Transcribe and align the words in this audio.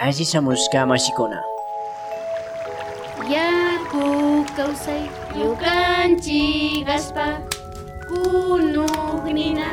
Ashisamushka 0.00 0.86
mashikuna. 0.86 1.42
Yaku 3.26 4.46
kawsay 4.56 5.10
yukanchik 5.34 6.86
aspa 6.86 7.42
kunuqnina 8.06 9.66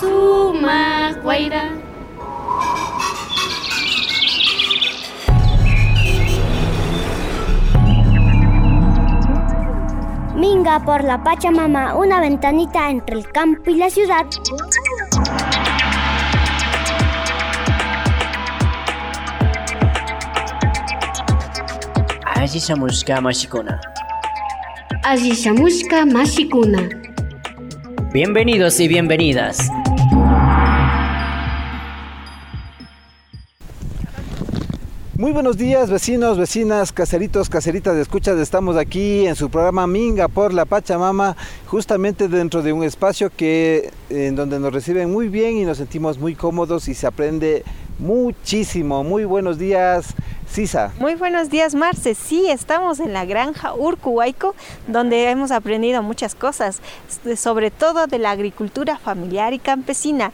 sumaq 0.00 1.14
wayra 1.22 1.64
Minga 10.34 10.80
por 10.84 11.04
la 11.04 11.22
Pachamama, 11.22 11.94
una 11.94 12.20
ventanita 12.20 12.90
entre 12.90 13.14
el 13.14 13.30
campo 13.30 13.70
y 13.70 13.76
la 13.76 13.90
ciudad. 13.90 14.26
Mashikuna. 23.22 23.80
Mashikuna 26.12 26.88
Bienvenidos 28.12 28.78
y 28.78 28.88
bienvenidas. 28.88 29.70
Muy 35.16 35.32
buenos 35.32 35.56
días 35.56 35.88
vecinos, 35.88 36.36
vecinas, 36.36 36.92
caseritos, 36.92 37.48
caseritas 37.48 37.94
de 37.94 38.02
escuchas. 38.02 38.38
Estamos 38.38 38.76
aquí 38.76 39.26
en 39.26 39.34
su 39.34 39.48
programa 39.48 39.86
Minga 39.86 40.28
por 40.28 40.52
la 40.52 40.66
Pachamama, 40.66 41.36
justamente 41.66 42.28
dentro 42.28 42.60
de 42.60 42.74
un 42.74 42.84
espacio 42.84 43.30
que 43.34 43.90
en 44.10 44.36
donde 44.36 44.60
nos 44.60 44.74
reciben 44.74 45.10
muy 45.10 45.28
bien 45.28 45.56
y 45.56 45.64
nos 45.64 45.78
sentimos 45.78 46.18
muy 46.18 46.34
cómodos 46.34 46.86
y 46.88 46.94
se 46.94 47.06
aprende 47.06 47.62
muchísimo. 47.98 49.04
Muy 49.04 49.24
buenos 49.24 49.58
días, 49.58 50.14
Sisa. 50.52 50.92
Muy 50.98 51.14
buenos 51.14 51.48
días, 51.48 51.74
Marce. 51.74 52.14
Sí, 52.14 52.50
estamos 52.50 53.00
en 53.00 53.14
la 53.14 53.24
granja 53.24 53.72
Urcuhuayco, 53.74 54.54
donde 54.86 55.30
hemos 55.30 55.50
aprendido 55.50 56.02
muchas 56.02 56.34
cosas, 56.34 56.82
sobre 57.36 57.70
todo 57.70 58.06
de 58.06 58.18
la 58.18 58.32
agricultura 58.32 58.98
familiar 58.98 59.54
y 59.54 59.58
campesina. 59.58 60.30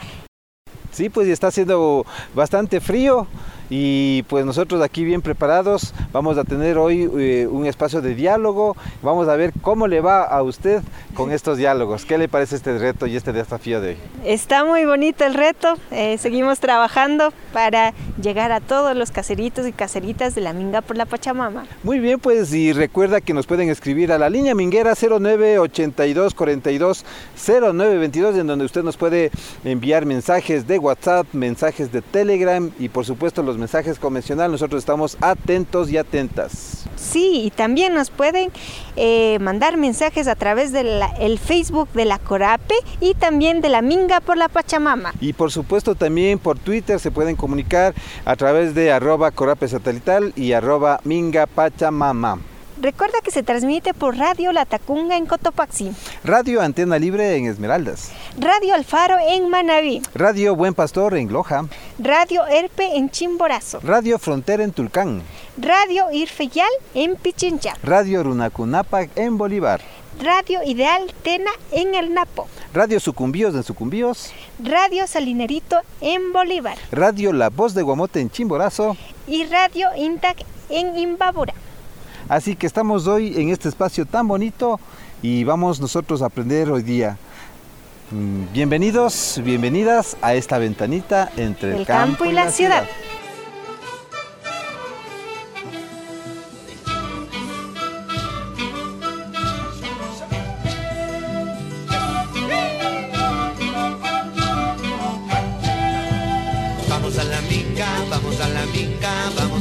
Sí, 0.91 1.09
pues 1.09 1.29
está 1.29 1.47
haciendo 1.47 2.05
bastante 2.35 2.81
frío 2.81 3.29
y 3.71 4.23
pues 4.25 4.45
nosotros 4.45 4.83
aquí 4.83 5.05
bien 5.05 5.23
preparados 5.23 5.95
vamos 6.13 6.39
a 6.39 6.45
tener 6.45 6.79
hoy 6.79 7.09
eh, 7.19 7.47
un 7.51 7.67
espacio 7.67 8.01
de 8.01 8.15
diálogo. 8.15 8.77
Vamos 9.03 9.29
a 9.29 9.37
ver 9.37 9.53
cómo 9.61 9.87
le 9.87 10.01
va 10.01 10.25
a 10.25 10.43
usted 10.43 10.83
con 11.15 11.33
estos 11.33 11.59
diálogos. 11.59 12.05
¿Qué 12.05 12.19
le 12.19 12.29
parece 12.29 12.57
este 12.57 12.79
reto 12.79 13.07
y 13.07 13.17
este 13.17 13.33
desafío 13.33 13.81
de 13.81 13.91
hoy? 13.91 13.97
Está 14.25 14.65
muy 14.65 14.85
bonito 14.85 15.25
el 15.25 15.35
reto. 15.35 15.75
Eh, 15.91 16.17
seguimos 16.19 16.61
trabajando 16.61 17.33
para 17.53 17.93
llegar 18.23 18.53
a 18.53 18.61
todos 18.61 18.97
los 18.97 19.11
caseritos 19.11 19.67
y 19.67 19.73
caseritas 19.73 20.35
de 20.35 20.41
la 20.41 20.53
Minga 20.53 20.81
por 20.81 20.97
la 20.97 21.07
Pachamama. 21.07 21.67
Muy 21.83 21.99
bien, 21.99 22.19
pues 22.19 22.53
y 22.53 22.73
recuerda 22.73 23.21
que 23.21 23.35
nos 23.35 23.47
pueden 23.47 23.69
escribir 23.69 24.13
a 24.13 24.19
la 24.19 24.31
línea 24.31 24.55
minguera 24.55 24.95
0982 24.95 26.35
42 26.35 27.05
0922 27.37 28.37
en 28.37 28.47
donde 28.47 28.65
usted 28.65 28.83
nos 28.83 28.97
puede 28.97 29.31
enviar 29.65 30.07
mensajes 30.07 30.67
de 30.67 30.79
WhatsApp, 30.79 31.27
mensajes 31.33 31.93
de 31.93 32.03
Telegram 32.03 32.71
y 32.79 32.89
por 32.89 33.05
supuesto 33.05 33.43
los 33.43 33.58
mensajes 33.59 33.98
convencionales. 33.98 34.53
Nosotros 34.53 34.81
estamos 34.81 35.17
atentos 35.20 35.91
y 35.91 35.98
atentas. 35.98 36.84
Sí, 36.97 37.42
y 37.45 37.51
también 37.51 37.95
nos 37.95 38.11
pueden 38.11 38.50
eh, 38.97 39.39
mandar 39.41 39.77
mensajes 39.77 40.27
a 40.27 40.34
través 40.34 40.73
del 40.73 41.00
el 41.20 41.39
Facebook 41.39 41.89
de 41.92 42.05
la 42.05 42.19
Corape 42.19 42.75
y 43.00 43.15
también 43.15 43.61
de 43.61 43.69
la 43.69 43.83
Minga 43.83 44.20
por 44.20 44.37
la 44.37 44.48
Pachamama. 44.48 45.12
Y 45.20 45.33
por 45.33 45.53
supuesto 45.53 45.95
también 45.95 46.39
por 46.39 46.59
Twitter 46.59 46.98
se 46.98 47.11
pueden 47.11 47.37
comunicar 47.37 47.95
a 48.25 48.37
través 48.37 48.75
de 48.75 48.92
arroba 48.92 49.31
Corape 49.31 49.69
Satelital 49.69 50.33
y 50.37 50.53
arroba 50.53 51.00
Minga 51.05 51.47
Pachamama. 51.47 52.38
Recuerda 52.81 53.19
que 53.25 53.33
se 53.33 53.43
transmite 53.43 53.93
por 53.93 54.16
Radio 54.16 54.53
La 54.53 54.65
Tacunga 54.65 55.16
en 55.16 55.27
Cotopaxi. 55.27 55.91
Radio 56.22 56.61
Antena 56.62 56.97
Libre 56.97 57.34
en 57.34 57.47
Esmeraldas. 57.47 58.12
Radio 58.39 58.72
Alfaro 58.75 59.16
en 59.19 59.50
Manabí. 59.50 60.00
Radio 60.15 60.55
Buen 60.55 60.75
Pastor 60.75 61.16
en 61.16 61.33
Loja. 61.33 61.66
Radio 61.99 62.47
Erpe 62.47 62.97
en 62.97 63.11
Chimborazo. 63.11 63.81
Radio 63.83 64.16
Frontera 64.21 64.62
en 64.62 64.71
Tulcán. 64.71 65.22
Radio 65.56 66.12
Irfeyal 66.12 66.71
en 66.94 67.16
Pichincha. 67.16 67.75
Radio 67.83 68.22
Runacunapac 68.22 69.10
en 69.16 69.37
Bolívar. 69.39 69.81
Radio 70.22 70.60
Ideal 70.65 71.12
Tena 71.25 71.50
en 71.72 71.97
El 71.97 72.15
Napo. 72.15 72.47
Radio 72.72 73.00
Sucumbíos 73.00 73.56
en 73.56 73.65
Sucumbíos. 73.65 74.33
Radio 74.62 75.09
Salinerito 75.09 75.81
en 76.00 76.33
Bolívar. 76.33 76.78
Radio 76.93 77.33
La 77.33 77.50
Voz 77.50 77.75
de 77.75 77.83
Guamote 77.83 78.21
en 78.21 78.31
Chimborazo. 78.31 78.97
Y 79.27 79.47
Radio 79.47 79.89
Intac 79.97 80.45
en 80.69 80.97
Imbabura. 80.97 81.55
Así 82.28 82.56
que 82.56 82.66
estamos 82.66 83.06
hoy 83.06 83.41
en 83.41 83.49
este 83.49 83.71
espacio 83.71 84.05
tan 84.05 84.28
bonito 84.28 84.78
y 85.22 85.44
vamos 85.44 85.81
nosotros 85.81 86.21
a 86.21 86.27
aprender 86.27 86.71
hoy 86.71 86.83
día. 86.83 87.16
Mm, 88.11 88.53
bienvenidos, 88.53 89.41
bienvenidas 89.43 90.16
a 90.21 90.34
esta 90.34 90.59
ventanita 90.59 91.31
entre 91.39 91.71
el, 91.71 91.77
el 91.78 91.87
campo, 91.87 92.27
y 92.27 92.33
la, 92.33 92.50
ciudad. 92.50 92.84
ciudad. 92.84 93.19
Vamos 106.91 107.19
a 107.19 107.25
la 107.25 107.41
minga, 107.43 107.89
vamos 108.10 108.41
a 108.41 108.49
la 108.49 108.66
minga, 108.66 109.31
vamos 109.34 109.58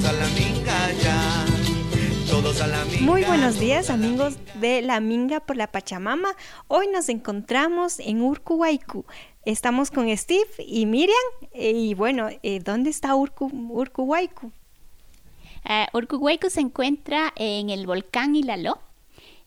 Muy 3.01 3.23
buenos 3.23 3.59
días 3.59 3.89
amigos 3.91 4.37
de 4.59 4.81
La 4.81 4.99
Minga 4.99 5.39
por 5.39 5.55
la 5.55 5.67
Pachamama. 5.67 6.29
Hoy 6.67 6.87
nos 6.87 7.07
encontramos 7.09 7.99
en 7.99 8.21
Urcuhuaycu. 8.21 9.05
Estamos 9.45 9.91
con 9.91 10.15
Steve 10.17 10.49
y 10.57 10.87
Miriam. 10.87 11.15
Y 11.53 11.93
bueno, 11.93 12.29
eh, 12.41 12.59
¿dónde 12.59 12.89
está 12.89 13.15
Urcu, 13.15 13.51
Urcuhuaycu? 13.53 14.47
Uh, 14.47 15.97
Urcuhuaycu 15.97 16.49
se 16.49 16.61
encuentra 16.61 17.31
en 17.35 17.69
el 17.69 17.85
volcán 17.85 18.35
Hilaló. 18.35 18.79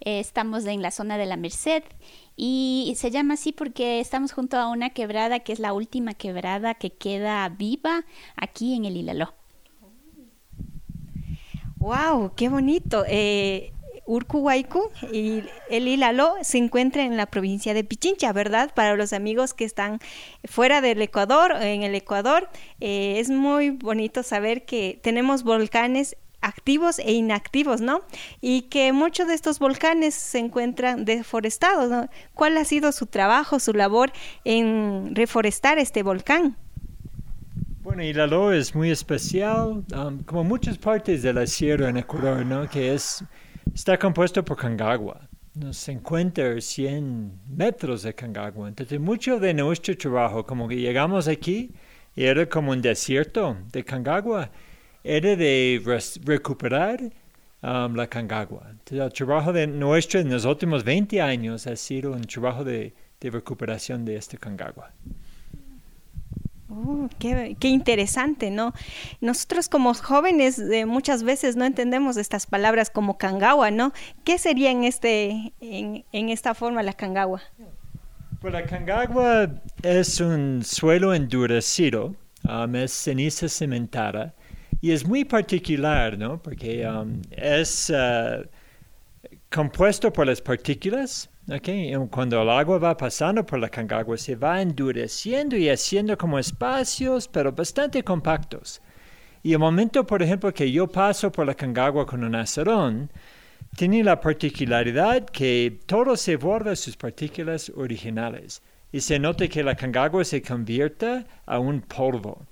Eh, 0.00 0.20
estamos 0.20 0.64
en 0.66 0.80
la 0.80 0.92
zona 0.92 1.18
de 1.18 1.26
la 1.26 1.36
Merced 1.36 1.82
y 2.36 2.94
se 2.96 3.10
llama 3.10 3.34
así 3.34 3.52
porque 3.52 3.98
estamos 4.00 4.32
junto 4.32 4.56
a 4.56 4.68
una 4.68 4.90
quebrada 4.90 5.40
que 5.40 5.52
es 5.52 5.58
la 5.58 5.72
última 5.72 6.14
quebrada 6.14 6.74
que 6.74 6.90
queda 6.90 7.48
viva 7.48 8.04
aquí 8.36 8.74
en 8.74 8.84
el 8.84 8.96
Hilaló. 8.96 9.34
¡Wow! 11.80 12.32
¡Qué 12.36 12.50
bonito! 12.50 13.04
Eh, 13.08 13.72
y 15.12 15.42
el 15.70 15.88
Hilaló 15.88 16.34
se 16.42 16.58
encuentra 16.58 17.04
en 17.04 17.16
la 17.16 17.24
provincia 17.24 17.72
de 17.72 17.84
Pichincha, 17.84 18.32
¿verdad? 18.34 18.70
Para 18.74 18.96
los 18.96 19.14
amigos 19.14 19.54
que 19.54 19.64
están 19.64 19.98
fuera 20.44 20.82
del 20.82 21.00
Ecuador, 21.00 21.52
en 21.58 21.82
el 21.82 21.94
Ecuador, 21.94 22.50
eh, 22.80 23.16
es 23.18 23.30
muy 23.30 23.70
bonito 23.70 24.22
saber 24.22 24.66
que 24.66 25.00
tenemos 25.02 25.42
volcanes 25.42 26.16
activos 26.42 26.98
e 26.98 27.12
inactivos, 27.12 27.80
¿no? 27.80 28.02
Y 28.42 28.62
que 28.62 28.92
muchos 28.92 29.28
de 29.28 29.34
estos 29.34 29.58
volcanes 29.58 30.14
se 30.14 30.38
encuentran 30.38 31.06
deforestados, 31.06 31.88
¿no? 31.88 32.08
¿Cuál 32.34 32.58
ha 32.58 32.64
sido 32.66 32.92
su 32.92 33.06
trabajo, 33.06 33.58
su 33.58 33.72
labor 33.72 34.12
en 34.44 35.14
reforestar 35.14 35.78
este 35.78 36.02
volcán? 36.02 36.58
Bueno, 37.90 38.04
Hilaló 38.04 38.52
es 38.52 38.72
muy 38.72 38.88
especial, 38.92 39.82
um, 39.96 40.22
como 40.22 40.44
muchas 40.44 40.78
partes 40.78 41.24
de 41.24 41.32
la 41.32 41.44
sierra 41.44 41.88
en 41.88 41.96
Ecuador, 41.96 42.46
¿no? 42.46 42.70
Que 42.70 42.94
es, 42.94 43.24
está 43.74 43.98
compuesto 43.98 44.44
por 44.44 44.58
Cangagua. 44.58 45.28
Nos 45.56 45.76
50 45.78 46.40
o 46.56 46.60
100 46.60 47.32
metros 47.48 48.04
de 48.04 48.14
Cangagua. 48.14 48.68
Entonces, 48.68 49.00
mucho 49.00 49.40
de 49.40 49.52
nuestro 49.54 49.96
trabajo, 49.96 50.46
como 50.46 50.68
que 50.68 50.76
llegamos 50.76 51.26
aquí, 51.26 51.72
y 52.14 52.22
era 52.22 52.48
como 52.48 52.70
un 52.70 52.80
desierto 52.80 53.56
de 53.72 53.82
Cangagua, 53.82 54.52
era 55.02 55.34
de 55.34 55.82
recuperar 56.24 57.00
um, 57.60 57.96
la 57.96 58.06
Cangagua. 58.06 58.68
Entonces, 58.70 59.00
el 59.00 59.12
trabajo 59.12 59.52
de 59.52 59.66
nuestro 59.66 60.20
en 60.20 60.30
los 60.30 60.44
últimos 60.44 60.84
20 60.84 61.20
años 61.20 61.66
ha 61.66 61.74
sido 61.74 62.12
un 62.12 62.22
trabajo 62.22 62.62
de, 62.62 62.94
de 63.20 63.30
recuperación 63.30 64.04
de 64.04 64.14
este 64.14 64.38
Cangagua. 64.38 64.92
Oh, 66.72 67.08
qué, 67.18 67.56
interesante, 67.62 68.50
¿no? 68.50 68.72
Nosotros 69.20 69.68
como 69.68 69.92
jóvenes 69.94 70.58
eh, 70.58 70.86
muchas 70.86 71.24
veces 71.24 71.56
no 71.56 71.64
entendemos 71.64 72.16
estas 72.16 72.46
palabras 72.46 72.90
como 72.90 73.18
cangagua, 73.18 73.72
¿no? 73.72 73.92
¿Qué 74.24 74.38
sería 74.38 74.70
en, 74.70 74.84
este, 74.84 75.52
en, 75.60 76.28
esta 76.28 76.54
forma 76.54 76.84
la 76.84 76.92
cangagua? 76.92 77.42
Pues 78.40 78.52
la 78.52 78.64
cangagua 78.64 79.50
es 79.82 80.20
un 80.20 80.62
suelo 80.64 81.12
endurecido, 81.12 82.14
um, 82.48 82.76
es 82.76 82.92
ceniza 82.92 83.48
cementada 83.48 84.32
y 84.80 84.92
es 84.92 85.04
muy 85.04 85.24
particular, 85.24 86.16
¿no? 86.16 86.40
Porque 86.40 86.86
um, 86.86 87.20
es 87.32 87.90
uh, 87.90 88.46
compuesto 89.50 90.12
por 90.12 90.28
las 90.28 90.40
partículas 90.40 91.29
Okay. 91.48 91.92
Cuando 92.10 92.40
el 92.42 92.48
agua 92.48 92.78
va 92.78 92.96
pasando 92.96 93.44
por 93.44 93.58
la 93.58 93.68
Cangagua 93.68 94.16
se 94.16 94.36
va 94.36 94.62
endureciendo 94.62 95.56
y 95.56 95.68
haciendo 95.68 96.16
como 96.16 96.38
espacios, 96.38 97.26
pero 97.26 97.50
bastante 97.50 98.04
compactos. 98.04 98.80
Y 99.42 99.52
el 99.52 99.58
momento, 99.58 100.06
por 100.06 100.22
ejemplo, 100.22 100.52
que 100.52 100.70
yo 100.70 100.86
paso 100.86 101.32
por 101.32 101.46
la 101.46 101.54
Cangagua 101.54 102.06
con 102.06 102.22
un 102.22 102.34
acerón, 102.34 103.10
tiene 103.74 104.04
la 104.04 104.20
particularidad 104.20 105.24
que 105.24 105.80
todo 105.86 106.14
se 106.14 106.36
borra 106.36 106.76
sus 106.76 106.96
partículas 106.96 107.72
originales 107.74 108.62
y 108.92 109.00
se 109.00 109.18
nota 109.18 109.48
que 109.48 109.64
la 109.64 109.74
Cangagua 109.74 110.24
se 110.24 110.42
convierte 110.42 111.24
a 111.46 111.58
un 111.58 111.80
polvo 111.80 112.46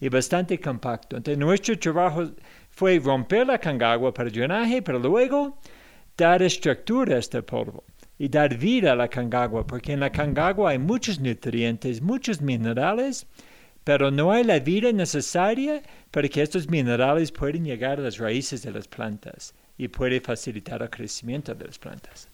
y 0.00 0.08
bastante 0.08 0.58
compacto. 0.58 1.16
Entonces, 1.16 1.38
nuestro 1.38 1.78
trabajo 1.78 2.32
fue 2.70 2.98
romper 2.98 3.46
la 3.46 3.58
Cangagua 3.58 4.12
para 4.12 4.28
drenaje, 4.30 4.82
pero 4.82 4.98
luego 4.98 5.58
dar 6.16 6.42
estructura 6.42 7.16
a 7.16 7.18
este 7.20 7.42
polvo 7.42 7.84
y 8.18 8.28
dar 8.28 8.56
vida 8.56 8.92
a 8.92 8.96
la 8.96 9.08
Cangagua, 9.08 9.66
porque 9.66 9.92
en 9.92 10.00
la 10.00 10.12
Cangagua 10.12 10.70
hay 10.70 10.78
muchos 10.78 11.18
nutrientes, 11.18 12.00
muchos 12.00 12.40
minerales, 12.40 13.26
pero 13.84 14.10
no 14.10 14.30
hay 14.30 14.44
la 14.44 14.60
vida 14.60 14.92
necesaria 14.92 15.82
para 16.10 16.28
que 16.28 16.42
estos 16.42 16.68
minerales 16.68 17.32
puedan 17.32 17.64
llegar 17.64 17.98
a 17.98 18.02
las 18.02 18.18
raíces 18.18 18.62
de 18.62 18.70
las 18.70 18.86
plantas 18.86 19.54
y 19.76 19.88
puede 19.88 20.20
facilitar 20.20 20.82
el 20.82 20.90
crecimiento 20.90 21.54
de 21.54 21.64
las 21.64 21.78
plantas. 21.78 22.28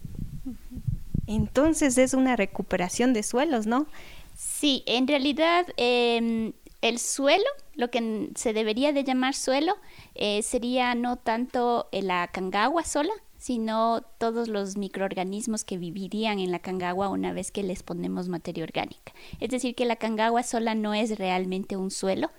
Entonces 1.27 1.97
es 1.99 2.15
una 2.15 2.37
recuperación 2.37 3.13
de 3.13 3.23
suelos, 3.23 3.67
¿no? 3.67 3.87
Sí, 4.35 4.83
en 4.87 5.07
realidad 5.07 5.67
em, 5.77 6.53
el 6.81 6.99
suelo, 6.99 7.45
lo 7.75 7.91
que 7.91 8.31
se 8.35 8.53
debería 8.53 8.93
de 8.93 9.05
llamar 9.05 9.35
suelo, 9.35 9.77
eh, 10.15 10.43
sería 10.43 10.95
no 10.95 11.17
tanto 11.17 11.89
la 11.93 12.29
cangagua 12.29 12.85
sola, 12.85 13.13
sino 13.39 14.03
todos 14.19 14.49
los 14.49 14.77
microorganismos 14.77 15.65
que 15.65 15.79
vivirían 15.79 16.41
en 16.41 16.51
la 16.51 16.59
cangagua 16.59 17.09
una 17.09 17.33
vez 17.33 17.51
que 17.53 17.63
les 17.63 17.83
ponemos 17.83 18.29
materia 18.29 18.65
orgánica. 18.65 19.13
Es 19.41 19.51
decir, 19.51 19.75
que 19.75 19.85
la 19.85 19.97
cangagua 19.97 20.43
sola 20.43 20.75
no 20.75 20.93
es 20.93 21.19
realmente 21.19 21.77
un 21.77 21.91
suelo, 21.91 22.31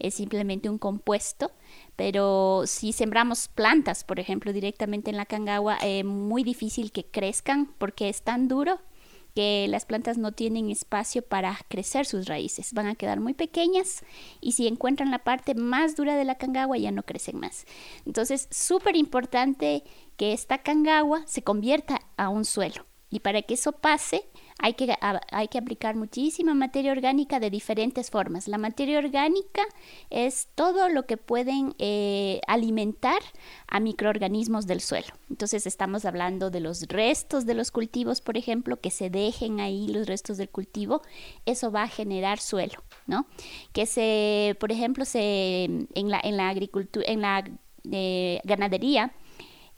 es 0.00 0.14
simplemente 0.14 0.68
un 0.68 0.78
compuesto, 0.78 1.52
pero 1.94 2.64
si 2.66 2.92
sembramos 2.92 3.48
plantas, 3.48 4.02
por 4.02 4.18
ejemplo, 4.18 4.52
directamente 4.52 5.10
en 5.10 5.16
la 5.16 5.26
cangagua, 5.26 5.76
es 5.76 6.00
eh, 6.00 6.04
muy 6.04 6.42
difícil 6.42 6.90
que 6.92 7.04
crezcan 7.04 7.72
porque 7.78 8.08
es 8.08 8.22
tan 8.22 8.48
duro 8.48 8.80
que 9.34 9.66
las 9.68 9.84
plantas 9.84 10.18
no 10.18 10.32
tienen 10.32 10.70
espacio 10.70 11.22
para 11.22 11.58
crecer 11.68 12.06
sus 12.06 12.26
raíces, 12.26 12.72
van 12.72 12.86
a 12.86 12.94
quedar 12.94 13.20
muy 13.20 13.34
pequeñas 13.34 14.02
y 14.40 14.52
si 14.52 14.66
encuentran 14.66 15.10
la 15.10 15.20
parte 15.20 15.54
más 15.54 15.96
dura 15.96 16.16
de 16.16 16.24
la 16.24 16.36
cangagua 16.36 16.76
ya 16.76 16.90
no 16.90 17.02
crecen 17.02 17.38
más. 17.38 17.66
Entonces, 18.04 18.48
súper 18.50 18.96
importante 18.96 19.84
que 20.16 20.32
esta 20.32 20.58
cangagua 20.58 21.22
se 21.26 21.42
convierta 21.42 22.00
a 22.16 22.28
un 22.28 22.44
suelo 22.44 22.86
y 23.10 23.20
para 23.20 23.42
que 23.42 23.54
eso 23.54 23.72
pase 23.72 24.24
hay 24.58 24.74
que, 24.74 24.92
hay 25.30 25.48
que 25.48 25.58
aplicar 25.58 25.94
muchísima 25.94 26.52
materia 26.54 26.92
orgánica 26.92 27.38
de 27.38 27.48
diferentes 27.48 28.10
formas. 28.10 28.48
La 28.48 28.58
materia 28.58 28.98
orgánica 28.98 29.62
es 30.10 30.48
todo 30.54 30.88
lo 30.88 31.06
que 31.06 31.16
pueden 31.16 31.74
eh, 31.78 32.40
alimentar 32.48 33.20
a 33.68 33.78
microorganismos 33.78 34.66
del 34.66 34.80
suelo. 34.80 35.08
Entonces 35.30 35.66
estamos 35.66 36.04
hablando 36.04 36.50
de 36.50 36.60
los 36.60 36.82
restos 36.88 37.46
de 37.46 37.54
los 37.54 37.70
cultivos, 37.70 38.20
por 38.20 38.36
ejemplo, 38.36 38.80
que 38.80 38.90
se 38.90 39.10
dejen 39.10 39.60
ahí 39.60 39.88
los 39.88 40.06
restos 40.06 40.38
del 40.38 40.48
cultivo, 40.48 41.02
eso 41.46 41.70
va 41.70 41.84
a 41.84 41.88
generar 41.88 42.40
suelo, 42.40 42.82
¿no? 43.06 43.26
Que 43.72 43.86
se, 43.86 44.56
por 44.58 44.72
ejemplo, 44.72 45.04
se, 45.04 45.64
en 45.64 46.08
la, 46.08 46.20
en 46.22 46.36
la 46.36 46.48
agricultura, 46.48 47.06
en 47.08 47.20
la 47.20 47.44
eh, 47.90 48.40
ganadería, 48.44 49.12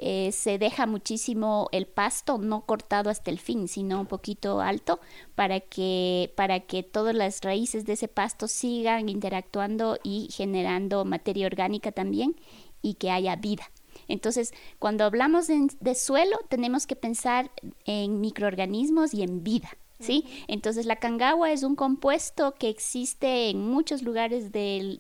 eh, 0.03 0.33
se 0.33 0.57
deja 0.57 0.87
muchísimo 0.87 1.69
el 1.73 1.87
pasto 1.87 2.39
no 2.39 2.65
cortado 2.65 3.11
hasta 3.11 3.31
el 3.31 3.39
fin, 3.39 3.69
sino 3.69 4.01
un 4.01 4.07
poquito 4.07 4.63
alto 4.63 4.99
para 5.35 5.61
que, 5.61 6.33
para 6.37 6.61
que 6.61 6.83
todas 6.83 7.15
las 7.15 7.43
raíces 7.43 7.85
de 7.85 7.93
ese 7.93 8.09
pasto 8.09 8.49
sigan 8.49 9.11
interactuando 9.11 9.99
y 10.03 10.31
generando 10.33 11.05
materia 11.05 11.47
orgánica 11.47 11.93
también 11.93 12.35
y 12.81 12.95
que 12.95 13.11
haya 13.11 13.37
vida. 13.37 13.71
Entonces, 14.09 14.55
cuando 14.79 15.05
hablamos 15.05 15.49
de, 15.49 15.95
suelo, 15.95 16.39
tenemos 16.49 16.87
que 16.87 16.97
pensar 16.97 17.51
en 17.85 18.23
microorganismos 18.23 19.13
y 19.13 19.23
en 19.23 19.45
vida. 19.45 19.69
¿Sí? 19.99 20.25
Entonces 20.49 20.87
la 20.87 20.97
cangagua 20.97 21.53
es 21.53 21.63
un 21.63 21.77
compuesto 21.77 22.55
que 22.55 22.71
existe 22.71 23.51
en 23.51 23.69
muchos 23.69 24.01
lugares 24.01 24.51
de, 24.51 24.97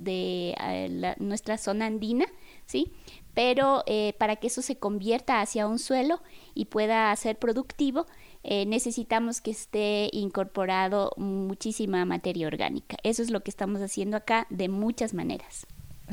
eh, 0.60 1.14
nuestra 1.18 1.56
zona 1.56 1.86
andina, 1.86 2.26
¿sí? 2.66 2.92
Pero 3.40 3.82
eh, 3.86 4.12
para 4.18 4.36
que 4.36 4.48
eso 4.48 4.60
se 4.60 4.76
convierta 4.76 5.40
hacia 5.40 5.66
un 5.66 5.78
suelo 5.78 6.20
y 6.54 6.66
pueda 6.66 7.16
ser 7.16 7.38
productivo, 7.38 8.04
eh, 8.44 8.66
necesitamos 8.66 9.40
que 9.40 9.50
esté 9.50 10.10
incorporado 10.12 11.12
muchísima 11.16 12.04
materia 12.04 12.46
orgánica. 12.46 12.98
Eso 13.02 13.22
es 13.22 13.30
lo 13.30 13.42
que 13.42 13.50
estamos 13.50 13.80
haciendo 13.80 14.18
acá 14.18 14.46
de 14.50 14.68
muchas 14.68 15.14
maneras. 15.14 15.66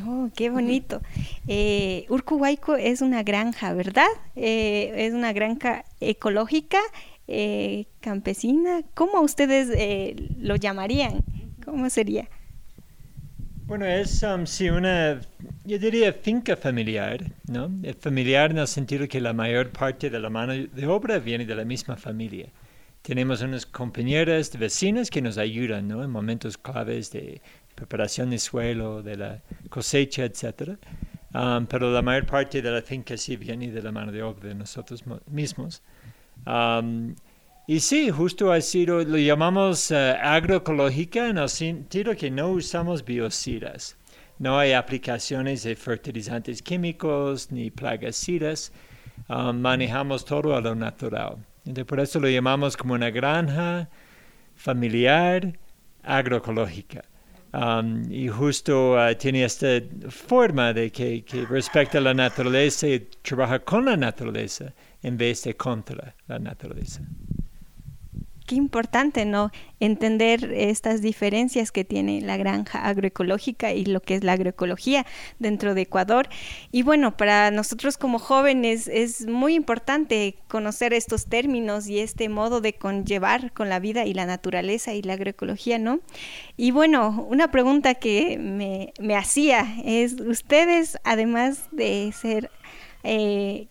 Oh, 0.08 0.30
qué 0.38 0.50
bonito. 0.50 1.02
Eh, 1.50 2.06
Urcuhuayco 2.08 2.78
es 2.78 3.02
una 3.02 3.24
granja, 3.24 3.74
¿verdad? 3.74 4.08
Eh, 4.38 4.94
es 4.96 5.14
una 5.14 5.34
granja 5.34 5.84
ecológica, 6.00 6.80
campesina. 8.00 8.84
¿Cómo 8.94 9.20
ustedes 9.20 9.68
lo 10.38 10.56
llamarían? 10.56 11.26
¿Cómo 11.66 11.90
sería? 11.90 12.30
Bueno, 13.68 13.86
es 13.86 14.24
um, 14.24 14.46
sí 14.46 14.70
una, 14.70 15.20
yo 15.66 15.78
diría 15.78 16.14
finca 16.14 16.56
familiar, 16.56 17.20
¿no? 17.50 17.70
El 17.84 17.96
familiar 17.96 18.52
en 18.52 18.60
el 18.60 18.68
sentido 18.68 19.10
que 19.10 19.20
la 19.20 19.34
mayor 19.34 19.72
parte 19.72 20.10
de 20.10 20.22
la 20.22 20.30
mano 20.30 20.54
de 20.54 20.88
obra 20.88 21.20
viene 21.20 21.46
de 21.46 21.54
la 21.54 21.66
misma 21.66 21.98
familia. 21.98 22.48
Tenemos 23.02 23.42
unas 23.42 23.66
compañeras 23.66 24.58
vecinas 24.58 25.10
que 25.10 25.22
nos 25.22 25.38
ayudan, 25.38 25.86
¿no? 25.86 26.02
En 26.02 26.10
momentos 26.10 26.58
claves 26.58 27.12
de 27.12 27.42
preparación 27.76 28.30
de 28.30 28.40
suelo, 28.40 29.04
de 29.04 29.18
la 29.18 29.42
cosecha, 29.70 30.24
etc. 30.24 30.78
Um, 31.34 31.66
pero 31.66 31.92
la 31.92 32.02
mayor 32.02 32.26
parte 32.26 32.62
de 32.62 32.72
la 32.72 32.82
finca 32.82 33.18
sí 33.18 33.36
viene 33.36 33.70
de 33.70 33.82
la 33.82 33.92
mano 33.92 34.14
de 34.14 34.24
obra 34.24 34.48
de 34.48 34.56
nosotros 34.56 35.04
mismos. 35.30 35.84
Um, 36.46 37.16
y 37.70 37.82
sí, 37.82 38.10
justo 38.10 38.54
así 38.54 38.86
lo, 38.86 39.04
lo 39.04 39.18
llamamos 39.18 39.92
uh, 39.92 40.16
agroecológica 40.22 41.28
en 41.28 41.38
el 41.38 41.50
sentido 41.50 42.16
que 42.16 42.32
no 42.32 42.52
usamos 42.52 43.04
biocidas. 43.04 43.98
No 44.40 44.58
hay 44.58 44.72
aplicaciones 44.72 45.64
de 45.64 45.76
fertilizantes 45.76 46.62
químicos 46.62 47.52
ni 47.52 47.70
plaguicidas. 47.70 48.72
Um, 49.28 49.60
manejamos 49.60 50.24
todo 50.24 50.56
a 50.56 50.62
lo 50.62 50.76
natural. 50.76 51.46
Entonces, 51.66 51.84
por 51.84 52.00
eso 52.00 52.22
lo 52.22 52.30
llamamos 52.30 52.78
como 52.78 52.94
una 52.94 53.10
granja 53.10 53.90
familiar 54.56 55.60
agroecológica. 56.04 57.04
Y 58.10 58.30
justo 58.30 58.94
uh, 58.94 59.14
tiene 59.16 59.44
esta 59.44 59.82
forma 60.08 60.72
de 60.72 60.90
que, 60.90 61.26
que 61.26 61.46
respecta 61.46 61.98
a 61.98 62.02
la 62.02 62.14
naturaleza 62.14 62.88
y 62.88 63.10
trabaja 63.22 63.60
con 63.60 63.84
la 63.84 63.98
naturaleza 63.98 64.74
en 65.04 65.18
vez 65.18 65.44
de 65.44 65.54
contra 65.56 66.16
la 66.28 66.40
naturaleza 66.40 67.02
qué 68.48 68.56
importante, 68.56 69.26
¿no? 69.26 69.52
Entender 69.80 70.52
estas 70.56 71.02
diferencias 71.02 71.72
que 71.72 71.84
tiene 71.84 72.22
la 72.22 72.38
granja 72.38 72.88
agroecológica 72.88 73.74
y 73.74 73.86
lo 73.86 74.02
que 74.02 74.16
es 74.16 74.24
la 74.24 74.32
agroecología 74.32 75.06
dentro 75.38 75.76
de 75.76 75.82
Ecuador. 75.82 76.30
Y 76.72 76.82
bueno, 76.82 77.16
para 77.16 77.52
nosotros 77.52 77.98
como 77.98 78.18
jóvenes 78.18 78.88
es 78.88 79.28
muy 79.28 79.54
importante 79.54 80.38
conocer 80.48 80.94
estos 80.94 81.28
términos 81.28 81.88
y 81.88 82.00
este 82.00 82.30
modo 82.30 82.62
de 82.62 82.74
conllevar 82.74 83.52
con 83.52 83.70
la 83.70 83.80
vida 83.80 84.06
y 84.06 84.14
la 84.14 84.26
naturaleza 84.26 84.94
y 84.94 85.02
la 85.02 85.14
agroecología, 85.14 85.78
¿no? 85.78 86.00
Y 86.56 86.72
bueno, 86.72 87.28
una 87.30 87.52
pregunta 87.52 87.96
que 87.96 88.38
me, 88.40 89.16
hacía 89.16 89.76
es, 89.84 90.14
ustedes, 90.14 90.98
además 91.04 91.68
de 91.72 92.14
ser 92.18 92.50
eh, 93.04 93.68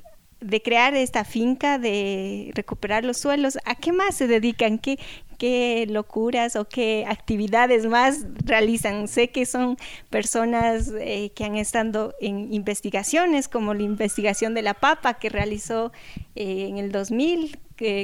de 0.47 0.63
crear 0.63 0.95
esta 0.95 1.25
finca, 1.25 1.79
de 1.79 2.53
recuperar 2.55 3.05
los 3.05 3.19
suelos, 3.19 3.59
¿a 3.65 3.75
qué 3.75 3.93
más 3.93 4.15
se 4.15 4.29
dedican? 4.29 4.79
¿Qué, 4.79 4.99
qué 5.39 5.87
locuras 5.89 6.55
o 6.55 6.69
qué 6.69 7.05
actividades 7.09 7.87
más 7.87 8.25
realizan? 8.45 9.09
Sé 9.09 9.31
que 9.31 9.45
son 9.45 9.77
personas 10.09 10.93
eh, 11.01 11.31
que 11.35 11.45
han 11.45 11.57
estado 11.57 12.15
en 12.21 12.55
investigaciones, 12.55 13.49
como 13.49 13.75
la 13.75 13.83
investigación 13.83 14.55
de 14.55 14.63
la 14.63 14.75
papa 14.75 15.15
que 15.15 15.31
realizó 15.31 15.93
eh, 16.37 16.69
en 16.69 16.79
el 16.79 16.93
2000 16.93 17.59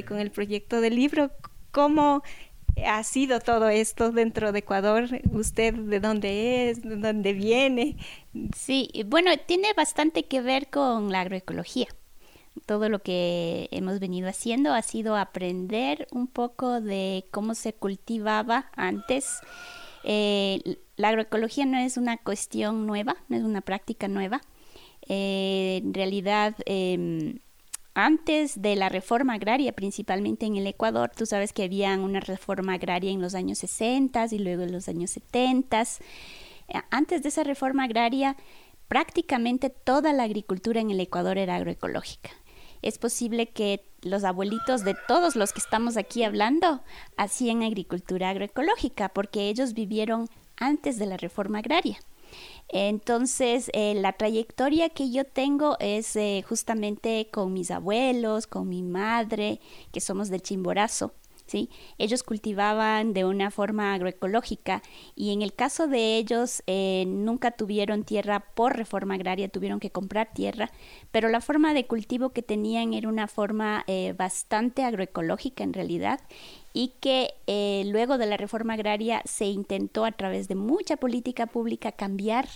con 0.05 0.19
el 0.19 0.29
proyecto 0.29 0.81
del 0.81 0.97
libro. 0.97 1.31
¿Cómo 1.71 2.23
ha 2.85 3.03
sido 3.03 3.39
todo 3.39 3.69
esto 3.69 4.11
dentro 4.11 4.51
de 4.51 4.59
Ecuador? 4.59 5.07
¿Usted 5.31 5.73
de 5.73 5.99
dónde 6.01 6.69
es? 6.69 6.81
¿De 6.81 6.97
dónde 6.97 7.31
viene? 7.31 7.95
Sí, 8.55 8.91
bueno, 9.07 9.31
tiene 9.45 9.73
bastante 9.73 10.25
que 10.25 10.41
ver 10.41 10.69
con 10.69 11.11
la 11.11 11.21
agroecología 11.21 11.87
todo 12.65 12.89
lo 12.89 12.99
que 12.99 13.67
hemos 13.71 13.99
venido 13.99 14.29
haciendo 14.29 14.73
ha 14.73 14.81
sido 14.81 15.15
aprender 15.15 16.07
un 16.11 16.27
poco 16.27 16.81
de 16.81 17.25
cómo 17.31 17.55
se 17.55 17.73
cultivaba 17.73 18.69
antes. 18.75 19.39
Eh, 20.03 20.77
la 20.95 21.09
agroecología 21.09 21.65
no 21.65 21.77
es 21.77 21.97
una 21.97 22.17
cuestión 22.17 22.85
nueva, 22.85 23.17
no 23.29 23.37
es 23.37 23.43
una 23.43 23.61
práctica 23.61 24.07
nueva. 24.07 24.41
Eh, 25.07 25.81
en 25.83 25.93
realidad, 25.93 26.55
em, 26.65 27.39
antes 27.95 28.61
de 28.61 28.75
la 28.75 28.89
reforma 28.89 29.33
agraria, 29.33 29.73
principalmente 29.73 30.45
en 30.45 30.55
el 30.55 30.67
Ecuador, 30.67 31.11
tú 31.15 31.25
sabes 31.25 31.53
que 31.53 31.63
había 31.63 31.93
una 31.97 32.19
reforma 32.19 32.73
agraria 32.73 33.11
en 33.11 33.21
los 33.21 33.35
años 33.35 33.59
60 33.59 34.27
y 34.31 34.39
luego 34.39 34.63
en 34.63 34.71
los 34.71 34.87
años 34.87 35.11
70 35.11 35.83
Eh, 36.69 36.79
Antes 36.91 37.21
de 37.23 37.29
esa 37.29 37.43
reforma 37.43 37.83
agraria, 37.83 38.37
prácticamente 38.87 39.69
toda 39.69 40.13
la 40.13 40.23
agricultura 40.23 40.79
en 40.81 40.91
el 40.91 40.99
Ecuador 40.99 41.37
era 41.37 41.55
agroecológica. 41.55 42.29
Es 42.83 42.97
posible 42.97 43.47
que 43.47 43.83
los 44.01 44.23
abuelitos 44.23 44.83
de 44.83 44.95
todos 45.07 45.35
los 45.35 45.53
que 45.53 45.59
estamos 45.59 45.97
aquí 45.97 46.23
hablando 46.23 46.83
hacían 47.17 47.63
agricultura 47.63 48.29
agroecológica 48.29 49.09
porque 49.09 49.49
ellos 49.49 49.73
vivieron 49.73 50.27
antes 50.57 50.99
de 50.99 51.05
la 51.05 51.17
reforma 51.17 51.59
agraria. 51.59 51.97
Entonces, 52.67 53.69
eh, 53.73 53.93
la 53.95 54.13
trayectoria 54.13 54.89
que 54.89 55.11
yo 55.11 55.23
tengo 55.23 55.77
es 55.79 56.15
eh, 56.15 56.43
justamente 56.47 57.29
con 57.31 57.53
mis 57.53 57.71
abuelos, 57.71 58.47
con 58.47 58.67
mi 58.67 58.83
madre, 58.83 59.59
que 59.91 60.01
somos 60.01 60.29
del 60.29 60.41
Chimborazo. 60.41 61.13
Ellos 61.97 62.23
cultivaban 62.23 63.13
de 63.13 63.25
una 63.25 63.51
forma 63.51 63.93
agroecológica 63.93 64.81
y 65.15 65.33
en 65.33 65.41
el 65.41 65.53
caso 65.53 65.87
de 65.87 66.17
ellos 66.17 66.63
eh, 66.67 67.05
nunca 67.07 67.51
tuvieron 67.51 68.03
tierra 68.03 68.39
por 68.55 68.75
reforma 68.75 69.15
agraria, 69.15 69.49
tuvieron 69.49 69.79
que 69.79 69.91
comprar 69.91 70.33
tierra, 70.33 70.71
pero 71.11 71.29
la 71.29 71.41
forma 71.41 71.73
de 71.73 71.85
cultivo 71.85 72.29
que 72.29 72.41
tenían 72.41 72.93
era 72.93 73.07
una 73.07 73.27
forma 73.27 73.83
eh, 73.87 74.13
bastante 74.17 74.83
agroecológica 74.83 75.63
en 75.63 75.73
realidad 75.73 76.19
y 76.73 76.93
que 76.99 77.35
eh, 77.45 77.83
luego 77.85 78.17
de 78.17 78.25
la 78.25 78.35
reforma 78.35 78.73
agraria 78.73 79.21
se 79.25 79.45
intentó 79.45 80.05
a 80.05 80.11
través 80.11 80.47
de 80.47 80.55
mucha 80.55 80.97
política 80.97 81.45
pública 81.45 81.91
cambiar 81.91 82.47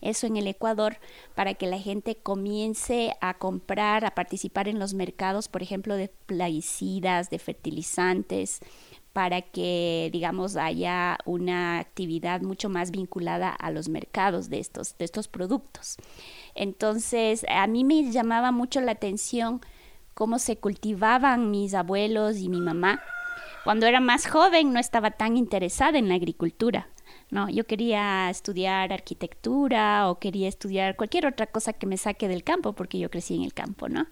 eso 0.00 0.28
en 0.28 0.36
el 0.36 0.46
Ecuador 0.46 0.98
para 1.34 1.54
que 1.54 1.66
la 1.66 1.78
gente 1.78 2.14
comience 2.14 3.16
a 3.20 3.34
comprar, 3.34 4.04
a 4.04 4.14
participar 4.14 4.68
en 4.68 4.78
los 4.78 4.94
mercados, 4.94 5.48
por 5.48 5.62
ejemplo, 5.62 5.96
de 5.96 6.08
plaguicidas, 6.26 7.30
de 7.30 7.40
fertilizantes, 7.40 8.60
para 9.12 9.42
que, 9.42 10.10
digamos, 10.12 10.56
haya 10.56 11.18
una 11.24 11.78
actividad 11.78 12.42
mucho 12.42 12.68
más 12.68 12.90
vinculada 12.90 13.48
a 13.50 13.70
los 13.70 13.88
mercados 13.88 14.50
de 14.50 14.58
estos, 14.58 14.98
de 14.98 15.04
estos 15.04 15.28
productos. 15.28 15.96
Entonces, 16.56 17.46
a 17.48 17.66
mí 17.68 17.84
me 17.84 18.10
llamaba 18.10 18.50
mucho 18.50 18.80
la 18.80 18.92
atención 18.92 19.60
cómo 20.14 20.38
se 20.38 20.56
cultivaban 20.56 21.52
mis 21.52 21.74
abuelos 21.74 22.38
y 22.38 22.48
mi 22.48 22.60
mamá. 22.60 23.00
Cuando 23.64 23.86
era 23.86 24.00
más 24.00 24.26
joven 24.26 24.72
no 24.72 24.78
estaba 24.78 25.12
tan 25.12 25.36
interesada 25.38 25.98
en 25.98 26.08
la 26.10 26.16
agricultura, 26.16 26.88
no, 27.30 27.48
yo 27.48 27.66
quería 27.66 28.28
estudiar 28.30 28.92
arquitectura 28.92 30.10
o 30.10 30.18
quería 30.18 30.48
estudiar 30.48 30.96
cualquier 30.96 31.26
otra 31.26 31.46
cosa 31.46 31.72
que 31.72 31.86
me 31.86 31.96
saque 31.96 32.28
del 32.28 32.44
campo, 32.44 32.74
porque 32.74 32.98
yo 32.98 33.10
crecí 33.10 33.34
en 33.34 33.42
el 33.42 33.54
campo, 33.54 33.88
¿no? 33.88 34.06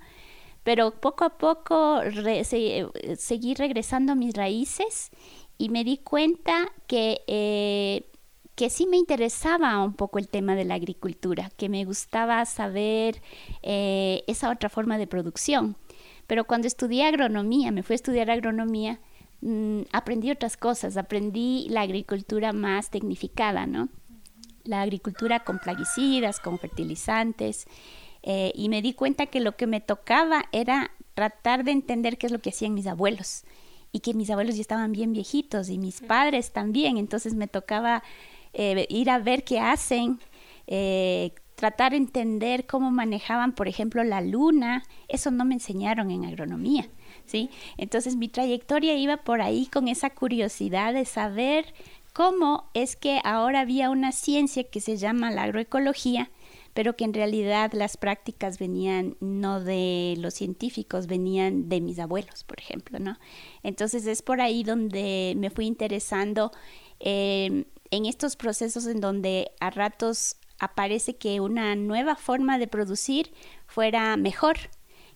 Pero 0.65 1.01
poco 1.01 1.25
a 1.25 1.37
poco 1.37 2.01
se, 2.45 2.87
seguí 3.17 3.55
regresando 3.55 4.13
a 4.13 4.15
mis 4.15 4.35
raíces 4.35 5.11
y 5.59 5.69
me 5.69 5.85
di 5.85 5.99
cuenta 5.99 6.73
que, 6.87 7.21
eh, 7.27 8.07
que 8.55 8.71
sí 8.71 8.87
me 8.87 8.97
interesaba 8.97 9.83
un 9.83 9.95
poco 9.95 10.19
el 10.19 10.29
tema 10.29 10.55
de 10.55 10.65
la 10.65 10.75
agricultura, 10.75 11.51
que 11.57 11.69
me 11.69 11.85
gustaba 11.85 12.45
saber 12.47 13.21
eh, 13.63 14.25
esa 14.27 14.51
otra 14.51 14.69
forma 14.69 14.99
de 14.99 15.07
producción. 15.07 15.77
Pero 16.27 16.45
cuando 16.45 16.69
estudié 16.69 17.05
agronomía, 17.05 17.73
me 17.73 17.83
fui 17.83 17.95
a 17.95 17.97
estudiar 17.97 18.31
agronomía, 18.31 19.01
Mm, 19.43 19.83
aprendí 19.93 20.31
otras 20.31 20.57
cosas, 20.57 20.97
aprendí 20.97 21.67
la 21.69 21.81
agricultura 21.81 22.53
más 22.53 22.91
tecnificada, 22.91 23.67
¿no? 23.67 23.89
La 24.63 24.83
agricultura 24.83 25.41
con 25.41 25.59
plaguicidas, 25.59 26.39
con 26.39 26.61
fertilizantes, 26.61 27.67
eh, 28.23 28.53
y 28.55 28.69
me 28.69 28.83
di 28.83 28.95
cuenta 28.95 29.27
que 29.27 29.41
lo 29.41 29.57
que 29.57 29.67
me 29.67 29.81
tocaba 29.81 30.45
era 30.53 30.93
tratar 31.15 31.65
de 31.65 31.73
entender 31.73 32.19
qué 32.19 32.27
es 32.27 32.33
lo 32.33 32.41
que 32.41 32.51
hacían 32.51 32.73
mis 32.73 32.87
abuelos, 32.87 33.43
y 33.91 33.99
que 33.99 34.15
mis 34.15 34.31
abuelos 34.31 34.55
ya 34.55 34.61
estaban 34.61 34.93
bien 34.93 35.13
viejitos, 35.13 35.71
y 35.71 35.79
mis 35.79 36.01
padres 36.03 36.53
también, 36.53 36.97
entonces 36.97 37.35
me 37.35 37.49
tocaba 37.49 38.05
eh, 38.53 38.87
ir 38.91 39.11
a 39.11 39.19
ver 39.19 39.43
qué 39.43 39.59
hacen, 39.59 40.21
eh, 40.69 41.33
tratar 41.57 41.91
de 41.93 41.99
entender 41.99 42.67
cómo 42.67 42.93
manejaban, 42.93 43.55
por 43.57 43.67
ejemplo, 43.67 44.05
la 44.05 44.21
luna, 44.21 44.85
eso 45.09 45.33
no 45.33 45.45
me 45.45 45.55
enseñaron 45.55 46.13
en 46.13 46.27
agronomía. 46.27 46.89
¿Sí? 47.27 47.51
Entonces 47.77 48.17
mi 48.17 48.29
trayectoria 48.29 48.97
iba 48.97 49.19
por 49.19 49.41
ahí 49.41 49.67
con 49.67 49.89
esa 49.89 50.11
curiosidad 50.11 50.95
de 50.95 51.05
saber 51.05 51.75
cómo 52.13 52.71
es 52.75 52.97
que 52.97 53.21
ahora 53.25 53.61
había 53.61 53.91
una 53.91 54.13
ciencia 54.13 54.65
que 54.65 54.81
se 54.81 54.97
llama 54.97 55.31
la 55.31 55.45
agroecología, 55.45 56.31
pero 56.75 56.97
que 56.97 57.05
en 57.05 57.15
realidad 57.15 57.73
las 57.73 57.97
prácticas 57.97 58.59
venían 58.59 59.17
no 59.21 59.61
de 59.61 60.15
los 60.19 60.35
científicos, 60.35 61.07
venían 61.07 61.69
de 61.69 61.81
mis 61.81 61.99
abuelos, 61.99 62.45
por 62.45 62.59
ejemplo, 62.59 62.99
¿no? 62.99 63.19
Entonces 63.63 64.07
es 64.07 64.23
por 64.23 64.41
ahí 64.41 64.63
donde 64.63 65.35
me 65.37 65.51
fui 65.51 65.67
interesando 65.67 66.51
eh, 67.01 67.65
en 67.91 68.07
estos 68.07 68.37
procesos 68.37 68.87
en 68.87 69.01
donde 69.01 69.53
a 69.61 69.71
ratos 69.71 70.37
aparece 70.59 71.17
que 71.17 71.41
una 71.41 71.75
nueva 71.77 72.17
forma 72.17 72.59
de 72.59 72.69
producir 72.69 73.33
fuera 73.67 74.17
mejor 74.17 74.57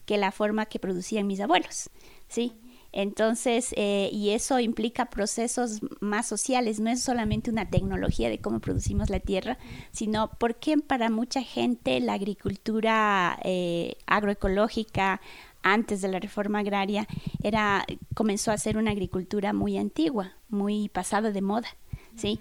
que 0.06 0.16
la 0.16 0.32
forma 0.32 0.66
que 0.66 0.78
producían 0.78 1.26
mis 1.26 1.40
abuelos. 1.40 1.90
¿sí? 2.28 2.54
Entonces, 2.92 3.74
eh, 3.76 4.08
y 4.10 4.30
eso 4.30 4.58
implica 4.58 5.10
procesos 5.10 5.80
más 6.00 6.26
sociales, 6.26 6.80
no 6.80 6.88
es 6.88 7.02
solamente 7.02 7.50
una 7.50 7.68
tecnología 7.68 8.30
de 8.30 8.38
cómo 8.38 8.60
producimos 8.60 9.10
la 9.10 9.20
tierra, 9.20 9.58
sino 9.92 10.30
porque 10.38 10.78
para 10.78 11.10
mucha 11.10 11.42
gente 11.42 12.00
la 12.00 12.14
agricultura 12.14 13.38
eh, 13.44 13.96
agroecológica 14.06 15.20
antes 15.62 16.00
de 16.00 16.08
la 16.08 16.20
reforma 16.20 16.60
agraria 16.60 17.06
era 17.42 17.84
comenzó 18.14 18.50
a 18.50 18.56
ser 18.56 18.78
una 18.78 18.92
agricultura 18.92 19.52
muy 19.52 19.76
antigua, 19.76 20.32
muy 20.48 20.88
pasada 20.88 21.32
de 21.32 21.42
moda, 21.42 21.68
¿sí? 22.14 22.40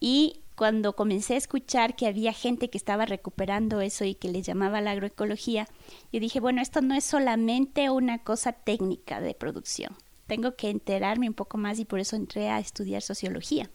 Y 0.00 0.40
cuando 0.56 0.96
comencé 0.96 1.34
a 1.34 1.36
escuchar 1.36 1.96
que 1.96 2.06
había 2.06 2.32
gente 2.32 2.70
que 2.70 2.78
estaba 2.78 3.04
recuperando 3.04 3.82
eso 3.82 4.04
y 4.04 4.14
que 4.14 4.30
le 4.30 4.40
llamaba 4.40 4.80
la 4.80 4.92
agroecología, 4.92 5.68
yo 6.12 6.18
dije, 6.18 6.40
bueno, 6.40 6.62
esto 6.62 6.80
no 6.80 6.94
es 6.94 7.04
solamente 7.04 7.90
una 7.90 8.18
cosa 8.24 8.52
técnica 8.52 9.20
de 9.20 9.34
producción. 9.34 9.94
Tengo 10.26 10.56
que 10.56 10.70
enterarme 10.70 11.28
un 11.28 11.34
poco 11.34 11.58
más 11.58 11.78
y 11.78 11.84
por 11.84 12.00
eso 12.00 12.16
entré 12.16 12.48
a 12.48 12.58
estudiar 12.58 13.02
sociología, 13.02 13.70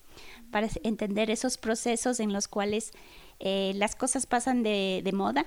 para 0.49 0.67
entender 0.83 1.29
esos 1.29 1.57
procesos 1.57 2.19
en 2.19 2.33
los 2.33 2.47
cuales 2.47 2.91
eh, 3.39 3.73
las 3.75 3.95
cosas 3.95 4.25
pasan 4.25 4.63
de, 4.63 5.09
moda. 5.13 5.45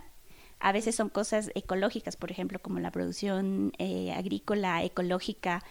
A 0.61 0.71
veces 0.71 0.95
son 0.95 1.09
cosas 1.09 1.51
ecológicas, 1.57 2.17
por 2.17 2.31
ejemplo, 2.31 2.61
como 2.61 2.79
la 2.79 2.93
producción 2.93 3.73
eh, 3.79 4.13
agrícola 4.13 4.85
ecológica 4.85 5.63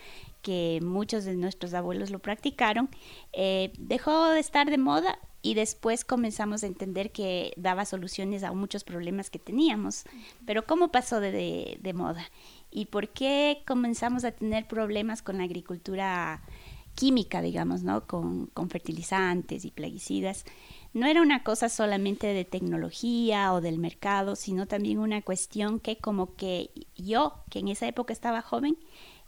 que 0.41 0.79
muchos 0.83 1.23
de 1.23 1.35
nuestros 1.35 1.73
abuelos 1.73 2.11
lo 2.11 2.19
practicaron, 2.19 2.89
eh, 3.31 3.71
dejó 3.79 4.29
de 4.29 4.41
estar 4.41 4.69
de 4.69 4.77
moda 4.77 5.17
y 5.43 5.55
después 5.55 6.05
comenzamos 6.05 6.63
a 6.63 6.67
entender 6.67 7.11
que 7.11 7.53
daba 7.57 7.85
soluciones 7.85 8.43
a 8.43 8.53
muchos 8.53 8.85
problemas 8.85 9.29
que 9.29 9.39
teníamos. 9.39 10.05
Pero 10.45 10.65
¿cómo 10.65 10.87
pasó 10.89 11.19
de, 11.19 11.77
de, 11.81 11.93
moda? 11.93 12.25
¿Y 12.71 12.85
por 12.85 13.09
qué 13.09 13.61
comenzamos 13.67 14.23
a 14.23 14.31
tener 14.31 14.67
problemas 14.67 15.21
con 15.21 15.37
la 15.37 15.43
agricultura 15.43 16.41
química, 16.95 17.41
digamos, 17.41 17.83
¿no? 17.83 18.07
Con, 18.07 18.47
con, 18.47 18.69
fertilizantes 18.69 19.65
y 19.65 19.71
plaguicidas. 19.71 20.45
No 20.93 21.07
era 21.07 21.21
una 21.21 21.43
cosa 21.43 21.67
solamente 21.67 22.27
de 22.27 22.45
tecnología 22.45 23.51
o 23.53 23.59
del 23.59 23.79
mercado, 23.79 24.37
sino 24.37 24.65
también 24.65 24.97
una 24.97 25.21
cuestión 25.23 25.81
que 25.81 25.97
como 25.97 26.35
que 26.35 26.69
yo, 26.95 27.43
que 27.49 27.59
en 27.59 27.67
esa 27.67 27.85
época 27.85 28.13
estaba 28.13 28.41
joven, 28.41 28.77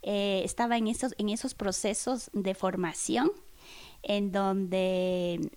eh, 0.02 0.40
estaba 0.44 0.78
en 0.78 0.86
esos, 0.86 1.14
en 1.18 1.28
esos 1.28 1.52
procesos 1.52 2.30
de 2.32 2.54
formación 2.54 3.30
en 4.02 4.32
donde 4.32 5.50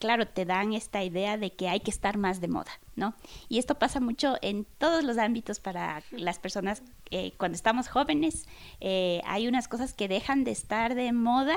claro, 0.00 0.26
te 0.26 0.44
dan 0.44 0.72
esta 0.72 1.04
idea 1.04 1.36
de 1.36 1.52
que 1.52 1.68
hay 1.68 1.80
que 1.80 1.90
estar 1.90 2.16
más 2.16 2.40
de 2.40 2.48
moda, 2.48 2.72
¿no? 2.96 3.14
Y 3.48 3.58
esto 3.58 3.76
pasa 3.76 4.00
mucho 4.00 4.36
en 4.42 4.64
todos 4.78 5.04
los 5.04 5.18
ámbitos 5.18 5.60
para 5.60 6.02
las 6.10 6.40
personas 6.40 6.82
eh, 7.10 7.32
cuando 7.36 7.54
estamos 7.54 7.86
jóvenes. 7.88 8.48
Eh, 8.80 9.20
hay 9.26 9.46
unas 9.46 9.68
cosas 9.68 9.92
que 9.92 10.08
dejan 10.08 10.42
de 10.42 10.50
estar 10.50 10.94
de 10.94 11.12
moda 11.12 11.56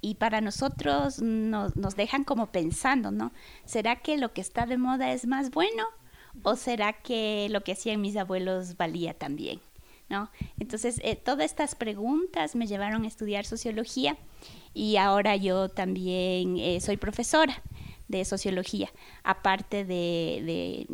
y 0.00 0.16
para 0.16 0.40
nosotros 0.40 1.20
nos, 1.20 1.76
nos 1.76 1.94
dejan 1.94 2.24
como 2.24 2.46
pensando, 2.46 3.10
¿no? 3.12 3.32
¿Será 3.64 3.96
que 3.96 4.16
lo 4.16 4.32
que 4.32 4.40
está 4.40 4.66
de 4.66 4.78
moda 4.78 5.12
es 5.12 5.26
más 5.26 5.50
bueno 5.50 5.84
o 6.42 6.56
será 6.56 6.94
que 6.94 7.48
lo 7.50 7.62
que 7.62 7.72
hacían 7.72 8.00
mis 8.00 8.16
abuelos 8.16 8.76
valía 8.78 9.14
también? 9.14 9.60
Entonces, 10.58 11.00
eh, 11.02 11.16
todas 11.16 11.46
estas 11.46 11.74
preguntas 11.74 12.54
me 12.56 12.66
llevaron 12.66 13.04
a 13.04 13.08
estudiar 13.08 13.44
sociología 13.44 14.16
y 14.72 14.96
ahora 14.96 15.36
yo 15.36 15.68
también 15.68 16.80
soy 16.80 16.96
profesora 16.96 17.62
de 18.08 18.24
sociología, 18.24 18.90
aparte 19.22 19.84
de, 19.84 20.86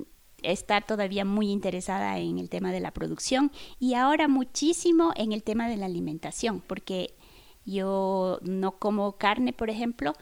estar 0.42 0.86
todavía 0.86 1.26
muy 1.26 1.50
interesada 1.50 2.18
en 2.18 2.38
el 2.38 2.48
tema 2.48 2.72
de 2.72 2.80
la 2.80 2.92
producción 2.92 3.52
y 3.78 3.92
ahora 3.92 4.26
muchísimo 4.26 5.12
en 5.16 5.32
el 5.32 5.42
tema 5.42 5.68
de 5.68 5.76
la 5.76 5.84
alimentación, 5.84 6.62
porque 6.66 7.14
yo 7.66 8.38
no 8.42 8.78
como 8.78 9.18
carne, 9.18 9.52
por 9.52 9.68
ejemplo, 9.68 10.14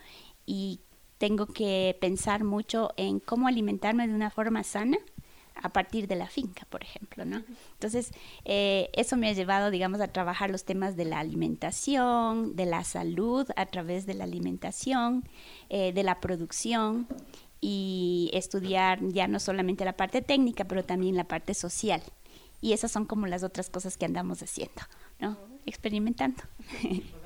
y 0.45 0.81
tengo 1.19 1.47
que 1.47 1.97
pensar 2.01 2.43
mucho 2.43 2.91
en 2.97 3.21
cómo 3.21 3.47
alimentarme 3.47 4.09
de 4.09 4.15
una 4.15 4.31
forma 4.31 4.65
sana 4.65 4.99
a 5.63 5.69
partir 5.71 6.07
de 6.07 6.17
la 6.17 6.27
finca, 6.29 6.67
por 6.69 6.83
ejemplo, 6.83 7.25
¿no? 7.25 7.43
Entonces, 7.73 8.13
eh, 8.45 8.91
eso 8.95 9.17
me 9.17 9.29
ha 9.29 9.33
llevado, 9.33 9.71
digamos, 9.71 10.01
a 10.01 10.09
trabajar 10.09 10.51
los 10.51 10.65
temas 10.65 10.97
de 10.97 11.05
la 11.05 11.19
alimentación, 11.19 12.57
de 12.57 12.67
la 12.67 12.85
salud 12.85 13.49
a 13.57 13.67
través 13.67 14.07
de 14.07 14.15
la 14.15 14.25
alimentación, 14.25 15.25
eh, 15.69 15.93
de 15.93 16.03
la 16.03 16.21
producción 16.21 17.07
y 17.61 18.31
estudiar 18.33 19.01
ya 19.09 19.27
no 19.27 19.41
solamente 19.41 19.85
la 19.85 19.97
parte 19.97 20.23
técnica, 20.23 20.65
pero 20.65 20.85
también 20.85 21.17
la 21.17 21.25
parte 21.25 21.55
social. 21.55 22.03
Y 22.61 22.73
esas 22.73 22.91
son 22.91 23.05
como 23.05 23.27
las 23.27 23.43
otras 23.43 23.71
cosas 23.71 23.97
que 23.97 24.05
andamos 24.05 24.43
haciendo, 24.43 24.83
¿no? 25.21 25.37
Experimentando. 25.67 26.43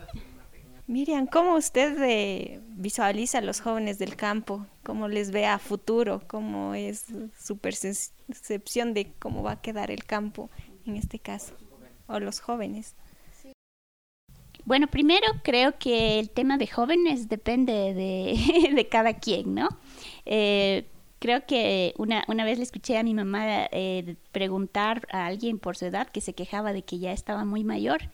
Miriam, 0.88 1.26
¿cómo 1.26 1.54
usted 1.54 1.96
eh, 2.02 2.60
visualiza 2.70 3.38
a 3.38 3.40
los 3.42 3.60
jóvenes 3.60 3.98
del 3.98 4.16
campo? 4.16 4.66
¿Cómo 4.82 5.06
les 5.06 5.30
ve 5.30 5.46
a 5.46 5.58
futuro? 5.58 6.22
¿Cómo 6.26 6.74
es 6.74 7.06
su 7.38 7.58
percepción 7.58 8.92
de 8.92 9.12
cómo 9.18 9.42
va 9.42 9.52
a 9.52 9.60
quedar 9.60 9.90
el 9.92 10.04
campo 10.04 10.50
en 10.84 10.96
este 10.96 11.20
caso? 11.20 11.54
O 12.08 12.18
los 12.18 12.40
jóvenes. 12.40 12.96
Bueno, 14.64 14.88
primero 14.88 15.26
creo 15.44 15.78
que 15.78 16.18
el 16.18 16.30
tema 16.30 16.58
de 16.58 16.66
jóvenes 16.66 17.28
depende 17.28 17.94
de, 17.94 18.72
de 18.74 18.88
cada 18.88 19.14
quien, 19.14 19.54
¿no? 19.54 19.68
Eh, 20.24 20.88
creo 21.20 21.46
que 21.46 21.94
una, 21.96 22.24
una 22.26 22.44
vez 22.44 22.58
le 22.58 22.64
escuché 22.64 22.98
a 22.98 23.04
mi 23.04 23.14
mamá 23.14 23.68
eh, 23.70 24.16
preguntar 24.32 25.06
a 25.12 25.26
alguien 25.26 25.60
por 25.60 25.76
su 25.76 25.86
edad 25.86 26.08
que 26.08 26.20
se 26.20 26.34
quejaba 26.34 26.72
de 26.72 26.82
que 26.82 26.98
ya 26.98 27.12
estaba 27.12 27.44
muy 27.44 27.62
mayor 27.62 28.10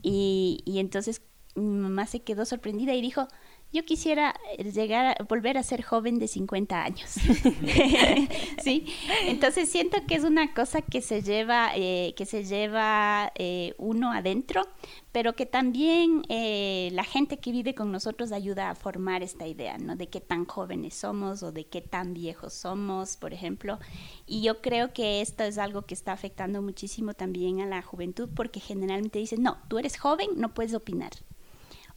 y, 0.00 0.62
y 0.64 0.78
entonces 0.78 1.20
mi 1.54 1.76
mamá 1.76 2.06
se 2.06 2.22
quedó 2.22 2.44
sorprendida 2.44 2.94
y 2.94 3.00
dijo, 3.00 3.28
yo 3.74 3.84
quisiera 3.84 4.36
eh, 4.56 4.70
llegar 4.70 5.16
a 5.18 5.24
volver 5.24 5.58
a 5.58 5.62
ser 5.64 5.82
joven 5.82 6.20
de 6.20 6.28
50 6.28 6.84
años. 6.84 7.10
sí, 8.62 8.86
entonces 9.22 9.68
siento 9.68 9.98
que 10.06 10.14
es 10.14 10.22
una 10.22 10.54
cosa 10.54 10.80
que 10.80 11.02
se 11.02 11.22
lleva, 11.22 11.72
eh, 11.74 12.14
que 12.16 12.24
se 12.24 12.44
lleva 12.44 13.32
eh, 13.34 13.74
uno 13.78 14.12
adentro, 14.12 14.62
pero 15.10 15.34
que 15.34 15.44
también 15.44 16.22
la 16.28 17.04
gente 17.04 17.38
que 17.38 17.52
vive 17.52 17.74
con 17.74 17.90
nosotros 17.90 18.32
ayuda 18.32 18.70
a 18.70 18.74
formar 18.74 19.22
esta 19.22 19.46
idea, 19.46 19.78
¿no? 19.78 19.96
De 19.96 20.08
qué 20.08 20.20
tan 20.20 20.44
jóvenes 20.44 20.94
somos 20.94 21.42
o 21.42 21.52
de 21.52 21.66
qué 21.66 21.80
tan 21.80 22.14
viejos 22.14 22.52
somos, 22.52 23.16
por 23.16 23.32
ejemplo. 23.32 23.78
Y 24.26 24.42
yo 24.42 24.60
creo 24.60 24.92
que 24.92 25.20
esto 25.20 25.44
es 25.44 25.58
algo 25.58 25.82
que 25.82 25.94
está 25.94 26.12
afectando 26.12 26.62
muchísimo 26.62 27.14
también 27.14 27.60
a 27.60 27.66
la 27.66 27.82
juventud, 27.82 28.28
porque 28.34 28.60
generalmente 28.60 29.20
dicen, 29.20 29.42
no, 29.42 29.58
tú 29.68 29.78
eres 29.78 29.98
joven, 29.98 30.30
no 30.36 30.52
puedes 30.52 30.74
opinar 30.74 31.12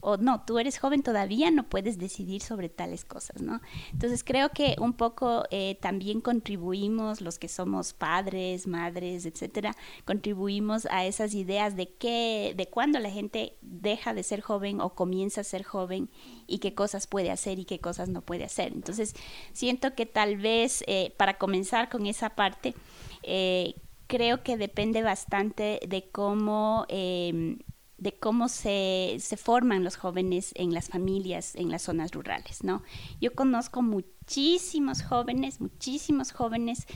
o 0.00 0.16
no, 0.16 0.44
tú 0.44 0.58
eres 0.58 0.78
joven 0.78 1.02
todavía, 1.02 1.50
no 1.50 1.68
puedes 1.68 1.98
decidir 1.98 2.40
sobre 2.40 2.68
tales 2.68 3.04
cosas, 3.04 3.42
¿no? 3.42 3.60
Entonces 3.92 4.22
creo 4.22 4.50
que 4.50 4.76
un 4.78 4.92
poco 4.92 5.44
eh, 5.50 5.76
también 5.80 6.20
contribuimos, 6.20 7.20
los 7.20 7.38
que 7.38 7.48
somos 7.48 7.92
padres, 7.92 8.66
madres, 8.66 9.26
etcétera, 9.26 9.74
contribuimos 10.04 10.86
a 10.86 11.04
esas 11.04 11.34
ideas 11.34 11.76
de 11.76 11.88
qué, 11.88 12.54
de 12.56 12.66
cuándo 12.66 12.98
la 13.00 13.10
gente 13.10 13.56
deja 13.60 14.14
de 14.14 14.22
ser 14.22 14.40
joven 14.40 14.80
o 14.80 14.94
comienza 14.94 15.40
a 15.40 15.44
ser 15.44 15.64
joven 15.64 16.10
y 16.46 16.58
qué 16.58 16.74
cosas 16.74 17.06
puede 17.06 17.30
hacer 17.30 17.58
y 17.58 17.64
qué 17.64 17.80
cosas 17.80 18.08
no 18.08 18.22
puede 18.22 18.44
hacer. 18.44 18.72
Entonces 18.72 19.14
siento 19.52 19.94
que 19.94 20.06
tal 20.06 20.36
vez 20.36 20.84
eh, 20.86 21.12
para 21.16 21.38
comenzar 21.38 21.88
con 21.88 22.06
esa 22.06 22.30
parte, 22.30 22.74
eh, 23.22 23.74
creo 24.06 24.42
que 24.42 24.56
depende 24.56 25.02
bastante 25.02 25.80
de 25.86 26.08
cómo 26.10 26.86
em, 26.88 27.58
de 27.98 28.12
cómo 28.12 28.48
se, 28.48 29.16
se, 29.18 29.36
forman 29.36 29.84
los 29.84 29.96
jóvenes 29.96 30.52
en 30.54 30.72
las 30.72 30.88
familias 30.88 31.54
en 31.56 31.70
las 31.70 31.82
zonas 31.82 32.12
rurales, 32.12 32.64
¿no? 32.64 32.82
Yo 33.20 33.34
conozco 33.34 33.82
muchísimos 33.82 35.02
jóvenes, 35.02 35.60
muchísimos 35.60 36.32
jóvenes 36.32 36.86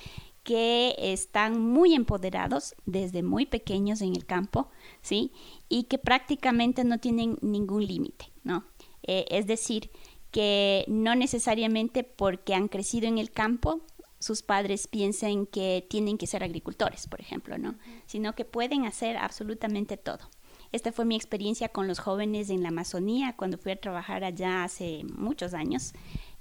que 0.44 0.94
están 0.98 1.60
muy 1.60 1.94
empoderados 1.94 2.74
desde 2.86 3.22
muy 3.22 3.46
pequeños 3.46 4.00
en 4.00 4.14
el 4.14 4.26
campo, 4.26 4.68
¿sí? 5.00 5.32
Y 5.68 5.84
que 5.84 5.98
prácticamente 5.98 6.84
no 6.84 6.98
tienen 6.98 7.38
ningún 7.42 7.86
límite, 7.86 8.32
¿no? 8.42 8.64
Eh, 9.02 9.26
es 9.30 9.46
decir, 9.46 9.90
que 10.30 10.84
no 10.88 11.14
necesariamente 11.14 12.04
porque 12.04 12.54
han 12.54 12.68
crecido 12.68 13.06
en 13.06 13.18
el 13.18 13.30
campo 13.30 13.82
sus 14.18 14.42
padres 14.42 14.86
piensen 14.86 15.46
que 15.46 15.84
tienen 15.90 16.16
que 16.16 16.28
ser 16.28 16.44
agricultores, 16.44 17.08
por 17.08 17.20
ejemplo, 17.20 17.58
¿no? 17.58 17.74
Sino 18.06 18.34
que 18.34 18.44
pueden 18.44 18.86
hacer 18.86 19.16
absolutamente 19.16 19.96
todo. 19.96 20.30
Esta 20.72 20.90
fue 20.90 21.04
mi 21.04 21.16
experiencia 21.16 21.68
con 21.68 21.86
los 21.86 21.98
jóvenes 21.98 22.48
en 22.48 22.62
la 22.62 22.70
Amazonía 22.70 23.34
cuando 23.36 23.58
fui 23.58 23.72
a 23.72 23.80
trabajar 23.80 24.24
allá 24.24 24.64
hace 24.64 25.04
muchos 25.04 25.52
años. 25.52 25.92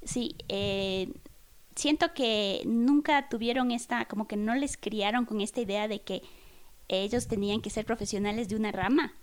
Sí, 0.04 0.36
eh, 0.48 1.12
siento 1.76 2.14
que 2.14 2.64
nunca 2.66 3.28
tuvieron 3.30 3.72
esta, 3.72 4.06
como 4.06 4.28
que 4.28 4.38
no 4.38 4.56
les 4.56 4.78
criaron 4.78 5.26
con 5.26 5.42
esta 5.42 5.62
idea 5.62 5.88
de 5.88 6.02
que 6.02 6.22
ellos 6.88 7.28
tenían 7.28 7.62
que 7.62 7.70
ser 7.70 7.86
profesionales 7.86 8.50
de 8.50 8.56
una 8.56 8.72
rama, 8.72 9.14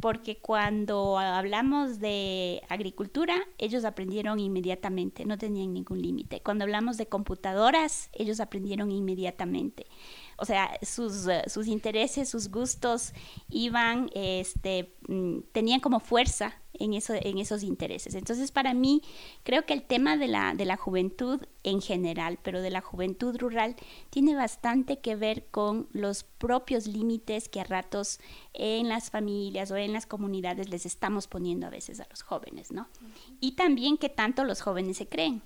porque 0.00 0.38
cuando 0.38 1.18
hablamos 1.18 1.98
de 1.98 2.62
agricultura, 2.68 3.36
ellos 3.58 3.84
aprendieron 3.84 4.40
inmediatamente, 4.40 5.24
no 5.26 5.36
tenían 5.36 5.74
ningún 5.74 6.00
límite. 6.00 6.40
Cuando 6.40 6.64
hablamos 6.64 6.96
de 6.96 7.06
computadoras, 7.06 8.08
ellos 8.12 8.40
aprendieron 8.40 8.90
inmediatamente 8.90 9.86
o 10.40 10.44
sea, 10.46 10.78
sus, 10.82 11.26
eh, 11.26 11.42
sus 11.46 11.66
intereses, 11.66 12.28
sus 12.28 12.50
gustos 12.50 13.12
iban, 13.50 14.10
este, 14.14 14.94
mm, 15.06 15.40
tenían 15.52 15.80
como 15.80 16.00
fuerza 16.00 16.54
en, 16.72 16.94
eso, 16.94 17.12
en 17.14 17.38
esos 17.38 17.62
intereses. 17.62 18.14
Entonces, 18.14 18.50
para 18.50 18.72
mí, 18.72 19.02
creo 19.42 19.66
que 19.66 19.74
el 19.74 19.82
tema 19.82 20.16
de 20.16 20.28
la, 20.28 20.54
de 20.54 20.64
la 20.64 20.78
juventud 20.78 21.40
en 21.62 21.82
general, 21.82 22.38
pero 22.42 22.62
de 22.62 22.70
la 22.70 22.80
juventud 22.80 23.36
rural, 23.38 23.76
tiene 24.08 24.34
bastante 24.34 24.98
que 25.00 25.14
ver 25.14 25.46
con 25.50 25.88
los 25.92 26.24
propios 26.24 26.86
límites 26.86 27.50
que 27.50 27.60
a 27.60 27.64
ratos 27.64 28.18
en 28.54 28.88
las 28.88 29.10
familias 29.10 29.70
o 29.70 29.76
en 29.76 29.92
las 29.92 30.06
comunidades 30.06 30.70
les 30.70 30.86
estamos 30.86 31.28
poniendo 31.28 31.66
a 31.66 31.70
veces 31.70 32.00
a 32.00 32.06
los 32.08 32.22
jóvenes, 32.22 32.72
¿no? 32.72 32.88
Y 33.40 33.52
también 33.52 33.98
que 33.98 34.08
tanto 34.08 34.44
los 34.44 34.62
jóvenes 34.62 34.96
se 34.96 35.06
creen. 35.06 35.42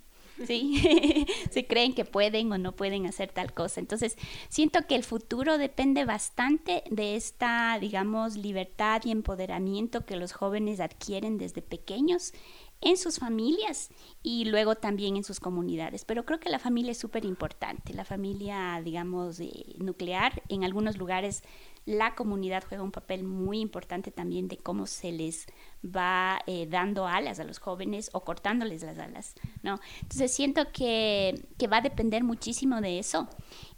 ¿Sí? 0.46 1.26
se 1.50 1.66
creen 1.66 1.94
que 1.94 2.04
pueden 2.04 2.52
o 2.52 2.58
no 2.58 2.72
pueden 2.72 3.06
hacer 3.06 3.30
tal 3.30 3.52
cosa. 3.52 3.80
Entonces, 3.80 4.16
siento 4.48 4.86
que 4.86 4.94
el 4.94 5.04
futuro 5.04 5.58
depende 5.58 6.04
bastante 6.04 6.84
de 6.90 7.16
esta, 7.16 7.78
digamos, 7.80 8.36
libertad 8.36 9.02
y 9.04 9.10
empoderamiento 9.10 10.04
que 10.04 10.16
los 10.16 10.32
jóvenes 10.32 10.80
adquieren 10.80 11.38
desde 11.38 11.62
pequeños 11.62 12.32
en 12.80 12.96
sus 12.98 13.18
familias 13.18 13.90
y 14.22 14.44
luego 14.44 14.74
también 14.74 15.16
en 15.16 15.24
sus 15.24 15.40
comunidades. 15.40 16.04
Pero 16.04 16.24
creo 16.24 16.38
que 16.38 16.50
la 16.50 16.58
familia 16.58 16.92
es 16.92 16.98
súper 16.98 17.24
importante. 17.24 17.94
La 17.94 18.04
familia, 18.04 18.80
digamos, 18.84 19.40
eh, 19.40 19.74
nuclear, 19.78 20.42
en 20.48 20.64
algunos 20.64 20.98
lugares 20.98 21.42
la 21.86 22.14
comunidad 22.14 22.64
juega 22.66 22.82
un 22.82 22.92
papel 22.92 23.24
muy 23.24 23.60
importante 23.60 24.10
también 24.10 24.48
de 24.48 24.56
cómo 24.56 24.86
se 24.86 25.12
les 25.12 25.46
va 25.84 26.40
eh, 26.46 26.66
dando 26.66 27.06
alas 27.06 27.40
a 27.40 27.44
los 27.44 27.58
jóvenes 27.58 28.10
o 28.14 28.20
cortándoles 28.24 28.82
las 28.82 28.98
alas, 28.98 29.34
¿no? 29.62 29.78
Entonces 30.00 30.32
siento 30.32 30.72
que, 30.72 31.46
que 31.58 31.66
va 31.66 31.78
a 31.78 31.82
depender 31.82 32.24
muchísimo 32.24 32.80
de 32.80 32.98
eso 32.98 33.28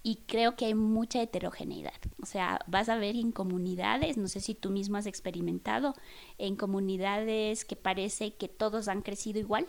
y 0.05 0.21
creo 0.27 0.55
que 0.55 0.66
hay 0.66 0.75
mucha 0.75 1.21
heterogeneidad. 1.21 1.95
O 2.23 2.27
sea, 2.27 2.61
vas 2.69 2.88
a 2.88 2.97
ver 2.97 3.16
en 3.16 3.33
comunidades, 3.33 4.16
no 4.16 4.29
sé 4.29 4.40
si 4.40 4.55
tú 4.55 4.71
mismo 4.71 4.99
has 4.99 5.07
experimentado, 5.07 5.95
en 6.38 6.55
comunidades 6.55 7.64
que 7.64 7.75
parece 7.75 8.35
que 8.35 8.49
todos 8.49 8.87
han 8.87 9.03
crecido 9.03 9.40
igual. 9.40 9.66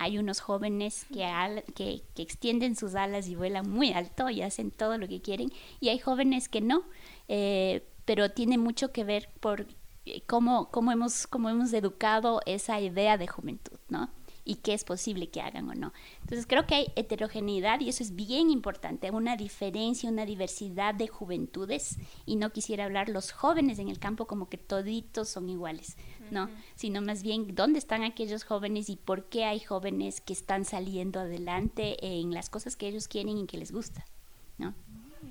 Hay 0.00 0.18
unos 0.18 0.38
jóvenes 0.40 1.06
que, 1.12 1.26
que, 1.74 2.02
que 2.14 2.22
extienden 2.22 2.76
sus 2.76 2.94
alas 2.94 3.26
y 3.28 3.34
vuelan 3.34 3.68
muy 3.68 3.92
alto 3.92 4.30
y 4.30 4.42
hacen 4.42 4.70
todo 4.70 4.96
lo 4.96 5.08
que 5.08 5.20
quieren, 5.20 5.52
y 5.80 5.88
hay 5.88 5.98
jóvenes 5.98 6.48
que 6.48 6.60
no, 6.60 6.84
eh, 7.28 7.86
pero 8.04 8.30
tiene 8.30 8.56
mucho 8.56 8.90
que 8.90 9.04
ver 9.04 9.28
por 9.40 9.66
eh, 10.06 10.22
cómo, 10.26 10.70
cómo, 10.70 10.92
hemos, 10.92 11.26
cómo 11.26 11.50
hemos 11.50 11.72
educado 11.74 12.40
esa 12.46 12.80
idea 12.80 13.18
de 13.18 13.26
juventud, 13.26 13.78
¿no? 13.90 14.10
Y 14.44 14.56
qué 14.56 14.72
es 14.72 14.82
posible 14.82 15.28
que 15.28 15.42
hagan 15.42 15.68
o 15.68 15.74
no. 15.74 15.92
Entonces 16.22 16.46
creo 16.46 16.66
que 16.66 16.74
hay 16.74 16.86
heterogeneidad 16.96 17.80
y 17.80 17.90
eso 17.90 18.02
es 18.02 18.16
bien 18.16 18.48
importante, 18.48 19.10
una 19.10 19.36
diferencia, 19.36 20.08
una 20.08 20.24
diversidad 20.24 20.94
de 20.94 21.06
juventudes 21.06 21.98
y 22.24 22.36
no 22.36 22.50
quisiera 22.50 22.86
hablar 22.86 23.10
los 23.10 23.30
jóvenes 23.30 23.78
en 23.78 23.88
el 23.88 23.98
campo 23.98 24.26
como 24.26 24.48
que 24.48 24.56
toditos 24.56 25.28
son 25.28 25.50
iguales, 25.50 25.98
¿no? 26.30 26.48
Sino 26.76 27.02
más 27.02 27.22
bien 27.22 27.54
dónde 27.54 27.78
están 27.78 28.04
aquellos 28.04 28.44
jóvenes 28.44 28.88
y 28.88 28.96
por 28.96 29.28
qué 29.28 29.44
hay 29.44 29.60
jóvenes 29.60 30.22
que 30.22 30.32
están 30.32 30.64
saliendo 30.64 31.20
adelante 31.20 31.98
en 32.00 32.32
las 32.32 32.48
cosas 32.48 32.74
que 32.74 32.88
ellos 32.88 33.06
quieren 33.06 33.36
y 33.36 33.46
que 33.46 33.58
les 33.58 33.70
gusta. 33.70 34.06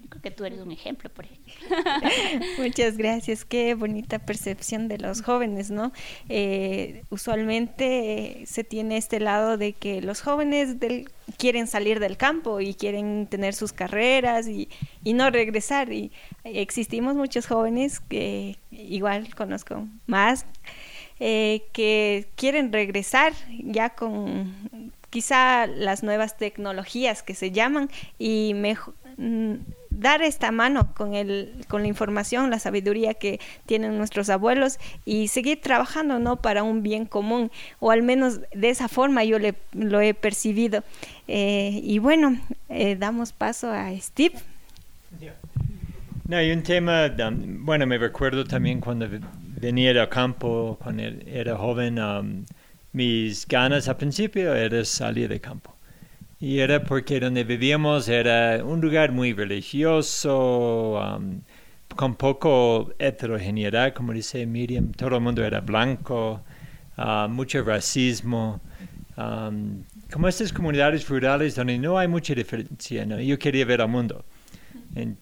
Creo 0.10 0.22
que 0.22 0.32
tú 0.32 0.46
eres 0.46 0.60
un 0.60 0.72
ejemplo, 0.72 1.10
por 1.10 1.26
ejemplo. 1.26 1.54
Muchas 2.58 2.98
gracias, 2.98 3.46
qué 3.46 3.74
bonita 3.76 4.20
percepción 4.20 4.88
de 4.88 4.98
los 4.98 5.22
jóvenes, 5.22 5.72
¿no? 5.72 5.92
Eh, 6.30 7.04
usualmente 7.10 8.44
se 8.46 8.64
tiene 8.64 8.98
este 8.98 9.20
lado 9.20 9.58
de 9.58 9.74
que 9.74 10.02
los 10.02 10.22
jóvenes 10.22 10.80
del, 10.80 11.10
quieren 11.38 11.68
salir 11.68 12.00
del 12.00 12.18
campo 12.18 12.60
y 12.60 12.74
quieren 12.74 13.28
tener 13.28 13.54
sus 13.54 13.74
carreras 13.74 14.48
y, 14.48 14.70
y 15.04 15.14
no 15.14 15.30
regresar. 15.30 15.92
Y 15.92 16.12
existimos 16.44 17.16
muchos 17.16 17.48
jóvenes 17.48 18.00
que 18.00 18.58
igual 18.72 19.34
conozco 19.36 19.88
más. 20.06 20.46
Eh, 21.20 21.64
que 21.74 22.30
quieren 22.36 22.72
regresar 22.72 23.34
ya 23.50 23.90
con 23.90 24.94
quizá 25.10 25.66
las 25.66 26.04
nuevas 26.04 26.38
tecnologías 26.38 27.24
que 27.24 27.34
se 27.34 27.50
llaman 27.50 27.90
y 28.20 28.54
mejor, 28.54 28.94
dar 29.90 30.22
esta 30.22 30.52
mano 30.52 30.94
con, 30.94 31.14
el, 31.14 31.66
con 31.68 31.82
la 31.82 31.88
información, 31.88 32.50
la 32.50 32.60
sabiduría 32.60 33.14
que 33.14 33.40
tienen 33.66 33.98
nuestros 33.98 34.30
abuelos 34.30 34.80
y 35.06 35.28
seguir 35.28 35.62
trabajando 35.62 36.20
¿no? 36.20 36.38
para 36.38 36.64
un 36.64 36.84
bien 36.84 37.06
común, 37.06 37.52
o 37.80 37.92
al 37.92 38.04
menos 38.04 38.42
de 38.54 38.70
esa 38.70 38.88
forma 38.88 39.24
yo 39.24 39.40
le, 39.40 39.56
lo 39.74 40.02
he 40.02 40.14
percibido. 40.14 40.84
Eh, 41.28 41.80
y 41.84 42.00
bueno, 42.00 42.40
eh, 42.70 42.96
damos 42.96 43.34
paso 43.34 43.72
a 43.72 43.92
Steve. 44.00 44.36
No, 46.28 46.36
hay 46.36 46.52
un 46.52 46.62
tema, 46.62 47.10
um, 47.26 47.66
bueno, 47.66 47.86
me 47.88 47.98
recuerdo 47.98 48.44
también 48.44 48.82
cuando 48.82 49.08
venía 49.62 49.92
al 49.92 50.10
campo, 50.10 50.78
cuando 50.84 51.04
era 51.26 51.56
joven, 51.56 52.00
um, 52.00 52.46
mis 52.92 53.48
ganas 53.48 53.88
al 53.88 53.96
principio 53.96 54.54
era 54.54 54.84
salir 54.84 55.30
de 55.30 55.40
campo. 55.40 55.77
Y 56.40 56.60
era 56.60 56.84
porque 56.84 57.20
donde 57.20 57.44
vivíamos 57.44 58.08
era 58.08 58.64
un 58.64 58.80
lugar 58.80 59.12
muy 59.12 59.34
religioso, 59.34 61.00
um, 61.00 61.42
con 61.96 62.16
poco 62.16 62.94
heterogeneidad, 63.00 63.94
como 63.94 64.14
dice 64.14 64.46
Miriam. 64.46 64.92
Todo 64.92 65.16
el 65.16 65.22
mundo 65.22 65.44
era 65.44 65.62
blanco, 65.62 66.44
uh, 66.98 67.28
mucho 67.28 67.64
racismo. 67.64 68.62
Um, 69.18 69.84
como 70.12 70.28
estas 70.28 70.54
comunidades 70.54 71.10
rurales 71.10 71.56
donde 71.56 71.80
no 71.80 71.98
hay 71.98 72.08
mucha 72.08 72.36
diferencia, 72.36 73.04
¿no? 73.06 73.20
yo 73.20 73.40
quería 73.40 73.66
ver 73.66 73.82
al 73.82 73.90
mundo. 73.90 74.24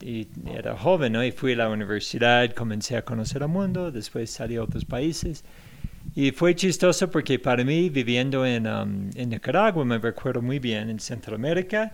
y 0.01 0.27
era 0.53 0.75
joven, 0.77 1.13
¿no? 1.13 1.23
Y 1.23 1.31
fui 1.31 1.53
a 1.53 1.55
la 1.55 1.69
universidad, 1.69 2.53
comencé 2.53 2.97
a 2.97 3.03
conocer 3.03 3.41
el 3.41 3.47
mundo, 3.47 3.89
después 3.89 4.29
salí 4.29 4.57
a 4.57 4.63
otros 4.63 4.83
países. 4.83 5.45
Y 6.13 6.31
fue 6.31 6.55
chistoso 6.55 7.09
porque 7.09 7.39
para 7.39 7.63
mí, 7.63 7.89
viviendo 7.89 8.45
en, 8.45 8.67
um, 8.67 9.09
en 9.15 9.29
Nicaragua, 9.29 9.83
me 9.83 9.97
recuerdo 9.97 10.41
muy 10.41 10.59
bien, 10.59 10.89
en 10.89 10.99
Centroamérica, 10.99 11.91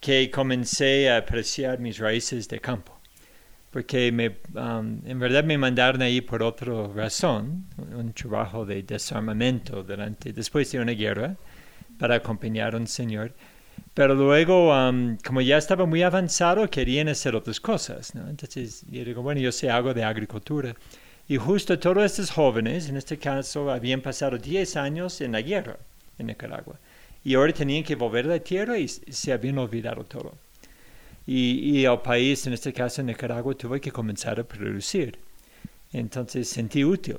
que 0.00 0.30
comencé 0.30 1.10
a 1.10 1.18
apreciar 1.18 1.78
mis 1.78 1.98
raíces 1.98 2.48
de 2.48 2.60
campo. 2.60 2.98
Porque 3.70 4.10
me, 4.10 4.38
um, 4.54 5.00
en 5.04 5.18
verdad 5.18 5.44
me 5.44 5.58
mandaron 5.58 6.00
ahí 6.00 6.20
por 6.22 6.42
otra 6.42 6.86
razón, 6.94 7.66
un 7.76 8.12
trabajo 8.12 8.64
de 8.64 8.82
desarmamento 8.82 9.82
durante, 9.82 10.32
después 10.32 10.70
de 10.72 10.80
una 10.80 10.92
guerra, 10.92 11.36
para 11.98 12.16
acompañar 12.16 12.74
a 12.74 12.78
un 12.78 12.86
señor. 12.86 13.34
Pero 13.92 14.14
luego, 14.14 14.72
um, 14.72 15.16
como 15.18 15.40
ya 15.40 15.58
estaba 15.58 15.84
muy 15.84 16.02
avanzado, 16.02 16.68
querían 16.70 17.08
hacer 17.08 17.34
otras 17.34 17.60
cosas. 17.60 18.14
¿no? 18.14 18.28
Entonces 18.28 18.84
yo 18.88 19.04
digo, 19.04 19.22
bueno, 19.22 19.40
yo 19.40 19.52
sé 19.52 19.70
algo 19.70 19.92
de 19.92 20.04
agricultura. 20.04 20.74
Y 21.30 21.36
justo 21.36 21.78
todos 21.78 22.04
estos 22.04 22.30
jóvenes, 22.30 22.88
en 22.88 22.96
este 22.96 23.18
caso, 23.18 23.70
habían 23.70 24.00
pasado 24.00 24.38
10 24.38 24.76
años 24.76 25.20
en 25.20 25.32
la 25.32 25.42
guerra 25.42 25.76
en 26.18 26.28
Nicaragua. 26.28 26.78
Y 27.22 27.34
ahora 27.34 27.52
tenían 27.52 27.84
que 27.84 27.96
volver 27.96 28.24
a 28.24 28.28
la 28.28 28.38
tierra 28.38 28.78
y 28.78 28.88
se 28.88 29.32
habían 29.32 29.58
olvidado 29.58 30.04
todo. 30.04 30.32
Y, 31.26 31.80
y 31.80 31.84
el 31.84 31.98
país, 31.98 32.46
en 32.46 32.54
este 32.54 32.72
caso 32.72 33.02
Nicaragua, 33.02 33.54
tuvo 33.54 33.78
que 33.78 33.92
comenzar 33.92 34.40
a 34.40 34.44
producir. 34.44 35.18
Entonces 35.92 36.48
sentí 36.48 36.82
útil. 36.82 37.18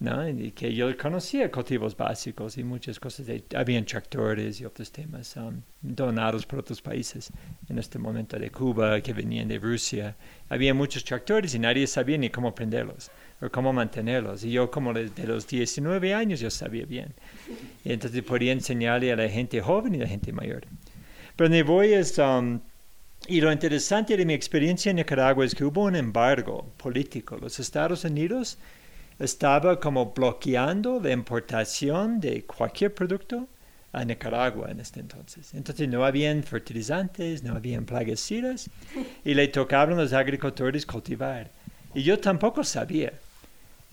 ¿no? 0.00 0.24
Que 0.56 0.74
yo 0.74 0.94
conocía 0.98 1.48
cultivos 1.52 1.96
básicos 1.96 2.58
y 2.58 2.64
muchas 2.64 2.98
cosas. 2.98 3.26
De, 3.26 3.44
habían 3.54 3.84
tractores 3.84 4.60
y 4.60 4.64
otros 4.64 4.90
temas 4.90 5.36
um, 5.36 5.62
donados 5.80 6.44
por 6.44 6.58
otros 6.58 6.82
países. 6.82 7.30
En 7.68 7.78
este 7.78 8.00
momento 8.00 8.36
de 8.36 8.50
Cuba, 8.50 9.00
que 9.00 9.12
venían 9.12 9.46
de 9.46 9.60
Rusia. 9.60 10.16
Había 10.48 10.74
muchos 10.74 11.04
tractores 11.04 11.54
y 11.54 11.60
nadie 11.60 11.86
sabía 11.86 12.18
ni 12.18 12.30
cómo 12.30 12.52
prenderlos 12.52 13.12
o 13.44 13.50
cómo 13.50 13.72
mantenerlos. 13.72 14.44
Y 14.44 14.52
yo 14.52 14.70
como 14.70 14.92
desde 14.92 15.26
los 15.26 15.46
19 15.46 16.14
años 16.14 16.40
yo 16.40 16.50
sabía 16.50 16.86
bien. 16.86 17.14
Y 17.84 17.92
entonces 17.92 18.22
podía 18.22 18.52
enseñarle 18.52 19.12
a 19.12 19.16
la 19.16 19.28
gente 19.28 19.60
joven 19.60 19.94
y 19.94 19.98
a 19.98 20.02
la 20.02 20.08
gente 20.08 20.32
mayor. 20.32 20.64
Pero 21.36 21.50
me 21.50 21.62
voy 21.62 21.92
es... 21.92 22.18
Um, 22.18 22.60
y 23.26 23.40
lo 23.40 23.50
interesante 23.50 24.18
de 24.18 24.26
mi 24.26 24.34
experiencia 24.34 24.90
en 24.90 24.96
Nicaragua 24.96 25.46
es 25.46 25.54
que 25.54 25.64
hubo 25.64 25.84
un 25.84 25.96
embargo 25.96 26.72
político. 26.76 27.38
Los 27.38 27.58
Estados 27.58 28.04
Unidos 28.04 28.58
estaba 29.18 29.80
como 29.80 30.12
bloqueando 30.12 31.00
la 31.00 31.12
importación 31.12 32.20
de 32.20 32.44
cualquier 32.44 32.92
producto 32.92 33.48
a 33.92 34.04
Nicaragua 34.04 34.70
en 34.70 34.80
este 34.80 35.00
entonces. 35.00 35.54
Entonces 35.54 35.88
no 35.88 36.04
habían 36.04 36.42
fertilizantes, 36.42 37.42
no 37.42 37.54
habían 37.54 37.86
plaguicidas 37.86 38.68
y 39.24 39.34
le 39.34 39.48
tocaban 39.48 39.98
a 39.98 40.02
los 40.02 40.12
agricultores 40.12 40.84
cultivar. 40.84 41.50
Y 41.94 42.02
yo 42.02 42.18
tampoco 42.18 42.64
sabía. 42.64 43.12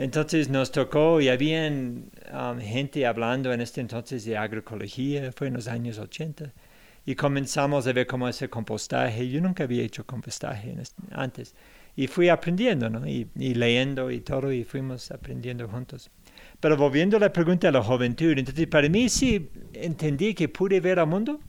Entonces 0.01 0.49
nos 0.49 0.71
tocó 0.71 1.21
y 1.21 1.29
habían 1.29 2.09
um, 2.33 2.59
gente 2.59 3.05
hablando 3.05 3.53
en 3.53 3.61
este 3.61 3.81
entonces 3.81 4.25
de 4.25 4.35
agroecología, 4.35 5.31
fue 5.31 5.45
en 5.45 5.53
los 5.53 5.67
años 5.67 5.99
80, 5.99 6.51
y 7.05 7.13
comenzamos 7.13 7.85
a 7.85 7.93
ver 7.93 8.07
cómo 8.07 8.25
hacer 8.25 8.49
compostaje. 8.49 9.29
Yo 9.29 9.39
nunca 9.41 9.65
había 9.65 9.83
hecho 9.83 10.03
compostaje 10.03 10.75
antes. 11.11 11.53
Y 11.95 12.07
fui 12.07 12.29
aprendiendo, 12.29 12.89
¿no? 12.89 13.07
Y, 13.07 13.27
leyendo 13.35 14.09
y 14.09 14.21
todo, 14.21 14.51
y 14.51 14.63
fuimos 14.63 15.11
aprendiendo 15.11 15.67
juntos. 15.67 16.09
Pero 16.59 16.75
volviendo 16.75 17.17
a 17.17 17.19
la 17.19 17.31
pregunta 17.31 17.67
de 17.67 17.73
la 17.73 17.83
juventud, 17.83 18.35
entonces 18.35 18.65
para 18.65 18.89
mí 18.89 19.07
sí 19.07 19.51
entendí 19.71 20.33
que 20.33 20.49
pude 20.49 20.79
ver 20.79 20.97
al 20.97 21.05
mundo 21.05 21.39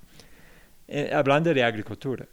eh, 0.89 1.11
hablando 1.11 1.55
de 1.55 1.65
agricultura. 1.65 2.27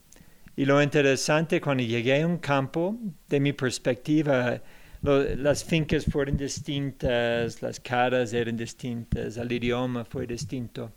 Y 0.57 0.65
lo 0.65 0.83
interesante 0.83 1.61
cuando 1.61 1.83
llegué 1.83 2.21
a 2.21 2.27
un 2.27 2.39
campo, 2.39 2.97
de 3.29 3.39
mi 3.39 3.53
perspectiva, 3.53 4.61
las 5.01 5.63
fincas 5.63 6.05
fueron 6.05 6.35
distintas, 6.35 7.61
las 7.61 7.79
caras 7.79 8.33
eran 8.33 8.57
distintas, 8.57 9.37
el 9.37 9.51
idioma 9.51 10.03
fue 10.03 10.27
distinto, 10.27 10.91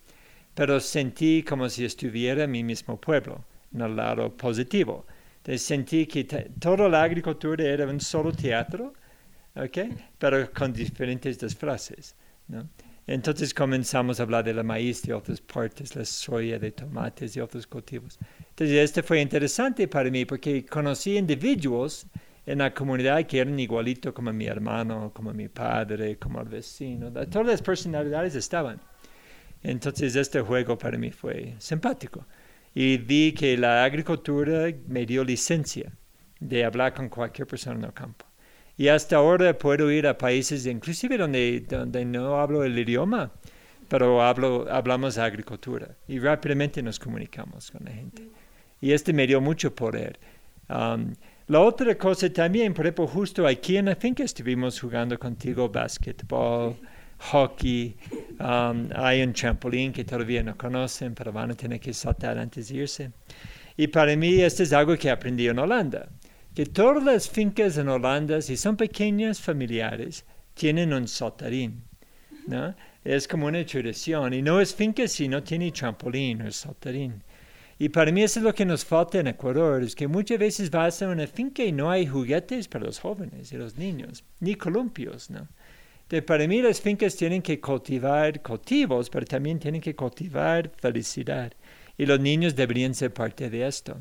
pero 0.55 0.81
sentí 0.81 1.43
como 1.43 1.69
si 1.69 1.85
estuviera 1.85 2.45
en 2.45 2.51
mi 2.51 2.65
mismo 2.65 3.01
pueblo, 3.01 3.45
en 3.73 3.81
el 3.81 3.97
lado 3.97 4.37
positivo. 4.37 5.07
Entonces 5.39 5.63
sentí 5.63 6.07
que 6.07 6.25
toda 6.25 6.89
la 6.89 7.03
agricultura 7.03 7.65
era 7.65 7.87
un 7.87 8.01
solo 8.01 8.33
teatro, 8.33 8.93
¿okay? 9.55 9.91
pero 10.19 10.51
con 10.53 10.73
diferentes 10.73 11.39
disfraces. 11.39 12.15
¿no? 12.49 12.69
Entonces 13.07 13.53
comenzamos 13.53 14.21
a 14.21 14.23
hablar 14.23 14.45
de 14.45 14.55
la 14.55 14.63
maíz, 14.63 15.03
de 15.03 15.13
otras 15.13 15.41
partes, 15.41 15.97
la 15.97 16.05
soya, 16.05 16.59
de 16.59 16.71
tomates 16.71 17.37
y 17.37 17.41
otros 17.41 17.67
cultivos. 17.67 18.19
Entonces 18.51 18.77
este 18.77 19.03
fue 19.03 19.21
interesante 19.21 19.89
para 19.89 20.11
mí 20.11 20.25
porque 20.25 20.65
conocí 20.65 21.17
individuos 21.17 22.07
en 22.45 22.59
la 22.59 22.75
comunidad 22.75 23.25
que 23.27 23.39
eran 23.39 23.59
igualitos 23.59 24.13
como 24.13 24.33
mi 24.33 24.47
hermano, 24.47 25.13
como 25.15 25.33
mi 25.33 25.49
padre, 25.49 26.19
como 26.19 26.41
el 26.41 26.49
vecino. 26.49 27.13
Todas 27.13 27.47
las 27.47 27.63
personalidades 27.63 28.35
estaban. 28.35 28.81
Entonces 29.63 30.17
este 30.17 30.41
juego 30.41 30.77
para 30.77 30.99
mí 30.99 31.11
fue 31.11 31.55
simpático. 31.59 32.27
Y 32.75 32.97
vi 32.99 33.33
que 33.33 33.57
la 33.57 33.85
agricultura 33.85 34.73
me 34.89 35.07
dio 35.07 35.23
licencia 35.23 35.93
de 36.41 36.65
hablar 36.65 36.95
con 36.95 37.09
cualquier 37.09 37.47
persona 37.47 37.79
en 37.79 37.85
el 37.85 37.93
campo. 37.93 38.27
Y 38.77 38.89
hasta 38.89 39.17
ahora 39.17 39.57
puedo 39.57 39.91
ir 39.91 40.07
a 40.07 40.17
países, 40.17 40.67
inclusive 40.67 41.19
donde, 41.19 41.61
donde 41.69 42.05
no 42.05 42.41
hablo 42.41 42.65
el 42.65 42.77
idioma, 42.79 43.31
pero 43.89 44.23
hablo, 44.23 44.67
hablamos 44.71 45.19
agricultura 45.19 45.97
y 46.09 46.19
rápidamente 46.19 46.83
nos 46.83 46.99
comunicamos 46.99 47.71
con 47.71 47.85
la 47.85 47.93
gente. 47.93 48.29
Y 48.81 48.93
este 48.93 49.13
me 49.13 49.27
dio 49.27 49.41
mucho 49.41 49.75
poder. 49.75 50.19
Um, 50.69 51.15
la 51.53 51.61
otra 51.61 51.95
cosa 51.99 52.33
también, 52.33 52.73
por 52.73 52.87
ejemplo, 52.87 53.07
justo 53.07 53.47
aquí 53.47 53.77
en 53.77 53.85
la 53.85 53.95
finca 53.95 54.25
estuvimos 54.25 54.81
jugando 54.81 55.19
contigo 55.19 55.69
básquetbol, 55.69 56.77
hockey, 57.31 57.95
um, 58.41 58.89
hay 58.97 59.23
un 59.23 59.35
trampolín 59.35 59.93
que 59.93 60.03
todavía 60.03 60.43
no 60.43 60.57
conocen, 60.57 61.15
pero 61.15 61.31
van 61.31 61.51
a 61.51 61.55
tener 61.55 61.79
que 61.79 61.93
saltar 61.93 62.39
antes 62.39 62.71
de 62.71 62.77
irse. 62.77 63.13
Y 63.77 63.87
para 63.89 64.17
mí 64.17 64.41
esto 64.41 64.63
es 64.63 64.73
algo 64.73 64.97
que 64.97 65.11
aprendí 65.11 65.47
en 65.47 65.59
Holanda, 65.59 66.09
que 66.55 66.65
todas 66.65 67.05
las 67.05 67.29
fincas 67.29 67.77
en 67.77 67.91
Holanda, 67.91 68.41
si 68.41 68.57
son 68.57 68.75
pequeñas, 68.75 69.39
familiares, 69.39 70.25
tienen 70.55 70.95
un 70.95 71.07
saltarín. 71.07 71.83
¿no? 72.47 72.75
Es 73.05 73.29
como 73.29 73.45
una 73.49 73.63
tradición, 73.67 74.33
y 74.33 74.41
no 74.41 74.59
es 74.59 74.75
finca 74.75 75.07
si 75.07 75.29
no 75.29 75.43
tiene 75.43 75.71
trampolín 75.71 76.41
o 76.41 76.51
saltarín. 76.51 77.23
Y 77.83 77.89
para 77.89 78.13
mí 78.13 78.23
eso 78.23 78.39
es 78.39 78.45
lo 78.45 78.55
que 78.55 78.65
nos 78.65 78.85
falta 78.85 79.19
en 79.19 79.27
Ecuador, 79.27 79.83
es 79.83 79.97
que 79.97 80.07
muchas 80.07 80.39
veces 80.39 80.71
vas 80.71 81.03
a 81.03 81.09
una 81.09 81.27
finca 81.27 81.65
y 81.65 81.73
no 81.73 81.91
hay 81.91 82.07
juguetes 82.07 82.69
para 82.69 82.85
los 82.85 83.01
jóvenes 83.01 83.53
y 83.53 83.57
los 83.57 83.77
niños, 83.77 84.23
ni 84.39 84.55
columpios, 84.55 85.31
¿no? 85.31 85.49
De, 86.09 86.23
para 86.23 86.47
mí 86.47 86.63
las 86.63 86.81
fincas 86.81 87.17
tienen 87.17 87.43
que 87.43 87.61
cultivar 87.61 88.41
cultivos, 88.41 89.11
pero 89.11 89.27
también 89.27 89.59
tienen 89.59 89.81
que 89.81 89.97
cultivar 89.97 90.71
felicidad. 90.77 91.53
Y 91.99 92.07
los 92.07 92.21
niños 92.21 92.55
deberían 92.55 92.95
ser 92.95 93.13
parte 93.13 93.51
de 93.51 93.67
esto. 93.67 94.01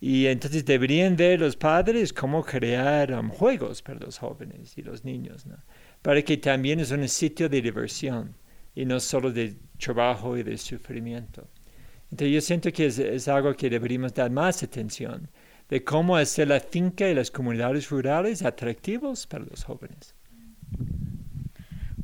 Y 0.00 0.26
entonces 0.26 0.64
deberían 0.64 1.14
ver 1.14 1.38
los 1.38 1.54
padres 1.54 2.12
cómo 2.12 2.42
crear 2.44 3.12
um, 3.12 3.28
juegos 3.28 3.80
para 3.80 4.00
los 4.00 4.18
jóvenes 4.18 4.76
y 4.76 4.82
los 4.82 5.04
niños, 5.04 5.46
¿no? 5.46 5.58
Para 6.02 6.20
que 6.22 6.36
también 6.38 6.80
es 6.80 6.90
un 6.90 7.06
sitio 7.08 7.48
de 7.48 7.62
diversión 7.62 8.34
y 8.74 8.84
no 8.84 8.98
solo 8.98 9.30
de 9.30 9.54
trabajo 9.78 10.36
y 10.36 10.42
de 10.42 10.58
sufrimiento. 10.58 11.46
Entonces 12.10 12.34
yo 12.34 12.40
siento 12.40 12.72
que 12.72 12.86
es, 12.86 13.28
algo 13.28 13.54
que 13.54 13.68
deberíamos 13.68 14.14
dar 14.14 14.30
más 14.30 14.62
atención, 14.62 15.28
de 15.68 15.84
cómo 15.84 16.16
hacer 16.16 16.48
la 16.48 16.60
finca 16.60 17.08
y 17.08 17.14
las 17.14 17.30
comunidades 17.30 17.90
rurales 17.90 18.42
atractivos 18.42 19.26
para 19.26 19.44
los 19.44 19.64
jóvenes. 19.64 20.14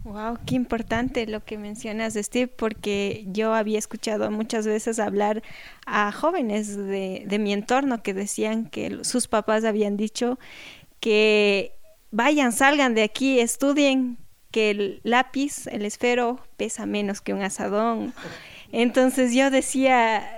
Wow, 0.02 0.38
qué 0.44 0.54
importante 0.54 1.26
lo 1.26 1.42
que 1.44 1.56
mencionas, 1.56 2.12
Steve, 2.14 2.48
porque 2.48 3.24
yo 3.28 3.54
había 3.54 3.78
escuchado 3.78 4.30
muchas 4.30 4.66
veces 4.66 4.98
hablar 4.98 5.42
a 5.86 6.12
jóvenes 6.12 6.76
de, 6.76 7.24
de 7.26 7.38
mi 7.38 7.54
entorno 7.54 8.02
que 8.02 8.12
decían 8.12 8.66
que 8.66 9.02
sus 9.02 9.28
papás 9.28 9.64
habían 9.64 9.96
dicho 9.96 10.38
que 11.00 11.72
vayan, 12.10 12.52
salgan 12.52 12.94
de 12.94 13.02
aquí, 13.02 13.40
estudien, 13.40 14.18
que 14.50 14.70
el 14.70 15.00
lápiz, 15.02 15.66
el 15.66 15.84
esfero, 15.84 16.38
pesa 16.56 16.86
menos 16.86 17.20
que 17.20 17.34
un 17.34 17.42
asadón. 17.42 18.14
Entonces 18.76 19.32
yo 19.32 19.52
decía, 19.52 20.28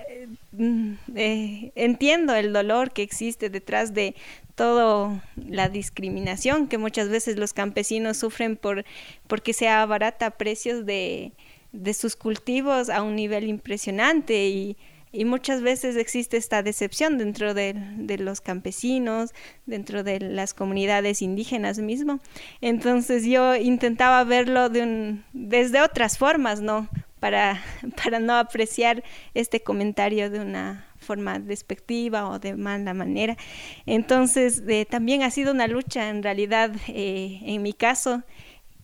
mm, 0.53 0.93
eh, 1.15 1.73
entiendo 1.75 2.35
el 2.35 2.53
dolor 2.53 2.93
que 2.93 3.03
existe 3.03 3.49
detrás 3.49 3.95
de 3.95 4.15
toda 4.55 5.25
la 5.37 5.71
discriminación 5.71 6.69
que 6.69 6.77
muchas 6.77 7.09
veces 7.09 7.39
los 7.39 7.55
campesinos 7.55 8.19
sufren 8.19 8.57
por 8.57 8.85
porque 9.27 9.55
se 9.55 9.69
abarata 9.69 10.33
precios 10.33 10.85
de, 10.85 11.33
de 11.73 11.95
sus 11.95 12.15
cultivos 12.15 12.91
a 12.91 13.03
un 13.03 13.17
nivel 13.17 13.49
impresionante 13.49 14.49
y, 14.49 14.77
y 15.13 15.25
muchas 15.25 15.63
veces 15.63 15.97
existe 15.97 16.37
esta 16.37 16.63
decepción 16.63 17.17
dentro 17.17 17.55
de, 17.55 17.73
de, 17.97 18.19
los 18.19 18.43
campesinos, 18.43 19.33
dentro 19.65 20.03
de 20.03 20.21
las 20.21 20.53
comunidades 20.53 21.23
indígenas 21.23 21.79
mismo. 21.79 22.21
Entonces 22.61 23.25
yo 23.25 23.57
intentaba 23.57 24.25
verlo 24.25 24.69
de 24.69 24.83
un, 24.83 25.25
desde 25.33 25.81
otras 25.81 26.19
formas, 26.19 26.61
¿no? 26.61 26.87
Para, 28.03 28.21
no 28.21 28.35
apreciar 28.35 29.03
este 29.35 29.61
comentario 29.61 30.31
de 30.31 30.41
una 30.41 30.87
forma 30.99 31.39
despectiva 31.39 32.29
o 32.29 32.39
de 32.39 32.55
mala 32.55 32.95
manera. 32.95 33.37
Entonces, 33.85 34.63
eh, 34.67 34.87
también 34.87 35.23
ha 35.23 35.31
sido 35.31 35.53
una 35.53 35.67
lucha 35.67 36.09
en 36.09 36.23
realidad, 36.23 36.73
eh, 36.89 37.41
en 37.43 37.63
mi 37.63 37.73
caso, 37.73 38.23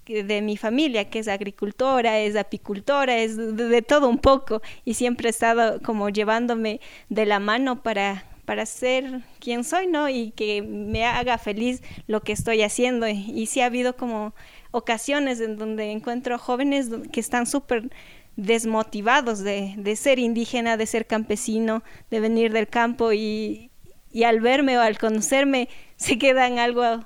de 0.06 0.42
mi 0.42 0.56
familia, 0.56 1.08
que 1.08 1.20
es 1.20 1.28
agricultora, 1.28 2.18
es 2.18 2.36
apicultora, 2.36 3.18
es 3.18 3.36
de, 3.36 3.52
de, 3.52 3.82
todo 3.82 4.08
un 4.08 4.18
poco, 4.18 4.60
y 4.84 4.94
siempre 4.94 5.28
he 5.28 5.30
estado 5.30 5.80
como 5.80 6.08
llevándome 6.08 6.80
de 7.08 7.24
la 7.24 7.38
mano 7.38 7.82
para, 7.82 8.24
para 8.44 8.66
ser 8.66 9.22
quien 9.38 9.64
soy, 9.64 9.86
¿no? 9.86 10.08
Y 10.08 10.32
que 10.32 10.62
me 10.62 11.04
haga 11.04 11.38
feliz 11.38 11.82
lo 12.06 12.20
que 12.22 12.32
estoy 12.32 12.62
haciendo. 12.62 13.08
Y, 13.08 13.30
y 13.34 13.46
sí 13.46 13.60
ha 13.60 13.66
habido 13.66 13.96
como 13.96 14.34
ocasiones 14.72 15.40
en 15.40 15.56
donde 15.56 15.92
encuentro 15.92 16.38
jóvenes 16.38 16.90
que 17.12 17.20
están 17.20 17.46
súper 17.46 17.90
desmotivados 18.36 19.40
de, 19.40 19.74
de, 19.76 19.96
ser 19.96 20.18
indígena, 20.18 20.76
de 20.76 20.86
ser 20.86 21.06
campesino, 21.06 21.82
de 22.10 22.20
venir 22.20 22.52
del 22.52 22.68
campo 22.68 23.12
y, 23.12 23.70
y 24.10 24.24
al 24.24 24.40
verme 24.40 24.78
o 24.78 24.80
al 24.80 24.98
conocerme 24.98 25.68
se 25.96 26.18
quedan 26.18 26.58
algo 26.58 27.04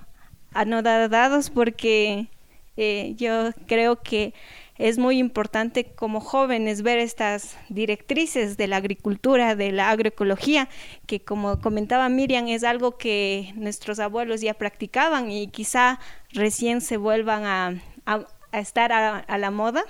anodados 0.52 1.50
porque 1.50 2.28
eh, 2.76 3.14
yo 3.16 3.50
creo 3.66 4.02
que 4.02 4.34
es 4.78 4.98
muy 4.98 5.18
importante 5.18 5.84
como 5.84 6.20
jóvenes 6.20 6.82
ver 6.82 6.98
estas 6.98 7.56
directrices 7.70 8.56
de 8.58 8.66
la 8.66 8.76
agricultura, 8.76 9.54
de 9.54 9.72
la 9.72 9.90
agroecología, 9.90 10.68
que 11.06 11.20
como 11.20 11.60
comentaba 11.60 12.08
Miriam, 12.10 12.48
es 12.48 12.62
algo 12.62 12.98
que 12.98 13.52
nuestros 13.56 13.98
abuelos 13.98 14.42
ya 14.42 14.52
practicaban 14.52 15.30
y 15.30 15.48
quizá 15.48 15.98
recién 16.30 16.82
se 16.82 16.98
vuelvan 16.98 17.44
a, 17.44 17.82
a, 18.04 18.26
estar 18.58 18.92
a 18.92 19.38
la 19.38 19.50
moda. 19.50 19.82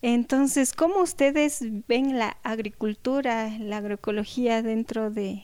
Entonces, 0.00 0.72
¿cómo 0.72 1.00
ustedes 1.00 1.58
ven 1.88 2.18
la 2.18 2.36
agricultura, 2.44 3.50
la 3.58 3.78
agroecología 3.78 4.62
dentro 4.62 5.10
de 5.10 5.42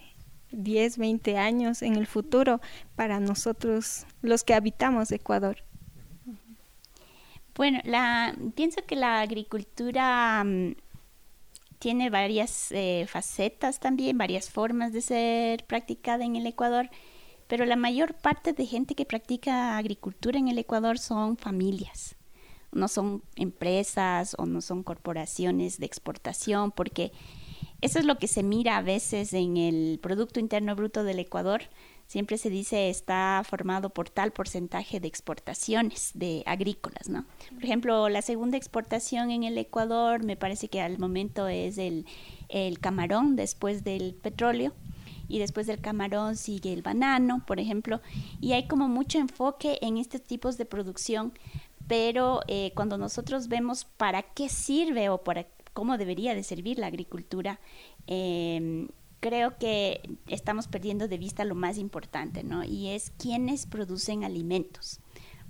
10, 0.53 0.99
20 0.99 1.39
años 1.39 1.83
en 1.83 1.97
el 1.97 2.07
futuro 2.07 2.61
para 2.95 3.19
nosotros 3.19 4.07
los 4.23 4.45
que 4.45 4.55
habitamos 4.55 5.11
Ecuador? 5.11 5.57
Bueno, 7.57 7.81
la, 7.85 8.37
pienso 8.55 8.85
que 8.87 8.95
la 8.95 9.21
agricultura 9.21 10.43
um, 10.45 10.75
tiene 11.81 12.11
varias 12.11 12.71
eh, 12.71 13.07
facetas 13.09 13.81
también, 13.81 14.19
varias 14.19 14.51
formas 14.51 14.93
de 14.93 15.01
ser 15.01 15.65
practicada 15.67 16.25
en 16.25 16.37
el 16.37 16.47
Ecuador, 16.47 16.91
pero 17.49 17.65
la 17.65 17.77
mayor 17.77 18.15
parte 18.15 18.53
de 18.53 18.67
gente 18.67 18.95
que 18.95 19.05
practica 19.05 19.77
agricultura 19.77 20.39
en 20.39 20.49
el 20.49 20.59
Ecuador 20.59 20.99
son 20.99 21.37
familias 21.37 22.17
no 22.75 22.89
son 22.89 23.23
empresas 23.37 24.35
o 24.39 24.47
no 24.47 24.61
son 24.61 24.83
corporaciones 24.83 25.79
de 25.79 25.87
exportación, 25.87 26.73
porque 26.73 27.13
eso 27.81 27.99
es 27.99 28.05
lo 28.05 28.19
que 28.19 28.29
se 28.29 28.43
mira 28.43 28.79
a 28.79 28.83
veces 28.83 29.33
en 29.35 29.57
el 29.57 29.99
Producto 30.03 30.41
Interno 30.41 30.75
Bruto 30.75 31.05
del 31.05 31.19
Ecuador. 31.19 31.63
Siempre 32.07 32.39
se 32.39 32.51
dice 32.51 32.91
está 32.91 33.43
formado 33.49 33.91
por 33.91 34.11
tal 34.11 34.33
porcentaje 34.33 35.01
de 35.01 35.09
exportaciones 35.09 36.11
de 36.15 36.43
agrícolas, 36.47 37.09
¿no? 37.09 37.25
Por 37.53 37.65
ejemplo, 37.65 38.09
la 38.09 38.23
segunda 38.23 38.57
exportación 38.57 39.31
en 39.31 39.45
el 39.45 39.57
Ecuador 39.59 40.23
me 40.23 40.37
parece 40.37 40.69
que 40.69 40.81
al 40.81 40.99
momento 40.99 41.49
es 41.49 41.79
el, 41.79 42.07
el 42.49 42.79
camarón 42.79 43.37
después 43.37 43.85
del 43.85 44.15
petróleo 44.15 44.73
y 45.29 45.39
después 45.39 45.67
del 45.67 45.81
camarón 45.81 46.37
sigue 46.37 46.73
el 46.73 46.83
banano, 46.83 47.45
por 47.47 47.61
ejemplo, 47.61 48.01
y 48.41 48.53
hay 48.53 48.67
como 48.67 48.89
mucho 48.89 49.19
enfoque 49.19 49.79
en 49.83 49.97
estos 49.99 50.23
tipos 50.23 50.59
de 50.59 50.67
producción 50.67 51.33
pero 51.87 52.41
eh, 52.49 52.73
cuando 52.75 52.99
nosotros 52.99 53.49
vemos 53.49 53.85
para 53.85 54.23
qué 54.23 54.49
sirve 54.49 55.09
o 55.09 55.23
para 55.23 55.47
cómo 55.73 55.99
debería 55.99 56.35
de 56.35 56.43
servir 56.43 56.79
la 56.79 56.87
agricultura, 56.87 57.61
eh, 58.07 58.89
creo 59.25 59.57
que 59.57 60.03
estamos 60.27 60.69
perdiendo 60.69 61.09
de 61.09 61.17
vista 61.17 61.47
lo 61.47 61.55
más 61.55 61.79
importante, 61.79 62.45
¿no? 62.45 62.63
Y 62.63 62.89
es 62.89 63.11
quiénes 63.17 63.65
producen 63.65 64.23
alimentos. 64.23 65.01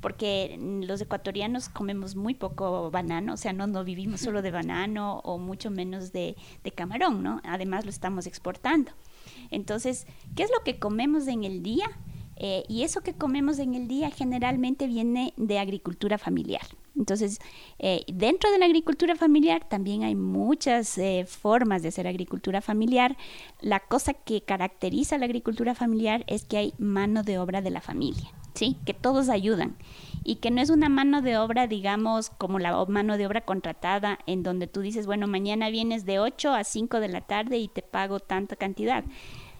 Porque 0.00 0.56
los 0.86 1.00
ecuatorianos 1.00 1.68
comemos 1.68 2.14
muy 2.14 2.34
poco 2.34 2.90
banano, 2.92 3.34
o 3.34 3.36
sea, 3.36 3.52
no, 3.52 3.66
no 3.66 3.82
vivimos 3.82 4.20
solo 4.20 4.42
de 4.42 4.50
banano 4.52 5.18
o 5.24 5.38
mucho 5.38 5.72
menos 5.72 6.12
de, 6.12 6.36
de 6.62 6.70
camarón, 6.70 7.24
¿no? 7.24 7.40
Además 7.42 7.84
lo 7.84 7.90
estamos 7.90 8.28
exportando. 8.28 8.92
Entonces, 9.50 10.06
¿qué 10.36 10.44
es 10.44 10.50
lo 10.56 10.62
que 10.62 10.78
comemos 10.78 11.26
en 11.26 11.42
el 11.42 11.64
día? 11.64 11.86
Eh, 12.36 12.64
y 12.68 12.82
eso 12.82 13.00
que 13.00 13.14
comemos 13.14 13.58
en 13.58 13.74
el 13.74 13.88
día 13.88 14.10
generalmente 14.10 14.86
viene 14.86 15.32
de 15.36 15.58
agricultura 15.58 16.18
familiar. 16.18 16.62
Entonces, 16.96 17.40
eh, 17.78 18.04
dentro 18.06 18.50
de 18.50 18.58
la 18.58 18.66
agricultura 18.66 19.16
familiar 19.16 19.68
también 19.68 20.04
hay 20.04 20.14
muchas 20.14 20.96
eh, 20.98 21.26
formas 21.28 21.82
de 21.82 21.88
hacer 21.88 22.06
agricultura 22.06 22.60
familiar. 22.60 23.16
La 23.60 23.80
cosa 23.80 24.14
que 24.14 24.42
caracteriza 24.42 25.18
la 25.18 25.26
agricultura 25.26 25.74
familiar 25.74 26.24
es 26.26 26.44
que 26.44 26.56
hay 26.56 26.74
mano 26.78 27.22
de 27.22 27.38
obra 27.38 27.62
de 27.62 27.70
la 27.70 27.80
familia, 27.80 28.32
¿sí? 28.54 28.76
Que 28.84 28.94
todos 28.94 29.28
ayudan 29.28 29.76
y 30.22 30.36
que 30.36 30.50
no 30.50 30.60
es 30.60 30.70
una 30.70 30.88
mano 30.88 31.20
de 31.20 31.36
obra, 31.36 31.66
digamos, 31.66 32.30
como 32.30 32.58
la 32.58 32.84
mano 32.86 33.18
de 33.18 33.26
obra 33.26 33.42
contratada 33.42 34.18
en 34.26 34.42
donde 34.42 34.68
tú 34.68 34.80
dices, 34.80 35.06
bueno, 35.06 35.26
mañana 35.26 35.70
vienes 35.70 36.04
de 36.06 36.20
8 36.20 36.54
a 36.54 36.64
5 36.64 37.00
de 37.00 37.08
la 37.08 37.20
tarde 37.22 37.58
y 37.58 37.68
te 37.68 37.82
pago 37.82 38.20
tanta 38.20 38.56
cantidad 38.56 39.04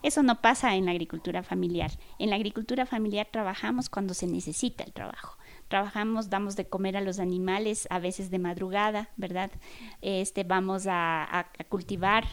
eso 0.05 0.23
no 0.23 0.43
pasa 0.43 0.77
en 0.77 0.85
la 0.85 0.91
agricultura 0.91 1.43
familiar. 1.43 1.91
En 2.19 2.29
la 2.29 2.37
agricultura 2.37 2.85
familiar 2.85 3.27
trabajamos 3.31 3.89
cuando 3.89 4.13
se 4.13 4.27
necesita 4.27 4.85
el 4.85 4.93
trabajo. 4.93 5.39
Trabajamos, 5.69 6.29
damos 6.29 6.57
de 6.57 6.67
comer 6.67 6.99
a 6.99 7.01
los 7.01 7.19
animales, 7.19 7.89
a 7.89 8.01
veces 8.01 8.31
de 8.31 8.39
madrugada, 8.39 9.09
¿verdad? 9.17 9.51
Este, 10.03 10.45
vamos 10.45 10.87
a, 10.87 11.39
a, 11.39 11.47
cultivar 11.71 12.27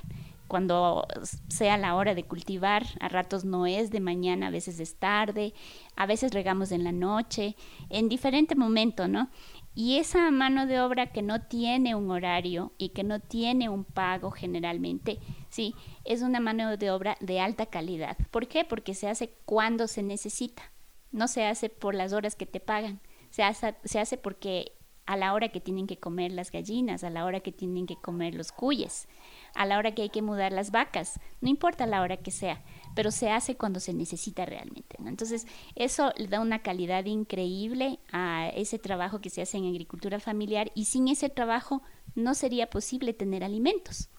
cuando 0.49 1.07
sea 1.47 1.77
la 1.77 1.95
hora 1.95 2.13
de 2.13 2.25
cultivar, 2.25 2.85
a 2.99 3.07
ratos 3.07 3.45
no 3.45 3.65
es 3.65 3.89
de 3.89 4.01
mañana, 4.01 4.47
a 4.47 4.51
veces 4.51 4.81
es 4.81 4.95
tarde, 4.95 5.53
a 5.95 6.05
veces 6.05 6.33
regamos 6.33 6.73
en 6.73 6.83
la 6.83 6.91
noche, 6.91 7.55
en 7.89 8.09
diferente 8.09 8.53
momento, 8.53 9.07
¿no? 9.07 9.29
Y 9.73 9.97
esa 9.97 10.29
mano 10.31 10.65
de 10.65 10.81
obra 10.81 11.07
que 11.07 11.21
no 11.21 11.43
tiene 11.43 11.95
un 11.95 12.11
horario 12.11 12.73
y 12.77 12.89
que 12.89 13.03
no 13.03 13.19
tiene 13.19 13.69
un 13.69 13.85
pago 13.85 14.31
generalmente, 14.31 15.19
sí, 15.49 15.75
es 16.03 16.21
una 16.21 16.41
mano 16.41 16.75
de 16.75 16.91
obra 16.91 17.17
de 17.21 17.39
alta 17.39 17.67
calidad. 17.67 18.17
¿Por 18.31 18.47
qué? 18.47 18.65
Porque 18.65 18.93
se 18.93 19.07
hace 19.07 19.33
cuando 19.45 19.87
se 19.87 20.03
necesita, 20.03 20.63
no 21.11 21.27
se 21.27 21.45
hace 21.45 21.69
por 21.69 21.95
las 21.95 22.11
horas 22.11 22.35
que 22.35 22.45
te 22.45 22.59
pagan, 22.59 22.99
se 23.29 23.43
hace, 23.43 23.75
se 23.85 23.99
hace 23.99 24.17
porque 24.17 24.73
a 25.05 25.17
la 25.17 25.33
hora 25.33 25.49
que 25.49 25.59
tienen 25.59 25.87
que 25.87 25.99
comer 25.99 26.31
las 26.31 26.51
gallinas, 26.51 27.03
a 27.03 27.09
la 27.09 27.25
hora 27.25 27.39
que 27.39 27.51
tienen 27.51 27.85
que 27.85 27.95
comer 27.95 28.35
los 28.35 28.51
cuyes, 28.51 29.07
a 29.55 29.65
la 29.65 29.77
hora 29.77 29.93
que 29.93 30.03
hay 30.03 30.09
que 30.09 30.21
mudar 30.21 30.51
las 30.51 30.71
vacas, 30.71 31.19
no 31.39 31.49
importa 31.49 31.85
la 31.85 32.01
hora 32.01 32.17
que 32.17 32.31
sea, 32.31 32.63
pero 32.95 33.11
se 33.11 33.29
hace 33.29 33.55
cuando 33.55 33.79
se 33.79 33.93
necesita 33.93 34.45
realmente. 34.45 34.97
¿no? 34.99 35.09
Entonces, 35.09 35.47
eso 35.75 36.11
le 36.17 36.27
da 36.27 36.39
una 36.39 36.61
calidad 36.61 37.05
increíble 37.05 37.99
a 38.11 38.49
ese 38.49 38.79
trabajo 38.79 39.21
que 39.21 39.29
se 39.29 39.41
hace 39.41 39.57
en 39.57 39.67
agricultura 39.67 40.19
familiar 40.19 40.71
y 40.75 40.85
sin 40.85 41.07
ese 41.07 41.29
trabajo 41.29 41.81
no 42.15 42.33
sería 42.33 42.69
posible 42.69 43.13
tener 43.13 43.43
alimentos. 43.43 44.09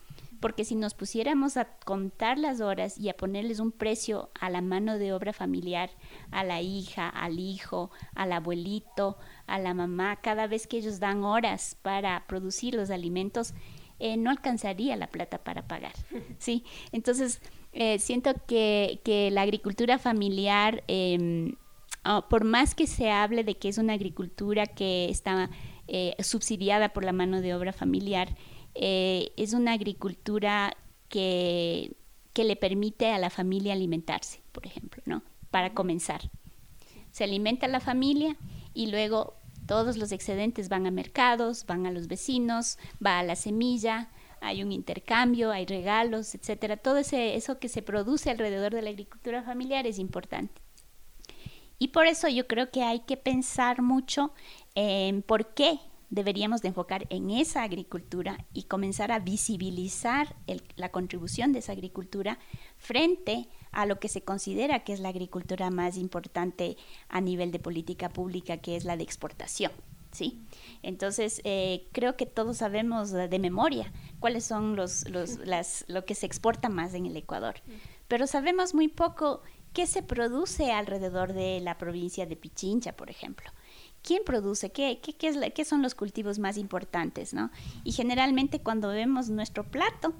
Porque 0.40 0.64
si 0.64 0.74
nos 0.74 0.94
pusiéramos 0.94 1.56
a 1.56 1.76
contar 1.85 2.37
las 2.37 2.61
horas 2.61 2.98
y 2.98 3.08
a 3.08 3.16
ponerles 3.16 3.61
un 3.61 3.70
precio 3.70 4.32
a 4.40 4.50
la 4.50 4.61
mano 4.61 4.98
de 4.98 5.12
obra 5.12 5.32
familiar, 5.32 5.90
a 6.32 6.42
la 6.42 6.61
hija, 6.61 7.08
al 7.08 7.38
hijo, 7.38 7.92
al 8.16 8.32
abuelito, 8.32 9.18
a 9.46 9.61
la 9.61 9.72
mamá, 9.72 10.16
cada 10.16 10.48
vez 10.48 10.66
que 10.66 10.78
ellos 10.78 10.98
dan 10.98 11.22
horas 11.22 11.76
para 11.80 12.26
producir 12.26 12.74
los 12.74 12.90
alimentos, 12.90 13.54
eh, 14.00 14.16
no 14.16 14.30
alcanzaría 14.30 14.96
la 14.96 15.06
plata 15.06 15.38
para 15.44 15.68
pagar. 15.68 15.92
¿sí? 16.38 16.64
Entonces, 16.90 17.40
eh, 17.72 17.98
siento 17.98 18.35
que, 18.46 19.00
que, 19.04 19.30
la 19.30 19.42
agricultura 19.42 19.98
familiar 19.98 20.85
eh, 20.88 21.54
ah, 22.04 22.26
por 22.28 22.44
más 22.44 22.74
que 22.74 22.87
se 22.87 23.11
hable 23.11 23.44
de 23.44 23.56
que 23.56 23.68
es 23.68 23.78
una 23.78 23.94
agricultura 23.94 24.66
que 24.66 25.08
está 25.08 25.50
eh, 25.88 26.14
subsidiada 26.20 26.92
por 26.92 27.04
la 27.04 27.12
mano 27.12 27.40
de 27.40 27.54
obra 27.54 27.72
familiar, 27.72 28.37
eh, 28.74 29.32
es 29.37 29.52
una 29.52 29.72
agricultura 29.72 30.76
que, 31.08 31.96
que 32.32 32.44
le 32.44 32.56
permite 32.56 33.11
a 33.11 33.18
la 33.18 33.30
familia 33.30 33.72
alimentarse, 33.72 34.40
por 34.52 34.66
ejemplo, 34.66 35.02
¿no? 35.06 35.22
Para 35.50 35.74
comenzar. 35.74 36.30
Se 37.11 37.24
alimenta 37.24 37.68
la 37.68 37.80
familia 37.80 38.37
y 38.72 38.87
luego 38.87 39.35
todos 39.66 39.96
los 39.96 40.12
excedentes 40.12 40.68
van 40.68 40.87
a 40.87 40.90
mercados, 40.90 41.66
van 41.66 41.85
a 41.87 41.90
los 41.90 42.08
vecinos, 42.08 42.78
va 43.04 43.18
a 43.18 43.22
la 43.22 43.37
semilla, 43.37 44.08
hay 44.42 44.62
un 44.62 44.72
intercambio, 44.72 45.50
hay 45.50 45.66
regalos, 45.66 46.35
etcétera. 46.35 46.76
Todo 46.76 46.98
ese, 46.98 47.37
eso 47.37 47.59
que 47.59 47.68
se 47.68 47.81
produce 47.81 48.31
alrededor 48.31 48.74
de 48.74 48.83
la 48.83 48.90
agricultura 48.90 49.42
familiar 49.42 49.87
es 49.87 49.98
importante. 49.98 50.61
Y 51.78 51.88
por 51.88 52.07
eso 52.07 52.28
yo 52.28 52.46
creo 52.46 52.70
que 52.70 52.83
hay 52.83 53.00
que 53.00 53.16
pensar 53.16 53.83
mucho 53.83 54.33
en 54.74 55.22
por 55.22 55.55
qué 55.55 55.81
deberíamos 56.11 56.61
de 56.61 56.68
enfocar 56.68 57.07
en 57.09 57.31
esa 57.31 57.62
agricultura 57.62 58.44
y 58.52 58.64
comenzar 58.64 59.11
a 59.11 59.18
visibilizar 59.18 60.37
la 60.76 60.90
contribución 60.90 61.52
de 61.52 61.61
esa 61.61 61.72
agricultura 61.72 62.38
frente 62.76 63.48
a 63.70 63.87
lo 63.87 63.98
que 63.98 64.09
se 64.09 64.22
considera 64.22 64.85
que 64.85 64.92
es 64.92 65.00
la 65.00 65.09
agricultura 65.09 65.70
más 65.70 65.96
importante 65.96 66.76
a 67.09 67.20
nivel 67.22 67.50
de 67.50 67.59
política 67.59 68.11
pública, 68.11 68.59
que 68.59 68.76
es 68.76 68.85
la 68.85 68.98
de 68.98 69.05
exportación. 69.05 69.72
¿Sí? 70.12 70.40
Entonces, 70.83 71.40
eh, 71.44 71.88
creo 71.92 72.16
que 72.16 72.27
todos 72.27 72.59
sabemos 72.59 73.11
de 73.11 73.38
memoria 73.38 73.92
cuáles 74.20 74.44
son 74.44 74.77
los, 74.77 75.09
los, 75.09 75.38
las, 75.38 75.85
lo 75.88 76.05
que 76.05 76.14
se 76.14 76.27
exporta 76.27 76.68
más 76.68 76.94
en 76.94 77.07
el 77.07 77.16
Ecuador, 77.16 77.57
pero 78.09 78.27
sabemos 78.27 78.75
muy 78.75 78.88
poco 78.88 79.42
qué 79.72 79.87
se 79.87 80.03
produce 80.03 80.70
alrededor 80.72 81.33
de 81.33 81.61
la 81.61 81.79
provincia 81.79 82.27
de 82.27 82.37
Pichincha, 82.37 82.92
por 82.92 83.11
ejemplo. 83.11 83.51
¿Quién 84.03 84.22
produce? 84.25 84.70
¿Qué, 84.70 85.01
qué, 85.01 85.14
qué, 85.16 85.29
es 85.29 85.38
¿Qué 85.55 85.64
son 85.64 85.81
los 85.81 85.94
cultivos 85.94 86.38
más 86.38 86.57
importantes? 86.57 87.33
¿no? 87.33 87.51
Y 87.85 87.92
generalmente 87.92 88.61
cuando 88.61 88.88
vemos 88.88 89.31
nuestro 89.31 89.64
plato, 89.64 90.12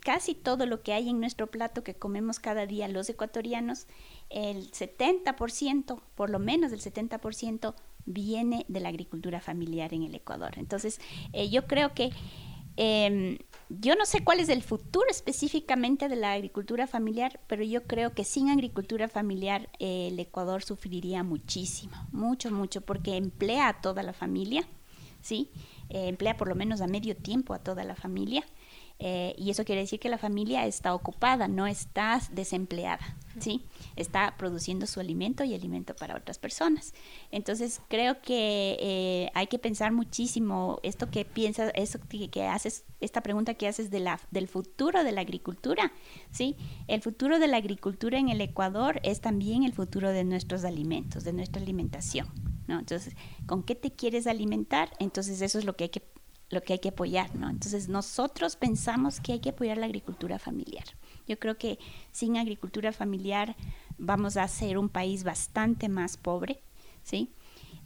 casi 0.00 0.34
todo 0.34 0.66
lo 0.66 0.82
que 0.82 0.92
hay 0.92 1.08
en 1.08 1.20
nuestro 1.20 1.48
plato 1.48 1.82
que 1.82 1.94
comemos 1.94 2.40
cada 2.40 2.66
día 2.66 2.88
los 2.88 3.08
ecuatorianos, 3.08 3.86
el 4.28 4.70
70%, 4.70 6.00
por 6.14 6.30
lo 6.30 6.38
menos 6.38 6.72
el 6.72 6.80
70%, 6.80 7.74
viene 8.06 8.64
de 8.68 8.80
la 8.80 8.88
agricultura 8.88 9.40
familiar 9.40 9.94
en 9.94 10.02
el 10.02 10.14
Ecuador. 10.14 10.52
Entonces, 10.56 11.00
eh, 11.32 11.50
yo 11.50 11.66
creo 11.66 11.94
que 11.94 12.10
Em, 12.82 13.36
yo 13.68 13.94
no 13.94 14.06
sé 14.06 14.24
cuál 14.24 14.40
es 14.40 14.48
el 14.48 14.62
futuro 14.62 15.06
específicamente 15.10 16.08
de 16.08 16.16
la 16.16 16.32
agricultura 16.32 16.86
familiar, 16.86 17.38
pero 17.46 17.62
yo 17.62 17.84
creo 17.84 18.14
que 18.14 18.24
sin 18.24 18.48
agricultura 18.48 19.06
familiar 19.06 19.68
eh, 19.78 20.08
el 20.10 20.18
Ecuador 20.18 20.62
sufriría 20.62 21.22
muchísimo, 21.22 21.94
mucho, 22.10 22.50
mucho, 22.50 22.80
porque 22.80 23.18
emplea 23.18 23.68
a 23.68 23.80
toda 23.82 24.02
la 24.02 24.14
familia, 24.14 24.66
¿sí? 25.20 25.50
Eh, 25.90 26.08
emplea 26.08 26.38
por 26.38 26.48
lo 26.48 26.54
menos 26.54 26.80
a 26.80 26.86
medio 26.86 27.14
tiempo 27.16 27.52
a 27.52 27.58
toda 27.58 27.84
la 27.84 27.96
familia. 27.96 28.44
Eh, 28.98 29.34
y 29.36 29.50
eso 29.50 29.64
quiere 29.64 29.82
decir 29.82 30.00
que 30.00 30.08
la 30.08 30.18
familia 30.18 30.66
está 30.66 30.94
ocupada, 30.94 31.48
no 31.48 31.66
está 31.66 32.20
desempleada, 32.32 33.16
¿sí? 33.38 33.64
Está 33.96 34.34
produciendo 34.36 34.86
su 34.86 35.00
alimento 35.00 35.44
y 35.44 35.54
alimento 35.54 35.94
para 35.94 36.16
otras 36.16 36.38
personas. 36.38 36.94
Entonces, 37.30 37.80
creo 37.88 38.20
que 38.20 38.76
eh, 38.80 39.30
hay 39.34 39.46
que 39.46 39.58
pensar 39.58 39.92
muchísimo 39.92 40.80
esto 40.82 41.10
que 41.10 41.24
piensas, 41.24 41.72
eso 41.74 41.98
que, 42.08 42.46
haces, 42.46 42.84
esta 43.00 43.22
pregunta 43.22 43.54
que 43.54 43.68
haces 43.68 43.90
de 43.90 44.00
la, 44.00 44.20
del 44.30 44.48
futuro 44.48 45.04
de 45.04 45.12
la 45.12 45.20
agricultura, 45.20 45.92
¿sí? 46.30 46.56
El 46.88 47.02
futuro 47.02 47.38
de 47.38 47.46
la 47.46 47.58
agricultura 47.58 48.18
en 48.18 48.28
el 48.28 48.40
Ecuador 48.40 49.00
es 49.02 49.20
también 49.20 49.62
el 49.62 49.72
futuro 49.72 50.10
de 50.10 50.24
nuestros 50.24 50.64
alimentos, 50.64 51.24
de 51.24 51.32
nuestra 51.32 51.62
alimentación, 51.62 52.28
¿no? 52.66 52.78
Entonces, 52.78 53.14
¿con 53.46 53.62
qué 53.62 53.74
te 53.74 53.92
quieres 53.92 54.26
alimentar? 54.26 54.90
Entonces, 54.98 55.40
eso 55.40 55.58
es 55.58 55.64
lo 55.64 55.76
que 55.76 55.84
hay 55.84 55.90
que 55.90 56.02
lo 56.50 56.62
que 56.62 56.72
hay 56.72 56.78
que 56.80 56.88
apoyar, 56.88 57.34
¿no? 57.36 57.48
Entonces 57.48 57.88
nosotros 57.88 58.56
pensamos 58.56 59.20
que 59.20 59.32
hay 59.32 59.38
que 59.38 59.50
apoyar 59.50 59.78
la 59.78 59.86
agricultura 59.86 60.38
familiar. 60.38 60.84
Yo 61.30 61.38
creo 61.38 61.56
que 61.56 61.78
sin 62.10 62.36
agricultura 62.36 62.90
familiar 62.90 63.54
vamos 63.98 64.36
a 64.36 64.48
ser 64.48 64.76
un 64.76 64.88
país 64.88 65.22
bastante 65.22 65.88
más 65.88 66.16
pobre, 66.16 66.58
¿sí? 67.04 67.30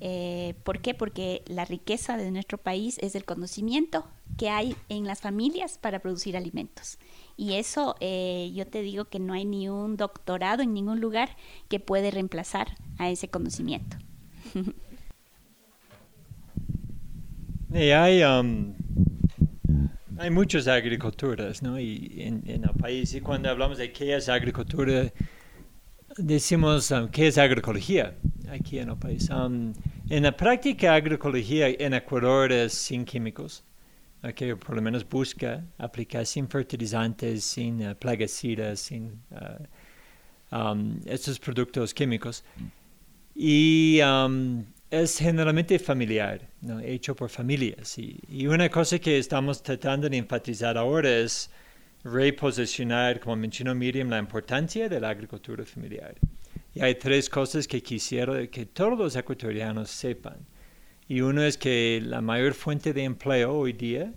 Eh, 0.01 0.55
¿Por 0.65 0.81
qué? 0.81 0.95
Porque 0.95 1.43
la 1.47 1.67
riqueza 1.67 2.17
de 2.17 2.31
nuestro 2.31 2.57
país 2.57 2.97
es 3.03 3.15
el 3.15 3.27
conocimiento 3.27 4.07
que 4.39 4.49
hay 4.49 4.75
en 4.89 5.07
las 5.07 5.21
familias 5.21 5.77
para 5.77 5.99
producir 5.99 6.39
alimentos. 6.39 6.99
Y 7.37 7.55
eso 7.55 7.97
eh, 8.01 8.51
yo 8.55 8.67
te 8.67 8.81
digo 8.81 9.05
que 9.05 9.19
no 9.19 9.35
hay 9.35 9.45
ni 9.45 9.69
un 9.69 9.99
doctorado 9.99 10.63
en 10.63 10.73
ningún 10.73 11.03
lugar 11.03 11.37
que 11.69 11.81
puede 11.81 12.11
reemplazar 12.11 12.79
a 12.97 13.11
ese 13.11 13.29
conocimiento. 13.29 13.99
Y 17.75 17.91
hay, 17.91 18.23
um, 18.23 18.73
hay 20.19 20.31
muchas 20.31 20.69
agriculturas 20.69 21.63
¿no? 21.63 21.79
y 21.79 22.15
en, 22.19 22.43
el 22.47 22.71
país. 22.81 23.15
Y 23.15 23.21
cuando 23.21 23.51
hablamos 23.51 23.79
de 23.79 23.93
qué 23.93 24.15
es 24.17 24.29
agricultura, 24.29 25.13
decimos 26.17 26.91
um, 26.91 27.09
qué 27.09 27.29
es 27.29 27.39
agroecología 27.39 28.15
aquí 28.51 28.79
en 28.79 28.91
el 28.91 28.97
país. 28.97 29.29
Um, 29.31 29.73
en 30.09 30.23
la 30.23 30.37
práctica, 30.37 30.95
agroecología 30.95 31.69
en 31.69 31.95
Ecuador 31.95 32.53
es 32.53 32.75
sin 32.75 33.05
químicos, 33.05 33.65
que 34.35 34.57
por 34.57 34.77
lo 34.77 34.83
menos 34.83 35.09
busca 35.09 35.65
aplicar 35.79 36.25
sin 36.27 36.49
fertilizantes, 36.49 37.45
sin 37.45 37.87
uh, 37.87 37.95
plaguicidas, 37.95 38.81
sin 38.81 39.21
uh, 39.31 40.75
estos 41.07 41.39
productos 41.39 41.93
químicos. 41.93 42.45
Y 43.35 43.99
es 45.01 45.19
generalmente 45.19 45.79
familiar, 45.79 46.41
¿no? 46.61 46.81
hecho 46.81 47.15
por 47.15 47.29
familias. 47.29 47.99
Y, 47.99 48.47
una 48.47 48.69
cosa 48.69 48.99
que 48.99 49.19
estamos 49.19 49.63
tratando 49.63 50.09
de 50.09 50.17
enfatizar 50.17 50.77
ahora 50.79 51.11
es 51.11 51.51
reposicionar, 52.05 53.21
como 53.21 53.37
mencionó 53.37 53.75
Miriam, 53.75 54.09
la 54.09 54.19
importancia 54.19 54.89
de 54.89 55.01
la 55.01 55.11
agricultura 55.11 55.65
familiar. 55.65 56.15
Y 56.75 56.81
hay 56.81 56.97
tres 56.97 57.31
cosas 57.31 57.67
que 57.67 57.83
quisiera 57.83 58.47
que 58.49 58.67
todos 58.67 58.99
los 58.99 59.17
ecuatorianos 59.17 59.91
sepan. 59.91 60.37
Y 61.09 61.21
uno 61.21 61.43
es 61.43 61.57
que 61.57 62.01
la 62.03 62.21
mayor 62.21 62.55
fuente 62.55 62.93
de 62.93 63.05
empleo 63.05 63.53
hoy 63.53 63.73
día 63.73 64.13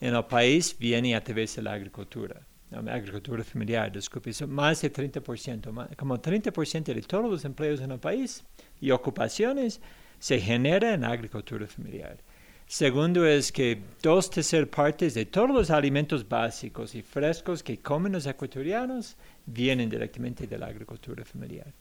en 0.00 0.14
el 0.14 0.24
país 0.24 0.76
viene 0.78 1.16
a 1.16 1.22
través 1.22 1.56
de 1.56 1.62
la 1.62 1.72
agricultura. 1.72 2.40
La 2.70 2.94
agricultura 2.94 3.44
familiar, 3.44 3.92
disculpe, 3.92 4.32
más 4.46 4.82
de 4.82 4.92
30%, 4.92 5.96
como 5.96 6.18
30% 6.20 6.94
de 6.94 7.02
todos 7.02 7.30
los 7.30 7.44
empleos 7.44 7.80
en 7.80 7.92
el 7.92 8.00
país 8.00 8.44
y 8.80 8.90
ocupaciones 8.90 9.80
se 10.18 10.40
genera 10.40 10.94
en 10.94 11.04
agricultura 11.04 11.66
familiar. 11.66 12.18
Segundo 12.66 13.24
es 13.24 13.52
que 13.52 13.80
dos 14.02 14.28
terceras 14.28 14.68
partes 14.68 15.14
de 15.14 15.26
todos 15.26 15.50
los 15.50 15.70
alimentos 15.70 16.28
básicos 16.28 16.96
y 16.96 17.02
frescos 17.02 17.62
que 17.62 17.78
comen 17.78 18.12
los 18.12 18.26
ecuatorianos 18.26 19.16
vienen 19.46 19.88
directamente 19.88 20.48
de 20.48 20.58
la 20.58 20.66
agricultura 20.66 21.24
familiar. 21.24 21.72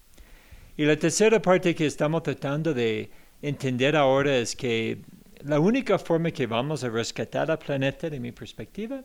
Y 0.77 0.85
la 0.85 0.95
tercera 0.95 1.41
parte 1.41 1.73
que 1.73 1.87
estamos 1.87 2.21
tratando 2.21 2.73
de 2.73 3.09
entender 3.41 3.95
ahora 3.95 4.37
es 4.37 4.55
que 4.55 5.01
la 5.43 5.59
única 5.59 5.97
forma 5.97 6.29
que 6.31 6.45
vamos 6.45 6.83
a 6.83 6.89
rescatar 6.89 7.49
al 7.49 7.57
planeta, 7.57 8.09
de 8.09 8.19
mi 8.19 8.31
perspectiva, 8.31 9.03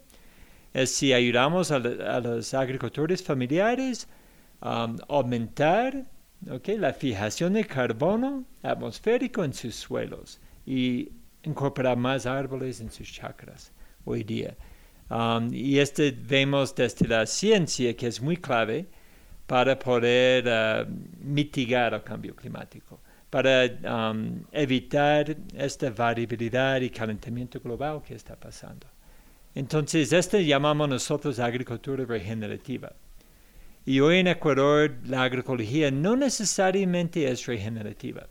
es 0.74 0.90
si 0.94 1.12
ayudamos 1.12 1.70
a, 1.70 1.78
los 1.78 2.54
agricultores 2.54 3.22
familiares 3.22 4.06
a 4.60 4.84
um, 4.84 4.98
aumentar 5.08 6.04
okay, 6.48 6.78
la 6.78 6.92
fijación 6.92 7.54
de 7.54 7.64
carbono 7.64 8.44
atmosférico 8.62 9.44
en 9.44 9.52
sus 9.52 9.74
suelos 9.74 10.40
y 10.66 11.10
incorporar 11.42 11.96
más 11.96 12.26
árboles 12.26 12.80
en 12.80 12.90
sus 12.90 13.10
chakras 13.10 13.72
hoy 14.04 14.24
día. 14.24 14.56
Um, 15.10 15.52
y 15.52 15.78
este 15.78 16.12
vemos 16.12 16.74
desde 16.74 17.08
la 17.08 17.26
ciencia 17.26 17.96
que 17.96 18.06
es 18.06 18.20
muy 18.20 18.36
clave 18.36 18.86
para 19.46 19.76
poder 19.76 20.46
uh, 20.46 20.88
mitigar 21.20 21.94
el 21.94 22.02
cambio 22.04 22.36
climático, 22.36 23.00
para 23.28 23.64
um, 24.12 24.44
evitar 24.52 25.36
esta 25.56 25.90
variabilidad 25.90 26.80
y 26.80 26.90
calentamiento 26.90 27.58
global 27.58 28.00
que 28.02 28.14
está 28.14 28.36
pasando. 28.36 28.86
Entonces, 29.52 30.12
este 30.12 30.44
llamamos 30.44 30.88
nosotros 30.88 31.40
agricultura 31.40 32.04
regenerativa. 32.04 32.92
Y 33.90 33.98
hoy 33.98 34.18
en 34.18 34.28
Ecuador 34.28 34.98
la 35.04 35.24
agroecología 35.24 35.90
no 35.90 36.14
necesariamente 36.14 37.28
es 37.28 37.44
regenerativa. 37.46 38.28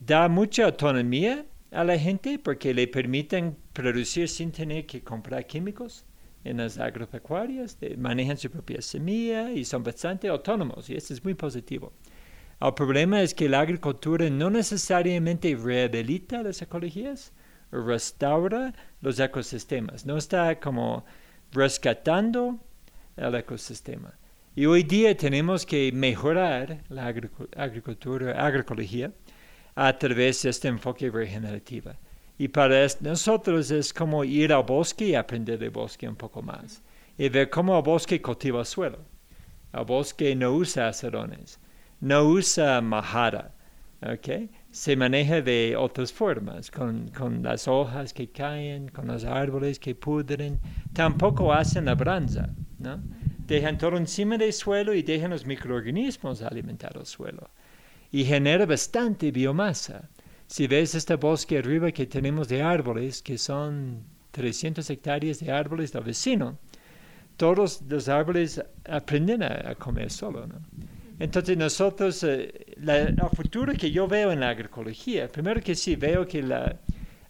Da 0.00 0.28
mucha 0.28 0.64
autonomía 0.64 1.46
a 1.70 1.84
la 1.84 1.96
gente 1.96 2.36
porque 2.40 2.74
le 2.74 2.88
permiten 2.88 3.56
producir 3.72 4.28
sin 4.28 4.50
tener 4.50 4.84
que 4.84 5.00
comprar 5.00 5.46
químicos 5.46 6.04
en 6.42 6.56
las 6.56 6.78
agropecuarias, 6.78 7.78
manejan 7.96 8.36
su 8.36 8.50
propia 8.50 8.82
semilla 8.82 9.52
y 9.52 9.64
son 9.64 9.84
bastante 9.84 10.26
autónomos 10.26 10.90
y 10.90 10.96
esto 10.96 11.14
es 11.14 11.22
muy 11.22 11.34
positivo. 11.34 11.92
El 12.60 12.74
problema 12.74 13.22
es 13.22 13.34
que 13.34 13.48
la 13.48 13.60
agricultura 13.60 14.28
no 14.30 14.50
necesariamente 14.50 15.54
rehabilita 15.54 16.42
las 16.42 16.60
ecologías 16.60 17.32
restaura 17.70 18.74
los 19.00 19.20
ecosistemas, 19.20 20.04
no 20.04 20.16
está 20.16 20.58
como 20.58 21.04
rescatando 21.52 22.58
el 23.16 23.32
ecosistema. 23.36 24.18
Y 24.54 24.66
hoy 24.66 24.82
día 24.82 25.16
tenemos 25.16 25.64
que 25.64 25.90
mejorar 25.92 26.84
la 26.90 27.10
agricu- 27.10 27.48
agricultura, 27.56 28.32
agroecología 28.44 29.10
a 29.74 29.96
través 29.96 30.42
de 30.42 30.50
este 30.50 30.68
enfoque 30.68 31.10
regenerativo. 31.10 31.92
Y 32.36 32.48
para 32.48 32.86
nosotros 33.00 33.70
es 33.70 33.94
como 33.94 34.24
ir 34.24 34.52
al 34.52 34.64
bosque 34.64 35.06
y 35.06 35.14
aprender 35.14 35.58
del 35.58 35.70
bosque 35.70 36.06
un 36.06 36.16
poco 36.16 36.42
más. 36.42 36.82
Y 37.16 37.30
ver 37.30 37.48
cómo 37.48 37.78
el 37.78 37.82
bosque 37.82 38.20
cultiva 38.20 38.60
el 38.60 38.66
suelo. 38.66 38.98
El 39.72 39.86
bosque 39.86 40.36
no 40.36 40.52
usa 40.52 40.88
acerones, 40.88 41.58
no 42.00 42.24
usa 42.24 42.78
majara, 42.82 43.54
¿ok? 44.02 44.50
Se 44.70 44.96
maneja 44.96 45.40
de 45.40 45.76
otras 45.78 46.12
formas, 46.12 46.70
con, 46.70 47.08
con 47.08 47.42
las 47.42 47.66
hojas 47.68 48.12
que 48.12 48.30
caen, 48.30 48.88
con 48.88 49.06
los 49.06 49.24
árboles 49.24 49.78
que 49.78 49.94
pudren. 49.94 50.60
Tampoco 50.92 51.54
hacen 51.54 51.86
labranza, 51.86 52.50
¿no? 52.78 53.00
Dejan 53.46 53.78
todo 53.78 53.96
encima 53.96 54.38
del 54.38 54.52
suelo 54.52 54.94
y 54.94 55.02
dejan 55.02 55.30
los 55.30 55.46
microorganismos 55.46 56.42
alimentar 56.42 56.96
el 56.96 57.06
suelo. 57.06 57.50
Y 58.10 58.24
genera 58.24 58.66
bastante 58.66 59.30
biomasa. 59.30 60.08
Si 60.46 60.66
ves 60.66 60.94
este 60.94 61.16
bosque 61.16 61.58
arriba 61.58 61.92
que 61.92 62.06
tenemos 62.06 62.48
de 62.48 62.62
árboles, 62.62 63.22
que 63.22 63.38
son 63.38 64.04
300 64.32 64.88
hectáreas 64.90 65.40
de 65.40 65.50
árboles 65.50 65.92
del 65.92 66.04
vecino, 66.04 66.58
todos 67.36 67.82
los 67.88 68.08
árboles 68.08 68.62
aprenden 68.84 69.42
a, 69.42 69.74
comer 69.74 70.10
solo, 70.10 70.46
¿no? 70.46 70.60
Entonces 71.18 71.56
nosotros, 71.56 72.22
eh, 72.24 72.74
la, 72.76 72.98
el 72.98 73.16
futuro 73.34 73.72
que 73.74 73.90
yo 73.90 74.08
veo 74.08 74.32
en 74.32 74.40
la 74.40 74.50
agroecología, 74.50 75.28
primero 75.28 75.60
que 75.60 75.74
sí, 75.74 75.94
veo 75.94 76.26
que 76.26 76.42
la 76.42 76.80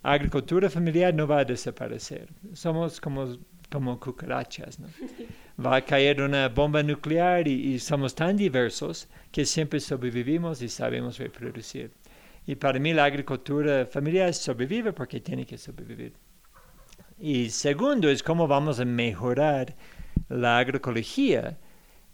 agricultura 0.02 0.70
familiar 0.70 1.14
no 1.14 1.26
va 1.26 1.40
a 1.40 1.44
desaparecer. 1.44 2.28
Somos 2.54 3.00
como, 3.00 3.36
como 3.70 4.00
cucarachas, 4.00 4.78
¿no? 4.78 4.88
Va 5.58 5.76
a 5.76 5.84
caer 5.84 6.22
una 6.22 6.48
bomba 6.48 6.82
nuclear 6.82 7.46
y, 7.46 7.78
somos 7.78 8.14
tan 8.14 8.36
diversos 8.36 9.08
que 9.30 9.44
siempre 9.44 9.80
sobrevivimos 9.80 10.62
y 10.62 10.68
sabemos 10.68 11.18
reproducir. 11.18 11.90
Y 12.46 12.54
para 12.56 12.78
mí 12.78 12.92
la 12.92 13.04
agricultura 13.04 13.86
familiar 13.86 14.32
sobrevive 14.34 14.92
porque 14.92 15.20
tiene 15.20 15.46
que 15.46 15.58
sobrevivir. 15.58 16.14
Y 17.18 17.50
segundo 17.50 18.08
es 18.08 18.22
cómo 18.22 18.48
vamos 18.48 18.80
a 18.80 18.84
mejorar 18.84 19.74
la 20.28 20.58
agroecología 20.58 21.58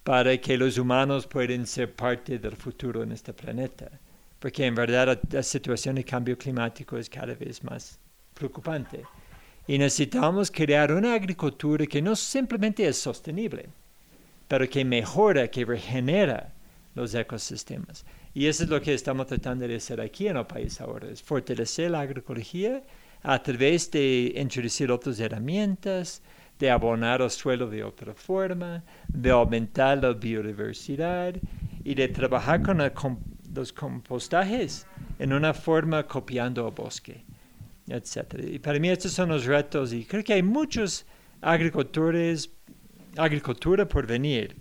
para 0.02 0.36
que 0.38 0.58
los 0.58 0.76
humanos 0.76 1.26
puedan 1.26 1.66
ser 1.66 1.94
parte 1.94 2.38
del 2.38 2.56
futuro 2.56 3.02
en 3.02 3.12
este 3.12 3.32
planeta. 3.32 3.88
Porque 4.38 4.66
en 4.66 4.74
verdad 4.74 5.06
la, 5.06 5.20
la 5.30 5.42
situación 5.42 5.94
de 5.96 6.04
cambio 6.04 6.36
climático 6.36 6.96
es 6.98 7.08
cada 7.08 7.34
vez 7.34 7.62
más 7.64 7.98
preocupante. 8.34 9.04
Y 9.68 9.78
necesitamos 9.78 10.50
crear 10.50 10.92
una 10.92 11.12
agricultura 11.12 11.86
que 11.86 12.00
no 12.00 12.16
simplemente 12.16 12.88
es 12.88 12.96
sostenible, 12.96 13.68
pero 14.48 14.68
que 14.68 14.82
mejora, 14.82 15.48
que 15.48 15.64
regenera 15.64 16.54
los 16.94 17.14
ecosistemas. 17.14 18.06
Y 18.32 18.46
eso 18.46 18.64
es 18.64 18.70
lo 18.70 18.80
que 18.80 18.94
estamos 18.94 19.26
tratando 19.26 19.68
de 19.68 19.76
hacer 19.76 20.00
aquí 20.00 20.26
en 20.26 20.38
el 20.38 20.46
país 20.46 20.80
ahora, 20.80 21.08
es 21.10 21.22
fortalecer 21.22 21.90
la 21.90 22.00
agroecología 22.00 22.82
a 23.22 23.42
través 23.42 23.90
de 23.90 24.32
introducir 24.36 24.90
otras 24.90 25.20
herramientas, 25.20 26.22
de 26.58 26.70
abonar 26.70 27.20
el 27.20 27.30
suelo 27.30 27.68
de 27.68 27.84
otra 27.84 28.14
forma, 28.14 28.82
de 29.06 29.30
aumentar 29.30 30.02
la 30.02 30.12
biodiversidad 30.12 31.34
y 31.84 31.94
de 31.94 32.08
trabajar 32.08 32.62
con 32.62 32.78
los 33.54 33.72
compostajes 33.72 34.86
en 35.18 35.32
una 35.32 35.52
forma 35.52 36.06
copiando 36.06 36.66
el 36.66 36.74
bosque, 36.74 37.24
etc. 37.90 38.34
Y 38.42 38.58
para 38.58 38.78
mí 38.78 38.88
estos 38.88 39.12
son 39.12 39.28
los 39.30 39.44
retos 39.44 39.92
y 39.92 40.04
creo 40.04 40.22
que 40.24 40.34
hay 40.34 40.42
muchos 40.42 41.06
agricultores, 41.40 42.50
agricultura 43.16 43.88
por 43.88 44.06
venir. 44.06 44.56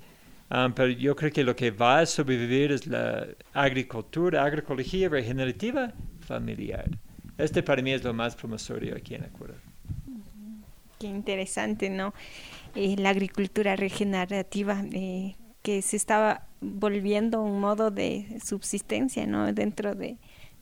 Um, 0.49 0.71
pero 0.73 0.89
yo 0.89 1.13
creo 1.15 1.31
que 1.31 1.43
lo 1.43 1.55
que 1.55 1.71
va 1.71 1.99
a 1.99 2.05
sobrevivir 2.05 2.71
es 2.71 2.87
la 2.87 3.27
agricultura, 3.53 4.45
agroecología 4.45 5.09
regenerativa 5.09 5.93
familiar. 6.21 6.89
Este 7.37 7.61
para 7.61 7.81
mí 7.81 7.91
es 7.91 8.03
lo 8.03 8.13
más 8.13 8.35
promisorio 8.35 8.95
aquí 8.95 9.15
en 9.15 9.25
Ecuador. 9.25 9.57
Qué 10.99 11.07
interesante, 11.07 11.89
¿no? 11.89 12.13
Eh, 12.75 12.95
la 12.97 13.09
agricultura 13.09 13.75
regenerativa 13.75 14.83
eh, 14.93 15.35
que 15.61 15.81
se 15.81 15.97
estaba 15.97 16.47
volviendo 16.61 17.41
un 17.41 17.59
modo 17.59 17.91
de 17.91 18.39
subsistencia, 18.43 19.27
¿no? 19.27 19.51
Dentro 19.53 19.93
de, 19.95 20.17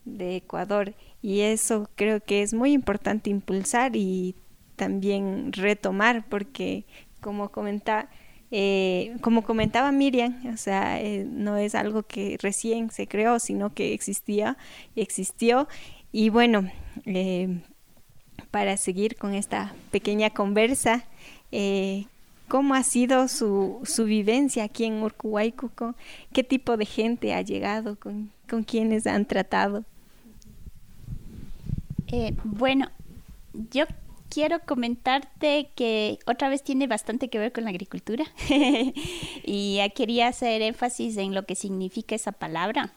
de 0.06 0.36
Ecuador. 0.36 0.94
Y 1.20 1.40
eso 1.40 1.90
creo 1.94 2.20
que 2.20 2.40
es 2.42 2.54
muy 2.54 2.72
importante 2.72 3.28
impulsar 3.28 3.94
y 3.96 4.34
también 4.76 5.52
retomar, 5.52 6.26
porque 6.28 6.84
como 7.20 7.50
comentaba, 7.50 8.08
eh, 8.50 9.16
como 9.20 9.42
comentaba 9.42 9.92
Miriam, 9.92 10.34
o 10.52 10.56
sea, 10.56 11.00
eh, 11.02 11.26
no 11.28 11.58
es 11.58 11.74
algo 11.74 12.04
que 12.04 12.38
recién 12.40 12.90
se 12.90 13.06
creó, 13.06 13.38
sino 13.38 13.74
que 13.74 13.92
existía, 13.92 14.56
existió. 14.94 15.68
Y 16.12 16.30
bueno, 16.30 16.70
eh, 17.04 17.60
para 18.50 18.76
seguir 18.76 19.16
con 19.16 19.34
esta 19.34 19.74
pequeña 19.90 20.30
conversa, 20.30 21.04
eh, 21.52 22.06
¿cómo 22.48 22.74
ha 22.74 22.82
sido 22.82 23.28
su, 23.28 23.80
su 23.84 24.04
vivencia 24.04 24.64
aquí 24.64 24.84
en 24.84 25.02
Urcuhuaycu? 25.02 25.70
¿Con 25.74 25.96
¿Qué 26.32 26.44
tipo 26.44 26.76
de 26.76 26.86
gente 26.86 27.34
ha 27.34 27.42
llegado? 27.42 27.98
¿Con, 27.98 28.30
con 28.48 28.62
quiénes 28.62 29.06
han 29.06 29.26
tratado? 29.26 29.84
Eh, 32.08 32.34
bueno, 32.44 32.90
yo 33.70 33.84
quiero 34.28 34.60
comentarte 34.60 35.70
que 35.74 36.18
otra 36.26 36.48
vez 36.48 36.62
tiene 36.62 36.86
bastante 36.86 37.28
que 37.28 37.38
ver 37.38 37.52
con 37.52 37.64
la 37.64 37.70
agricultura 37.70 38.24
y 39.44 39.80
quería 39.94 40.28
hacer 40.28 40.62
énfasis 40.62 41.16
en 41.16 41.34
lo 41.34 41.46
que 41.46 41.54
significa 41.54 42.14
esa 42.14 42.32
palabra, 42.32 42.92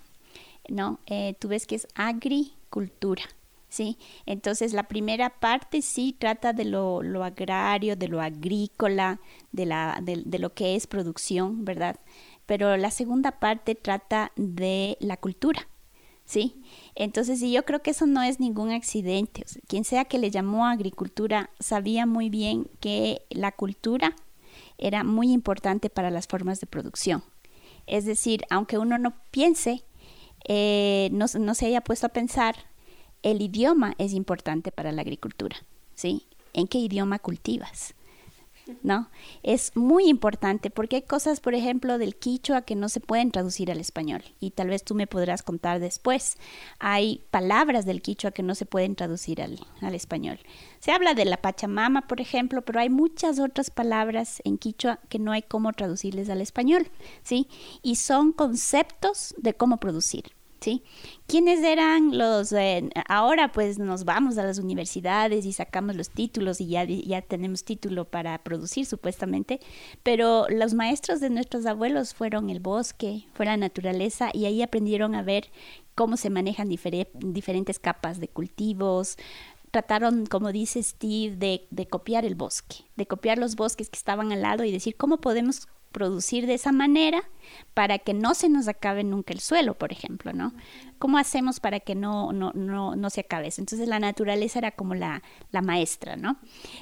¿no? 0.67 0.99
Eh, 1.05 1.35
tú 1.39 1.47
ves 1.47 1.65
que 1.65 1.75
es 1.75 1.87
agricultura. 1.95 3.23
¿sí? 3.69 3.97
Entonces 4.25 4.73
la 4.73 4.83
primera 4.83 5.29
parte 5.29 5.81
sí 5.81 6.15
trata 6.17 6.53
de 6.53 6.65
lo, 6.65 7.01
agrario, 7.23 7.95
de 7.95 8.07
lo 8.07 8.19
agrícola, 8.19 9.19
de, 9.51 9.65
la, 9.65 9.99
de, 10.01 10.39
lo 10.39 10.53
que 10.53 10.75
es 10.75 10.87
producción, 10.87 11.65
¿verdad? 11.65 11.97
Pero 12.45 12.75
la 12.77 12.91
segunda 12.91 13.39
parte 13.39 13.75
trata 13.75 14.31
de 14.35 14.97
la 14.99 15.17
cultura, 15.17 15.67
¿sí? 16.29 16.61
Entonces, 16.93 17.41
y 17.41 17.51
yo 17.51 17.65
creo 17.65 17.81
que 17.81 17.89
eso 17.89 18.05
no 18.05 18.21
es 18.21 18.39
ningún 18.39 18.71
accidente. 18.71 19.45
Quien 19.67 19.83
sea 19.83 20.05
que 20.05 20.19
le 20.19 20.29
llamó 20.29 20.67
agricultura 20.67 21.49
sabía 21.59 22.05
muy 22.05 22.29
bien 22.29 22.67
que 22.79 23.23
la 23.31 23.51
cultura 23.51 24.15
era 24.77 25.03
muy 25.03 25.31
importante 25.31 25.89
para 25.89 26.11
las 26.11 26.27
formas 26.27 26.59
de 26.59 26.67
producción. 26.67 27.23
Es 27.87 28.05
decir, 28.05 28.43
aunque 28.51 28.77
uno 28.77 28.99
no 28.99 29.15
piense, 29.31 29.83
eh, 30.47 31.09
no, 31.11 31.25
no 31.39 31.55
se 31.55 31.65
haya 31.65 31.81
puesto 31.81 32.05
a 32.05 32.09
pensar, 32.09 32.55
el 33.23 33.41
idioma 33.41 33.95
es 33.97 34.13
importante 34.13 34.71
para 34.71 34.91
la 34.91 35.01
agricultura, 35.01 35.57
¿sí? 35.95 36.27
¿En 36.53 36.67
qué 36.67 36.77
idioma 36.77 37.17
cultivas? 37.17 37.95
¿No? 38.83 39.09
Es 39.43 39.75
muy 39.75 40.07
importante 40.07 40.69
porque 40.69 40.97
hay 40.97 41.01
cosas, 41.03 41.39
por 41.39 41.55
ejemplo, 41.55 41.97
del 41.97 42.15
quichua 42.15 42.61
que 42.61 42.75
no 42.75 42.89
se 42.89 42.99
pueden 42.99 43.31
traducir 43.31 43.71
al 43.71 43.79
español 43.79 44.23
y 44.39 44.51
tal 44.51 44.69
vez 44.69 44.83
tú 44.83 44.95
me 44.95 45.07
podrás 45.07 45.43
contar 45.43 45.79
después. 45.79 46.37
Hay 46.79 47.23
palabras 47.31 47.85
del 47.85 48.01
quichua 48.01 48.31
que 48.31 48.43
no 48.43 48.55
se 48.55 48.65
pueden 48.65 48.95
traducir 48.95 49.41
al, 49.41 49.59
al 49.81 49.95
español. 49.95 50.39
Se 50.79 50.91
habla 50.91 51.13
de 51.13 51.25
la 51.25 51.37
pachamama, 51.37 52.07
por 52.07 52.21
ejemplo, 52.21 52.61
pero 52.61 52.79
hay 52.79 52.89
muchas 52.89 53.39
otras 53.39 53.69
palabras 53.69 54.41
en 54.45 54.57
quichua 54.57 54.99
que 55.09 55.19
no 55.19 55.31
hay 55.31 55.41
cómo 55.41 55.73
traducirles 55.73 56.29
al 56.29 56.41
español, 56.41 56.87
¿sí? 57.23 57.47
Y 57.81 57.95
son 57.95 58.31
conceptos 58.31 59.35
de 59.37 59.53
cómo 59.53 59.77
producir. 59.77 60.38
¿Sí? 60.59 60.83
¿Quiénes 61.27 61.63
eran 61.63 62.17
los, 62.17 62.51
eh, 62.53 62.89
ahora 63.07 63.51
pues 63.51 63.79
nos 63.79 64.05
vamos 64.05 64.37
a 64.37 64.43
las 64.43 64.59
universidades 64.59 65.45
y 65.45 65.53
sacamos 65.53 65.95
los 65.95 66.09
títulos 66.09 66.61
y 66.61 66.67
ya, 66.67 66.83
ya 66.83 67.21
tenemos 67.21 67.63
título 67.63 68.05
para 68.05 68.37
producir 68.43 68.85
supuestamente, 68.85 69.59
pero 70.03 70.47
los 70.49 70.73
maestros 70.73 71.19
de 71.19 71.29
nuestros 71.29 71.65
abuelos 71.65 72.13
fueron 72.13 72.49
el 72.49 72.59
bosque, 72.59 73.25
fue 73.33 73.45
la 73.45 73.57
naturaleza 73.57 74.29
y 74.33 74.45
ahí 74.45 74.61
aprendieron 74.61 75.15
a 75.15 75.23
ver 75.23 75.51
cómo 75.95 76.17
se 76.17 76.29
manejan 76.29 76.69
difer 76.69 77.09
diferentes 77.13 77.79
capas 77.79 78.19
de 78.19 78.27
cultivos, 78.27 79.17
trataron, 79.71 80.25
como 80.25 80.51
dice 80.51 80.81
Steve, 80.81 81.35
de, 81.35 81.67
de 81.69 81.87
copiar 81.87 82.25
el 82.25 82.35
bosque, 82.35 82.85
de 82.95 83.05
copiar 83.05 83.37
los 83.37 83.55
bosques 83.55 83.89
que 83.89 83.97
estaban 83.97 84.31
al 84.31 84.41
lado 84.41 84.63
y 84.63 84.71
decir 84.71 84.95
cómo 84.95 85.17
podemos 85.17 85.67
producir 85.91 86.47
de 86.47 86.53
esa 86.53 86.71
manera 86.71 87.23
para 87.73 87.99
que 87.99 88.13
no 88.13 88.35
se 88.35 88.49
nos 88.49 88.67
acabe 88.67 89.03
nunca 89.03 89.33
el 89.33 89.39
suelo, 89.39 89.77
por 89.77 89.91
ejemplo, 89.91 90.33
¿no? 90.33 90.53
¿Cómo 90.97 91.17
hacemos 91.17 91.59
para 91.59 91.79
que 91.79 91.95
no, 91.95 92.31
no, 92.31 92.51
no, 92.53 92.95
no 92.95 93.09
se 93.09 93.21
acabe 93.21 93.47
eso? 93.47 93.61
Entonces 93.61 93.87
la 93.87 93.99
naturaleza 93.99 94.59
era 94.59 94.71
como 94.71 94.95
la, 94.95 95.23
la 95.51 95.61
maestra, 95.61 96.15
¿no? 96.15 96.37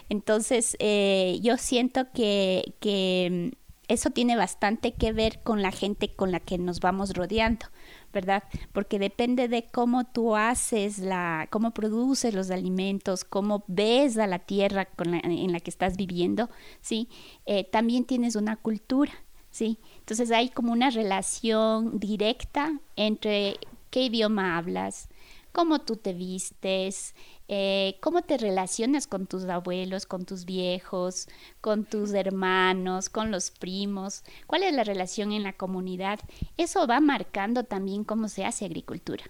Entonces 0.10 0.76
eh, 0.80 1.40
yo 1.42 1.58
siento 1.58 2.12
que, 2.12 2.76
que 2.80 3.54
eso 3.88 4.10
tiene 4.10 4.36
bastante 4.36 4.94
que 4.94 5.14
ver 5.14 5.42
con 5.44 5.62
la 5.62 5.72
gente 5.72 6.14
con 6.14 6.32
la 6.32 6.40
que 6.40 6.58
nos 6.58 6.80
vamos 6.80 7.14
rodeando, 7.14 7.68
¿verdad? 8.14 8.44
Porque 8.74 9.00
depende 9.00 9.48
de 9.48 9.68
cómo 9.68 10.06
tú 10.06 10.36
haces 10.36 11.00
la, 11.00 11.48
cómo 11.50 11.72
produces 11.72 12.34
los 12.34 12.52
alimentos, 12.52 13.24
cómo 13.24 13.64
ves 13.68 14.18
a 14.18 14.28
la 14.28 14.40
tierra 14.40 14.86
con 14.86 15.12
la, 15.12 15.20
en 15.20 15.52
la 15.52 15.60
que 15.60 15.70
estás 15.70 15.98
viviendo, 15.98 16.50
¿sí? 16.82 17.10
Eh, 17.46 17.64
también 17.66 18.06
tienes 18.06 18.36
una 18.36 18.56
cultura, 18.56 19.14
¿sí? 19.52 19.80
Entonces 20.00 20.32
hay 20.32 20.50
como 20.50 20.72
una 20.72 20.90
relación 20.90 22.00
directa 22.00 22.80
entre 22.96 23.58
qué 23.90 24.04
idioma 24.04 24.58
hablas, 24.58 25.10
cómo 25.58 25.80
tú 25.80 25.96
te 25.96 26.14
vistes, 26.14 27.16
eh, 27.48 27.98
cómo 28.00 28.22
te 28.22 28.38
relacionas 28.38 29.08
con 29.08 29.26
tus 29.26 29.44
abuelos, 29.46 30.06
con 30.06 30.24
tus 30.24 30.46
viejos, 30.46 31.28
con 31.62 31.84
tus 31.84 32.14
hermanos, 32.14 33.10
con 33.10 33.32
los 33.32 33.50
primos, 33.50 34.24
cuál 34.46 34.62
es 34.62 34.76
la 34.76 34.84
relación 34.84 35.32
en 35.32 35.42
la 35.42 35.54
comunidad. 35.54 36.20
Eso 36.58 36.86
va 36.86 37.00
marcando 37.00 37.64
también 37.64 38.04
cómo 38.04 38.28
se 38.28 38.46
hace 38.46 38.66
agricultura. 38.66 39.24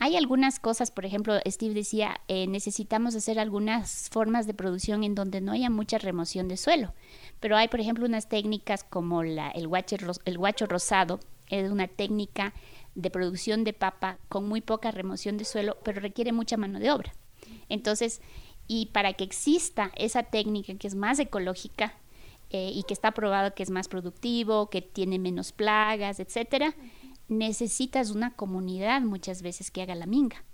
Hay 0.00 0.18
algunas 0.18 0.60
cosas, 0.60 0.90
por 0.90 1.06
ejemplo, 1.06 1.32
Steve 1.46 1.72
decía, 1.72 2.20
eh, 2.28 2.46
necesitamos 2.46 3.14
hacer 3.14 3.38
algunas 3.38 4.10
formas 4.10 4.46
de 4.46 4.52
producción 4.52 5.02
en 5.02 5.14
donde 5.14 5.40
no 5.40 5.52
haya 5.52 5.70
mucha 5.70 5.96
remoción 5.96 6.46
de 6.46 6.58
suelo, 6.58 6.92
pero 7.40 7.56
hay, 7.56 7.68
por 7.68 7.80
ejemplo, 7.80 8.04
unas 8.04 8.28
técnicas 8.28 8.84
como 8.84 9.22
el, 9.22 9.38
el 9.54 9.66
guacho 9.66 10.66
rosado, 10.66 11.20
es 11.48 11.70
una 11.70 11.88
técnica 11.88 12.52
de 12.94 13.10
producción 13.10 13.64
de 13.64 13.72
papa 13.72 14.18
con 14.28 14.48
muy 14.48 14.60
poca 14.60 14.90
remoción 14.90 15.36
de 15.36 15.44
suelo, 15.44 15.76
pero 15.84 16.00
requiere 16.00 16.32
mucha 16.32 16.56
mano 16.56 16.78
de 16.78 16.90
obra. 16.90 17.12
Entonces, 17.68 18.20
y 18.66 18.86
para 18.86 19.12
que 19.12 19.24
exista 19.24 19.90
esa 19.96 20.22
técnica 20.22 20.74
que 20.74 20.86
es 20.86 20.94
más 20.94 21.18
ecológica 21.18 21.94
eh, 22.50 22.70
y 22.72 22.84
que 22.84 22.94
está 22.94 23.12
probado 23.12 23.54
que 23.54 23.62
es 23.62 23.70
más 23.70 23.88
productivo, 23.88 24.70
que 24.70 24.82
tiene 24.82 25.18
menos 25.18 25.52
plagas, 25.52 26.20
etcétera, 26.20 26.74
necesitas 27.28 28.10
una 28.10 28.34
comunidad 28.34 29.00
muchas 29.02 29.42
veces 29.42 29.70
que 29.70 29.82
haga 29.82 29.94
la 29.94 30.06
minga, 30.06 30.44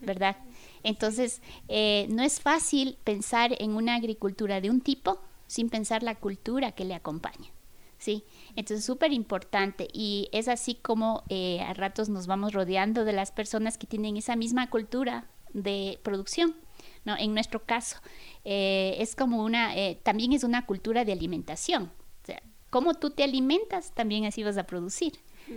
¿verdad? 0.00 0.36
Entonces, 0.82 1.42
eh, 1.68 2.06
no 2.10 2.22
es 2.22 2.40
fácil 2.40 2.98
pensar 3.04 3.56
en 3.58 3.72
una 3.74 3.96
agricultura 3.96 4.60
de 4.60 4.70
un 4.70 4.80
tipo 4.80 5.20
sin 5.46 5.70
pensar 5.70 6.02
la 6.02 6.14
cultura 6.14 6.72
que 6.72 6.84
le 6.84 6.94
acompaña. 6.94 7.50
¿sí? 7.98 8.24
Entonces, 8.58 8.84
súper 8.84 9.12
importante 9.12 9.86
y 9.92 10.28
es 10.32 10.48
así 10.48 10.74
como 10.74 11.22
eh, 11.28 11.60
a 11.60 11.74
ratos 11.74 12.08
nos 12.08 12.26
vamos 12.26 12.52
rodeando 12.52 13.04
de 13.04 13.12
las 13.12 13.30
personas 13.30 13.78
que 13.78 13.86
tienen 13.86 14.16
esa 14.16 14.34
misma 14.34 14.68
cultura 14.68 15.28
de 15.52 16.00
producción, 16.02 16.56
¿no? 17.04 17.16
En 17.16 17.34
nuestro 17.34 17.64
caso, 17.64 17.98
eh, 18.44 18.96
es 18.98 19.14
como 19.14 19.44
una, 19.44 19.76
eh, 19.76 20.00
también 20.02 20.32
es 20.32 20.42
una 20.42 20.66
cultura 20.66 21.04
de 21.04 21.12
alimentación. 21.12 21.92
O 22.24 22.26
sea, 22.26 22.42
cómo 22.68 22.94
tú 22.94 23.10
te 23.10 23.22
alimentas, 23.22 23.92
también 23.94 24.24
así 24.24 24.42
vas 24.42 24.58
a 24.58 24.64
producir. 24.64 25.12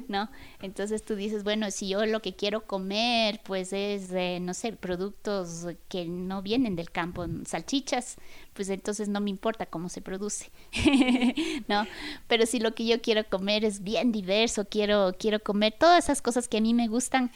¿No? 0.07 0.29
Entonces 0.61 1.03
tú 1.03 1.15
dices, 1.15 1.43
bueno, 1.43 1.71
si 1.71 1.89
yo 1.89 2.05
lo 2.05 2.21
que 2.21 2.35
quiero 2.35 2.65
comer, 2.65 3.41
pues 3.43 3.73
es, 3.73 4.11
no 4.41 4.53
sé, 4.53 4.73
productos 4.73 5.67
que 5.89 6.05
no 6.05 6.41
vienen 6.41 6.75
del 6.75 6.91
campo, 6.91 7.25
salchichas, 7.45 8.17
pues 8.53 8.69
entonces 8.69 9.07
no 9.07 9.21
me 9.21 9.29
importa 9.29 9.65
cómo 9.65 9.89
se 9.89 10.01
produce, 10.01 10.51
¿no? 11.67 11.85
Pero 12.27 12.45
si 12.45 12.59
lo 12.59 12.73
que 12.73 12.85
yo 12.85 13.01
quiero 13.01 13.23
comer 13.29 13.65
es 13.65 13.83
bien 13.83 14.11
diverso, 14.11 14.65
quiero, 14.65 15.15
quiero 15.17 15.39
comer 15.39 15.75
todas 15.77 16.05
esas 16.05 16.21
cosas 16.21 16.47
que 16.47 16.57
a 16.57 16.61
mí 16.61 16.73
me 16.73 16.87
gustan, 16.87 17.31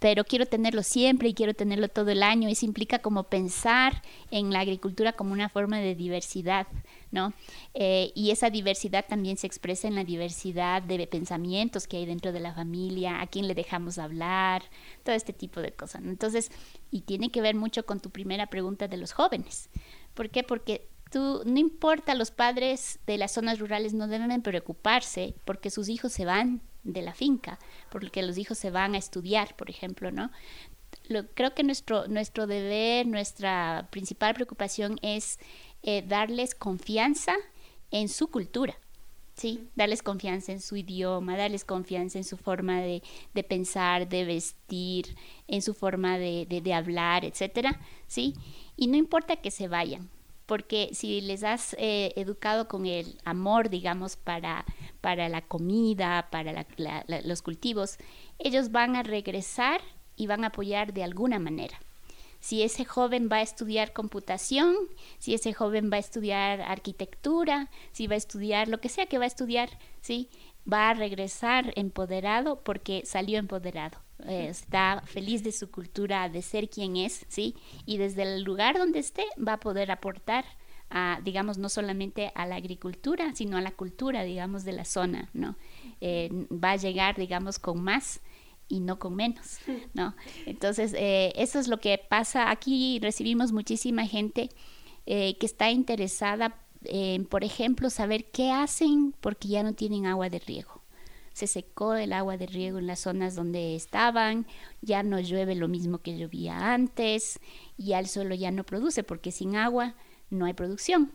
pero 0.00 0.24
quiero 0.24 0.46
tenerlo 0.46 0.82
siempre 0.82 1.28
y 1.28 1.34
quiero 1.34 1.54
tenerlo 1.54 1.88
todo 1.88 2.10
el 2.10 2.22
año. 2.22 2.48
Eso 2.48 2.66
implica 2.66 2.98
como 2.98 3.24
pensar 3.24 4.02
en 4.30 4.52
la 4.52 4.60
agricultura 4.60 5.12
como 5.12 5.32
una 5.32 5.48
forma 5.48 5.78
de 5.78 5.94
diversidad, 5.94 6.66
¿no? 7.10 7.32
Eh, 7.74 8.12
y 8.14 8.30
esa 8.30 8.50
diversidad 8.50 9.06
también 9.08 9.36
se 9.36 9.46
expresa 9.46 9.88
en 9.88 9.94
la 9.94 10.04
diversidad 10.04 10.82
de 10.82 11.06
pensamientos 11.06 11.86
que 11.86 11.96
hay 11.96 12.06
dentro 12.06 12.32
de 12.32 12.40
la 12.40 12.54
familia, 12.54 13.20
a 13.20 13.26
quién 13.26 13.48
le 13.48 13.54
dejamos 13.54 13.98
hablar, 13.98 14.62
todo 15.04 15.14
este 15.14 15.32
tipo 15.32 15.60
de 15.60 15.72
cosas. 15.72 16.02
Entonces, 16.04 16.50
y 16.90 17.00
tiene 17.02 17.30
que 17.30 17.40
ver 17.40 17.54
mucho 17.54 17.86
con 17.86 18.00
tu 18.00 18.10
primera 18.10 18.46
pregunta 18.46 18.88
de 18.88 18.98
los 18.98 19.12
jóvenes. 19.12 19.70
¿Por 20.14 20.30
qué? 20.30 20.42
Porque 20.42 20.88
tú, 21.10 21.42
no 21.44 21.58
importa, 21.58 22.14
los 22.14 22.30
padres 22.30 23.00
de 23.06 23.18
las 23.18 23.32
zonas 23.32 23.58
rurales 23.58 23.94
no 23.94 24.08
deben 24.08 24.42
preocuparse 24.42 25.34
porque 25.44 25.70
sus 25.70 25.88
hijos 25.88 26.12
se 26.12 26.24
van 26.24 26.62
de 26.84 27.02
la 27.02 27.14
finca, 27.14 27.58
porque 27.90 28.22
los 28.22 28.38
hijos 28.38 28.58
se 28.58 28.70
van 28.70 28.94
a 28.94 28.98
estudiar, 28.98 29.56
por 29.56 29.70
ejemplo, 29.70 30.10
¿no? 30.10 30.30
Lo, 31.08 31.26
creo 31.28 31.54
que 31.54 31.64
nuestro, 31.64 32.06
nuestro 32.08 32.46
deber, 32.46 33.06
nuestra 33.06 33.88
principal 33.90 34.34
preocupación 34.34 34.98
es 35.02 35.38
eh, 35.82 36.02
darles 36.06 36.54
confianza 36.54 37.34
en 37.90 38.08
su 38.08 38.30
cultura, 38.30 38.76
¿sí? 39.34 39.68
Darles 39.74 40.02
confianza 40.02 40.52
en 40.52 40.60
su 40.60 40.76
idioma, 40.76 41.36
darles 41.36 41.64
confianza 41.64 42.18
en 42.18 42.24
su 42.24 42.36
forma 42.36 42.80
de, 42.80 43.02
de 43.34 43.44
pensar, 43.44 44.08
de 44.08 44.24
vestir, 44.24 45.16
en 45.46 45.62
su 45.62 45.74
forma 45.74 46.18
de, 46.18 46.46
de, 46.46 46.60
de, 46.60 46.74
hablar, 46.74 47.24
etcétera, 47.24 47.80
¿sí? 48.06 48.34
Y 48.76 48.88
no 48.88 48.96
importa 48.96 49.36
que 49.36 49.50
se 49.50 49.68
vayan, 49.68 50.10
porque 50.48 50.88
si 50.94 51.20
les 51.20 51.44
has 51.44 51.76
eh, 51.78 52.14
educado 52.16 52.68
con 52.68 52.86
el 52.86 53.20
amor, 53.26 53.68
digamos, 53.68 54.16
para, 54.16 54.64
para 55.02 55.28
la 55.28 55.42
comida, 55.42 56.28
para 56.30 56.66
los 57.22 57.42
cultivos, 57.42 57.98
ellos 58.38 58.72
van 58.72 58.96
a 58.96 59.02
regresar 59.02 59.82
y 60.16 60.26
van 60.26 60.44
a 60.44 60.46
apoyar 60.46 60.94
de 60.94 61.04
alguna 61.04 61.38
manera. 61.38 61.78
Si 62.40 62.62
ese 62.62 62.86
joven 62.86 63.28
va 63.30 63.36
a 63.36 63.42
estudiar 63.42 63.92
computación, 63.92 64.74
si 65.18 65.34
ese 65.34 65.52
joven 65.52 65.90
va 65.92 65.96
a 65.96 66.00
estudiar 66.00 66.62
arquitectura, 66.62 67.68
si 67.92 68.06
va 68.06 68.14
a 68.14 68.16
estudiar 68.16 68.68
lo 68.68 68.80
que 68.80 68.88
sea 68.88 69.04
que 69.04 69.18
va 69.18 69.24
a 69.24 69.34
estudiar, 69.34 69.68
¿sí? 70.00 70.30
va 70.70 70.88
a 70.88 70.94
regresar 70.94 71.74
empoderado 71.76 72.62
porque 72.64 73.02
salió 73.04 73.38
empoderado. 73.38 74.07
Eh, 74.26 74.48
está 74.48 75.02
feliz 75.06 75.44
de 75.44 75.52
su 75.52 75.70
cultura, 75.70 76.28
de 76.28 76.42
ser 76.42 76.68
quien 76.68 76.96
es, 76.96 77.24
¿sí? 77.28 77.54
Y 77.86 77.98
desde 77.98 78.22
el 78.22 78.42
lugar 78.42 78.76
donde 78.76 78.98
esté 78.98 79.24
va 79.36 79.54
a 79.54 79.60
poder 79.60 79.90
aportar 79.90 80.44
a, 80.90 81.20
digamos, 81.22 81.58
no 81.58 81.68
solamente 81.68 82.32
a 82.34 82.46
la 82.46 82.56
agricultura, 82.56 83.34
sino 83.34 83.56
a 83.56 83.60
la 83.60 83.70
cultura, 83.70 84.24
digamos, 84.24 84.64
de 84.64 84.72
la 84.72 84.84
zona, 84.84 85.28
¿no? 85.34 85.56
Eh, 86.00 86.30
va 86.50 86.72
a 86.72 86.76
llegar, 86.76 87.16
digamos, 87.16 87.58
con 87.58 87.82
más 87.82 88.20
y 88.68 88.80
no 88.80 88.98
con 88.98 89.14
menos, 89.14 89.58
¿no? 89.94 90.14
Entonces, 90.46 90.94
eh, 90.94 91.32
eso 91.36 91.60
es 91.60 91.68
lo 91.68 91.78
que 91.78 91.96
pasa. 91.98 92.50
Aquí 92.50 92.98
recibimos 93.00 93.52
muchísima 93.52 94.06
gente 94.06 94.50
que 95.06 95.38
está 95.40 95.70
interesada 95.70 96.60
en, 96.84 97.24
por 97.24 97.42
ejemplo, 97.42 97.88
saber 97.88 98.26
qué 98.30 98.50
hacen 98.50 99.14
porque 99.22 99.48
ya 99.48 99.62
no 99.62 99.72
tienen 99.72 100.04
agua 100.04 100.28
de 100.28 100.38
riego 100.38 100.77
se 101.38 101.46
secó 101.46 101.94
el 101.94 102.12
agua 102.12 102.36
de 102.36 102.46
riego 102.46 102.78
en 102.78 102.88
las 102.88 102.98
zonas 102.98 103.36
donde 103.36 103.76
estaban, 103.76 104.44
ya 104.82 105.04
no 105.04 105.20
llueve 105.20 105.54
lo 105.54 105.68
mismo 105.68 105.98
que 105.98 106.18
llovía 106.18 106.74
antes, 106.74 107.38
y 107.76 107.92
el 107.92 108.08
suelo 108.08 108.34
ya 108.34 108.50
no 108.50 108.64
produce, 108.64 109.04
porque 109.04 109.30
sin 109.30 109.54
agua 109.54 109.94
no 110.30 110.46
hay 110.46 110.54
producción. 110.54 111.12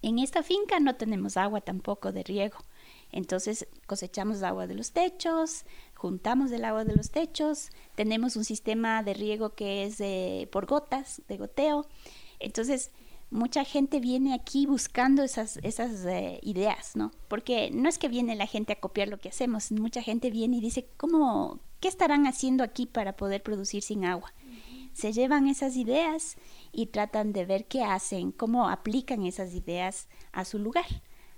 En 0.00 0.18
esta 0.18 0.42
finca 0.42 0.80
no 0.80 0.94
tenemos 0.94 1.36
agua 1.36 1.60
tampoco 1.60 2.12
de 2.12 2.22
riego. 2.22 2.56
Entonces 3.12 3.66
cosechamos 3.86 4.42
agua 4.42 4.66
de 4.66 4.74
los 4.74 4.92
techos, 4.92 5.66
juntamos 5.94 6.50
el 6.50 6.64
agua 6.64 6.86
de 6.86 6.96
los 6.96 7.10
techos, 7.10 7.68
tenemos 7.94 8.36
un 8.36 8.44
sistema 8.44 9.02
de 9.02 9.12
riego 9.12 9.54
que 9.54 9.84
es 9.84 10.48
por 10.48 10.64
gotas, 10.64 11.20
de 11.28 11.36
goteo. 11.36 11.86
Entonces 12.38 12.90
mucha 13.30 13.64
gente 13.64 14.00
viene 14.00 14.34
aquí 14.34 14.66
buscando 14.66 15.22
esas, 15.22 15.58
esas 15.62 16.04
eh, 16.04 16.38
ideas, 16.42 16.96
¿no? 16.96 17.10
Porque 17.28 17.70
no 17.72 17.88
es 17.88 17.98
que 17.98 18.08
viene 18.08 18.36
la 18.36 18.46
gente 18.46 18.72
a 18.72 18.80
copiar 18.80 19.08
lo 19.08 19.18
que 19.18 19.28
hacemos, 19.28 19.72
mucha 19.72 20.02
gente 20.02 20.30
viene 20.30 20.58
y 20.58 20.60
dice, 20.60 20.88
¿cómo, 20.96 21.60
qué 21.80 21.88
estarán 21.88 22.26
haciendo 22.26 22.64
aquí 22.64 22.86
para 22.86 23.16
poder 23.16 23.42
producir 23.42 23.82
sin 23.82 24.04
agua? 24.04 24.32
Se 24.92 25.12
llevan 25.12 25.46
esas 25.46 25.76
ideas 25.76 26.36
y 26.72 26.86
tratan 26.86 27.32
de 27.32 27.44
ver 27.44 27.66
qué 27.66 27.82
hacen, 27.82 28.32
cómo 28.32 28.68
aplican 28.70 29.26
esas 29.26 29.52
ideas 29.52 30.08
a 30.32 30.44
su 30.44 30.58
lugar, 30.58 30.86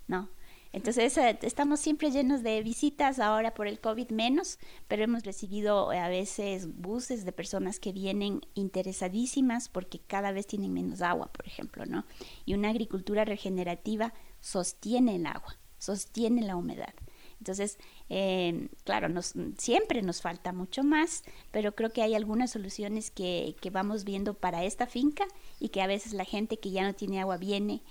¿no? 0.07 0.28
Entonces 0.72 1.16
eh, 1.16 1.38
estamos 1.42 1.80
siempre 1.80 2.10
llenos 2.10 2.42
de 2.42 2.62
visitas, 2.62 3.18
ahora 3.18 3.54
por 3.54 3.66
el 3.66 3.80
COVID 3.80 4.10
menos, 4.10 4.58
pero 4.86 5.02
hemos 5.02 5.24
recibido 5.24 5.92
eh, 5.92 5.98
a 5.98 6.08
veces 6.08 6.76
buses 6.76 7.24
de 7.24 7.32
personas 7.32 7.80
que 7.80 7.92
vienen 7.92 8.42
interesadísimas 8.54 9.68
porque 9.68 9.98
cada 9.98 10.32
vez 10.32 10.46
tienen 10.46 10.74
menos 10.74 11.00
agua, 11.00 11.30
por 11.32 11.46
ejemplo, 11.46 11.86
¿no? 11.86 12.04
Y 12.44 12.54
una 12.54 12.68
agricultura 12.68 13.24
regenerativa 13.24 14.12
sostiene 14.40 15.16
el 15.16 15.26
agua, 15.26 15.56
sostiene 15.78 16.42
la 16.42 16.56
humedad. 16.56 16.94
Entonces, 17.38 17.78
eh, 18.10 18.68
claro, 18.84 19.08
nos, 19.08 19.34
siempre 19.56 20.02
nos 20.02 20.20
falta 20.20 20.52
mucho 20.52 20.82
más, 20.82 21.22
pero 21.50 21.74
creo 21.74 21.92
que 21.92 22.02
hay 22.02 22.14
algunas 22.14 22.50
soluciones 22.50 23.10
que, 23.10 23.54
que, 23.60 23.70
vamos 23.70 24.04
viendo 24.04 24.34
para 24.34 24.64
esta 24.64 24.86
finca 24.86 25.24
y 25.60 25.68
que 25.68 25.80
a 25.80 25.86
veces 25.86 26.12
la 26.14 26.24
gente 26.24 26.58
que 26.58 26.72
ya 26.72 26.82
no 26.82 26.94
tiene 26.94 27.20
agua 27.20 27.36
viene, 27.36 27.82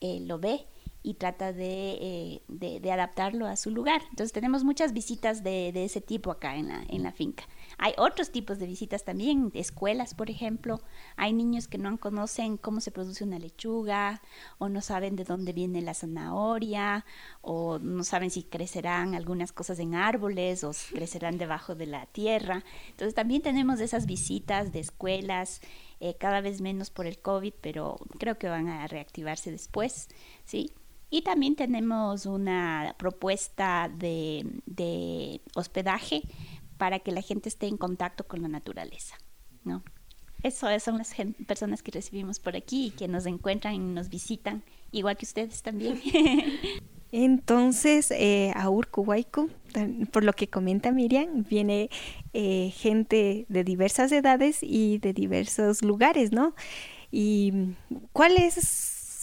lo 0.00 0.38
ve 0.38 0.66
y 1.08 1.14
trata 1.14 1.54
eh, 1.56 2.42
de, 2.48 2.80
de, 2.80 2.92
adaptarlo 2.92 3.46
a 3.46 3.56
su 3.56 3.70
lugar. 3.70 4.02
Entonces 4.10 4.30
tenemos 4.30 4.62
muchas 4.62 4.92
visitas 4.92 5.42
de, 5.42 5.72
de, 5.72 5.86
ese 5.86 6.02
tipo 6.02 6.30
acá 6.30 6.56
en 6.56 6.68
la, 6.68 6.84
en 6.86 7.02
la 7.02 7.12
finca. 7.12 7.44
Hay 7.78 7.94
otros 7.96 8.30
tipos 8.30 8.58
de 8.58 8.66
visitas 8.66 9.04
también, 9.04 9.48
de 9.48 9.60
escuelas, 9.60 10.12
por 10.12 10.28
ejemplo. 10.28 10.82
Hay 11.16 11.32
niños 11.32 11.66
que 11.66 11.78
no 11.78 11.98
conocen 11.98 12.58
cómo 12.58 12.82
se 12.82 12.90
produce 12.90 13.24
una 13.24 13.38
lechuga, 13.38 14.20
o 14.58 14.68
no 14.68 14.82
saben 14.82 15.16
de 15.16 15.24
dónde 15.24 15.54
viene 15.54 15.80
la 15.80 15.94
zanahoria, 15.94 17.06
o 17.40 17.78
no 17.78 18.04
saben 18.04 18.30
si 18.30 18.42
crecerán 18.42 19.14
algunas 19.14 19.50
cosas 19.52 19.78
en 19.78 19.94
árboles 19.94 20.62
o 20.62 20.72
crecerán 20.92 21.38
debajo 21.38 21.74
de 21.74 21.86
la 21.86 22.04
tierra. 22.04 22.64
Entonces 22.90 23.14
también 23.14 23.40
tenemos 23.40 23.80
esas 23.80 24.04
visitas 24.04 24.72
de 24.72 24.80
escuelas, 24.80 25.62
eh, 26.00 26.16
cada 26.18 26.42
vez 26.42 26.60
menos 26.60 26.90
por 26.90 27.06
el 27.06 27.18
COVID, 27.18 27.54
pero 27.62 27.96
creo 28.18 28.38
que 28.38 28.48
van 28.48 28.68
a 28.68 28.86
reactivarse 28.86 29.50
después, 29.50 30.08
¿sí? 30.44 30.72
Y 31.10 31.22
también 31.22 31.56
tenemos 31.56 32.26
una 32.26 32.94
propuesta 32.98 33.90
de, 33.94 34.46
de 34.66 35.40
hospedaje 35.54 36.22
para 36.76 36.98
que 36.98 37.12
la 37.12 37.22
gente 37.22 37.48
esté 37.48 37.66
en 37.66 37.76
contacto 37.76 38.26
con 38.26 38.42
la 38.42 38.48
naturaleza, 38.48 39.16
¿no? 39.64 39.82
Eso 40.42 40.66
son 40.78 40.98
las 40.98 41.14
personas 41.46 41.82
que 41.82 41.90
recibimos 41.90 42.38
por 42.38 42.54
aquí 42.54 42.86
y 42.86 42.90
que 42.90 43.08
nos 43.08 43.26
encuentran 43.26 43.74
y 43.74 43.78
nos 43.78 44.08
visitan, 44.08 44.62
igual 44.92 45.16
que 45.16 45.24
ustedes 45.24 45.62
también. 45.62 46.00
Entonces, 47.10 48.10
eh, 48.10 48.52
a 48.54 48.68
Urcuhuayco, 48.68 49.48
por 50.12 50.24
lo 50.24 50.32
que 50.34 50.48
comenta 50.48 50.92
Miriam, 50.92 51.44
viene 51.48 51.88
eh, 52.34 52.70
gente 52.76 53.46
de 53.48 53.64
diversas 53.64 54.12
edades 54.12 54.58
y 54.62 54.98
de 54.98 55.12
diversos 55.14 55.82
lugares, 55.82 56.32
¿no? 56.32 56.54
¿Y 57.10 57.74
cuál 58.12 58.36
es 58.36 58.58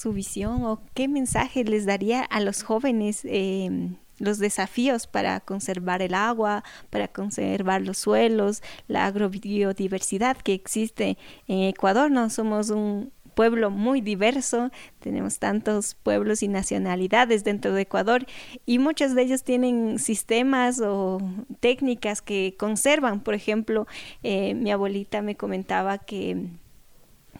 su 0.06 0.14
visión 0.14 0.64
o 0.66 0.84
qué 0.94 1.08
mensaje 1.08 1.64
les 1.64 1.88
daría 1.88 2.22
a 2.22 2.40
los 2.40 2.62
jóvenes 2.62 3.22
eh, 3.24 3.90
los 4.20 4.38
desafíos 4.38 5.08
para 5.08 5.40
conservar 5.40 6.04
el 6.04 6.14
agua, 6.14 6.64
para 6.92 7.08
conservar 7.08 7.82
los 7.82 7.98
suelos, 7.98 8.62
la 8.88 9.08
agrobiodiversidad 9.08 10.38
que 10.38 10.54
existe 10.54 11.18
en 11.48 11.64
Ecuador? 11.64 12.12
No 12.12 12.30
somos 12.30 12.70
un 12.70 13.12
pueblo 13.34 13.72
muy 13.72 14.00
diverso, 14.00 14.70
tenemos 15.00 15.40
tantos 15.40 15.96
pueblos 15.96 16.44
y 16.44 16.48
nacionalidades 16.48 17.44
dentro 17.44 17.74
de 17.74 17.82
Ecuador 17.82 18.28
y 18.68 18.78
muchos 18.78 19.16
de 19.16 19.24
ellos 19.24 19.44
tienen 19.44 19.98
sistemas 19.98 20.82
o 20.82 21.18
técnicas 21.62 22.22
que 22.22 22.54
conservan. 22.60 23.22
Por 23.22 23.34
ejemplo, 23.34 23.88
eh, 24.22 24.54
mi 24.54 24.70
abuelita 24.70 25.24
me 25.24 25.36
comentaba 25.36 25.98
que 25.98 26.52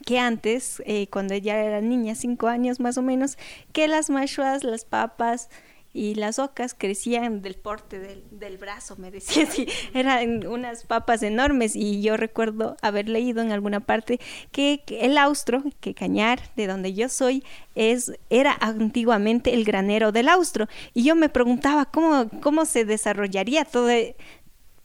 que 0.06 0.20
antes, 0.20 0.80
eh, 0.86 1.08
cuando 1.08 1.34
ella 1.34 1.60
era 1.64 1.80
niña, 1.80 2.14
cinco 2.14 2.46
años 2.46 2.78
más 2.78 2.96
o 2.96 3.02
menos, 3.02 3.36
que 3.72 3.88
las 3.88 4.08
machuas, 4.08 4.62
las 4.62 4.84
papas 4.84 5.50
y 5.92 6.14
las 6.14 6.38
ocas 6.38 6.74
crecían 6.74 7.42
del 7.42 7.56
porte 7.56 7.98
del, 7.98 8.22
del 8.30 8.56
brazo, 8.56 8.94
me 8.98 9.10
decía 9.10 9.42
así, 9.48 9.66
eran 9.94 10.46
unas 10.46 10.84
papas 10.84 11.24
enormes. 11.24 11.74
Y 11.74 12.02
yo 12.02 12.16
recuerdo 12.16 12.76
haber 12.82 13.08
leído 13.08 13.42
en 13.42 13.50
alguna 13.50 13.80
parte 13.80 14.20
que, 14.52 14.84
que 14.86 15.06
el 15.06 15.18
austro, 15.18 15.64
que 15.80 15.92
Cañar, 15.92 16.38
de 16.54 16.68
donde 16.68 16.94
yo 16.94 17.08
soy, 17.08 17.42
es, 17.74 18.12
era 18.30 18.56
antiguamente 18.60 19.54
el 19.54 19.64
granero 19.64 20.12
del 20.12 20.28
austro. 20.28 20.68
Y 20.94 21.02
yo 21.02 21.16
me 21.16 21.28
preguntaba 21.28 21.86
cómo, 21.86 22.30
cómo 22.42 22.64
se 22.64 22.84
desarrollaría 22.84 23.64
todo, 23.64 23.88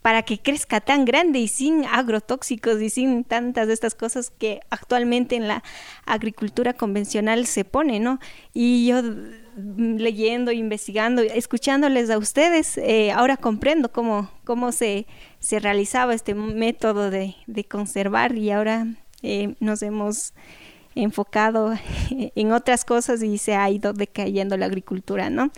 para 0.02 0.24
que 0.24 0.40
crezca 0.40 0.82
tan 0.82 1.06
grande 1.06 1.40
y 1.40 1.48
sin 1.48 1.86
agrotóxicos 1.86 2.82
y 2.82 2.90
sin 2.90 3.24
tantas 3.24 3.68
de 3.68 3.74
estas 3.74 3.94
cosas 3.94 4.32
que 4.32 4.62
actualmente 4.70 5.36
en 5.36 5.48
la 5.48 5.64
agricultura 6.06 6.74
convencional 6.74 7.46
se 7.46 7.66
pone, 7.66 8.00
¿no? 8.00 8.20
Y 8.54 8.88
yo 8.88 9.04
mm, 9.04 9.98
leyendo, 9.98 10.52
investigando, 10.52 11.22
escuchándoles 11.22 12.10
a 12.10 12.18
ustedes, 12.18 12.78
eh, 12.78 13.12
ahora 13.12 13.38
comprendo 13.38 13.92
cómo, 13.92 14.32
cómo 14.44 14.72
se, 14.72 15.06
se 15.40 15.60
realizaba 15.60 16.16
este 16.16 16.34
método 16.34 17.12
de, 17.12 17.36
de 17.46 17.64
conservar 17.66 18.36
y 18.36 18.52
ahora 18.52 18.88
eh, 19.22 19.56
nos 19.60 19.84
hemos 19.84 20.34
enfocado 20.96 21.74
en 22.10 22.52
otras 22.52 22.86
cosas 22.86 23.22
y 23.22 23.38
se 23.38 23.56
ha 23.56 23.70
ido 23.70 23.94
decayendo 23.94 24.58
la 24.58 24.66
agricultura, 24.66 25.30
¿no? 25.30 25.52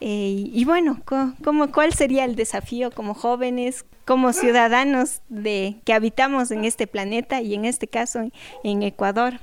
Eh, 0.00 0.50
y 0.52 0.64
bueno, 0.64 1.02
¿cómo, 1.04 1.72
¿cuál 1.72 1.92
sería 1.92 2.24
el 2.24 2.34
desafío 2.34 2.90
como 2.90 3.14
jóvenes, 3.14 3.84
como 4.06 4.32
ciudadanos 4.32 5.20
de 5.28 5.76
que 5.84 5.92
habitamos 5.92 6.50
en 6.50 6.64
este 6.64 6.86
planeta 6.86 7.42
y 7.42 7.54
en 7.54 7.66
este 7.66 7.86
caso 7.86 8.30
en 8.64 8.82
Ecuador? 8.82 9.34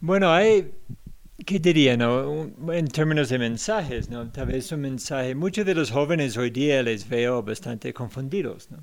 Bueno, 0.00 0.32
hay, 0.32 0.72
¿qué 1.44 1.58
diría, 1.58 1.96
no? 1.96 2.50
En 2.72 2.88
términos 2.88 3.28
de 3.28 3.38
mensajes, 3.38 4.08
¿no? 4.08 4.30
Tal 4.32 4.46
vez 4.46 4.72
un 4.72 4.80
mensaje. 4.80 5.34
Muchos 5.34 5.66
de 5.66 5.74
los 5.74 5.90
jóvenes 5.90 6.36
hoy 6.36 6.50
día 6.50 6.82
les 6.82 7.08
veo 7.08 7.42
bastante 7.42 7.92
confundidos, 7.92 8.70
¿no? 8.70 8.78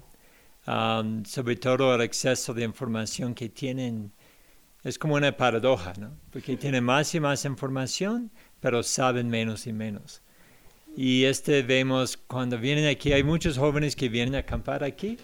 Am, 0.65 1.25
sobre 1.25 1.55
todo 1.55 1.95
el 1.95 2.01
exceso 2.01 2.53
de 2.53 2.63
información 2.63 3.33
que 3.33 3.49
tienen. 3.49 4.11
Es 4.83 4.97
como 4.99 5.15
una 5.15 5.35
paradoja, 5.35 5.93
¿no? 5.99 6.11
Porque 6.31 6.55
tienen 6.57 6.83
más 6.83 7.13
y 7.15 7.19
más 7.19 7.43
información, 7.43 8.31
pero 8.59 8.83
saben 8.83 9.29
menos 9.29 9.67
y 9.67 9.73
menos. 9.73 10.21
Y 10.95 11.23
este 11.25 11.61
vemos 11.63 12.17
cuando 12.17 12.57
vienen 12.57 12.85
aquí, 12.87 13.13
hay 13.13 13.23
muchos 13.23 13.57
jóvenes 13.57 13.95
que 13.95 14.09
vienen 14.09 14.35
a 14.35 14.39
acampar 14.39 14.83
aquí 14.83 15.17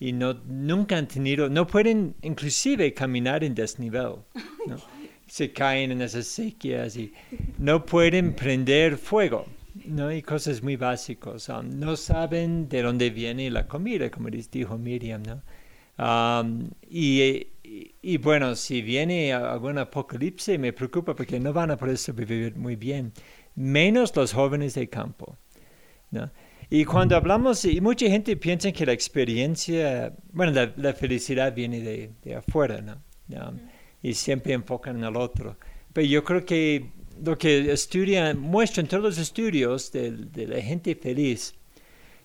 y 0.00 0.12
no, 0.12 0.34
nunca 0.46 0.96
han 0.96 1.08
tenido, 1.08 1.48
no 1.48 1.66
pueden 1.66 2.14
inclusive 2.22 2.94
caminar 2.94 3.44
en 3.44 3.54
desnivel. 3.54 4.16
¿no? 4.66 4.76
Se 5.26 5.52
caen 5.52 5.90
en 5.92 6.02
esas 6.02 6.26
sequías 6.26 6.96
y 6.96 7.12
no 7.58 7.84
pueden 7.84 8.34
prender 8.34 8.96
fuego. 8.98 9.46
¿no? 9.86 10.12
Y 10.12 10.22
cosas 10.22 10.62
muy 10.62 10.76
básicas. 10.76 11.48
um, 11.48 11.68
no 11.78 11.96
saben 11.96 12.68
de 12.68 12.82
dónde 12.82 13.10
viene 13.10 13.50
la 13.50 13.66
comida, 13.66 14.10
como 14.10 14.28
les 14.28 14.50
dijo 14.50 14.78
Miriam. 14.78 15.22
¿no? 15.22 15.42
Um, 15.98 16.70
y, 16.88 17.20
y- 17.62 17.94
y 18.02 18.16
bueno, 18.18 18.54
si 18.56 18.82
viene 18.82 19.32
algún 19.32 19.78
apocalipsis 19.78 20.58
me 20.58 20.72
preocupa 20.72 21.14
porque 21.16 21.40
no 21.40 21.52
van 21.52 21.70
a 21.70 21.76
poder 21.76 21.96
sobrevivir 21.98 22.54
muy 22.56 22.76
bien, 22.76 23.12
menos 23.54 24.14
los 24.16 24.32
jóvenes 24.32 24.74
de 24.74 24.88
campo. 24.88 25.36
¿no? 26.10 26.30
Y 26.70 26.84
cuando 26.84 27.16
hablamos, 27.16 27.64
y 27.64 27.80
mucha 27.80 28.08
gente 28.08 28.36
piensa 28.36 28.72
que 28.72 28.86
la 28.86 28.92
experiencia, 28.92 30.12
bueno, 30.32 30.72
la, 30.76 30.92
felicidad 30.94 31.54
viene 31.54 31.80
de, 32.22 32.34
afuera, 32.34 32.80
¿no? 32.80 33.02
Y 34.02 34.14
siempre 34.14 34.54
enfocan 34.54 34.98
en 34.98 35.04
el 35.04 35.16
otro. 35.16 35.56
Pero 35.92 36.06
yo 36.06 36.24
creo 36.24 36.44
que 36.44 36.90
lo 37.22 37.38
que 37.38 37.72
estudian, 37.72 38.38
muestran 38.38 38.86
todos 38.86 39.02
los 39.02 39.18
estudios 39.18 39.92
de, 39.92 40.10
de 40.10 40.46
la 40.46 40.60
gente 40.60 40.94
feliz, 40.94 41.54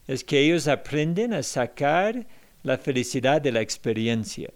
es 0.08 0.24
que 0.24 0.40
ellos 0.40 0.68
aprenden 0.68 1.34
a 1.34 1.44
sacar 1.44 2.26
la 2.64 2.78
felicidad 2.78 3.42
de 3.42 3.52
la 3.52 3.62
experiencia, 3.62 4.52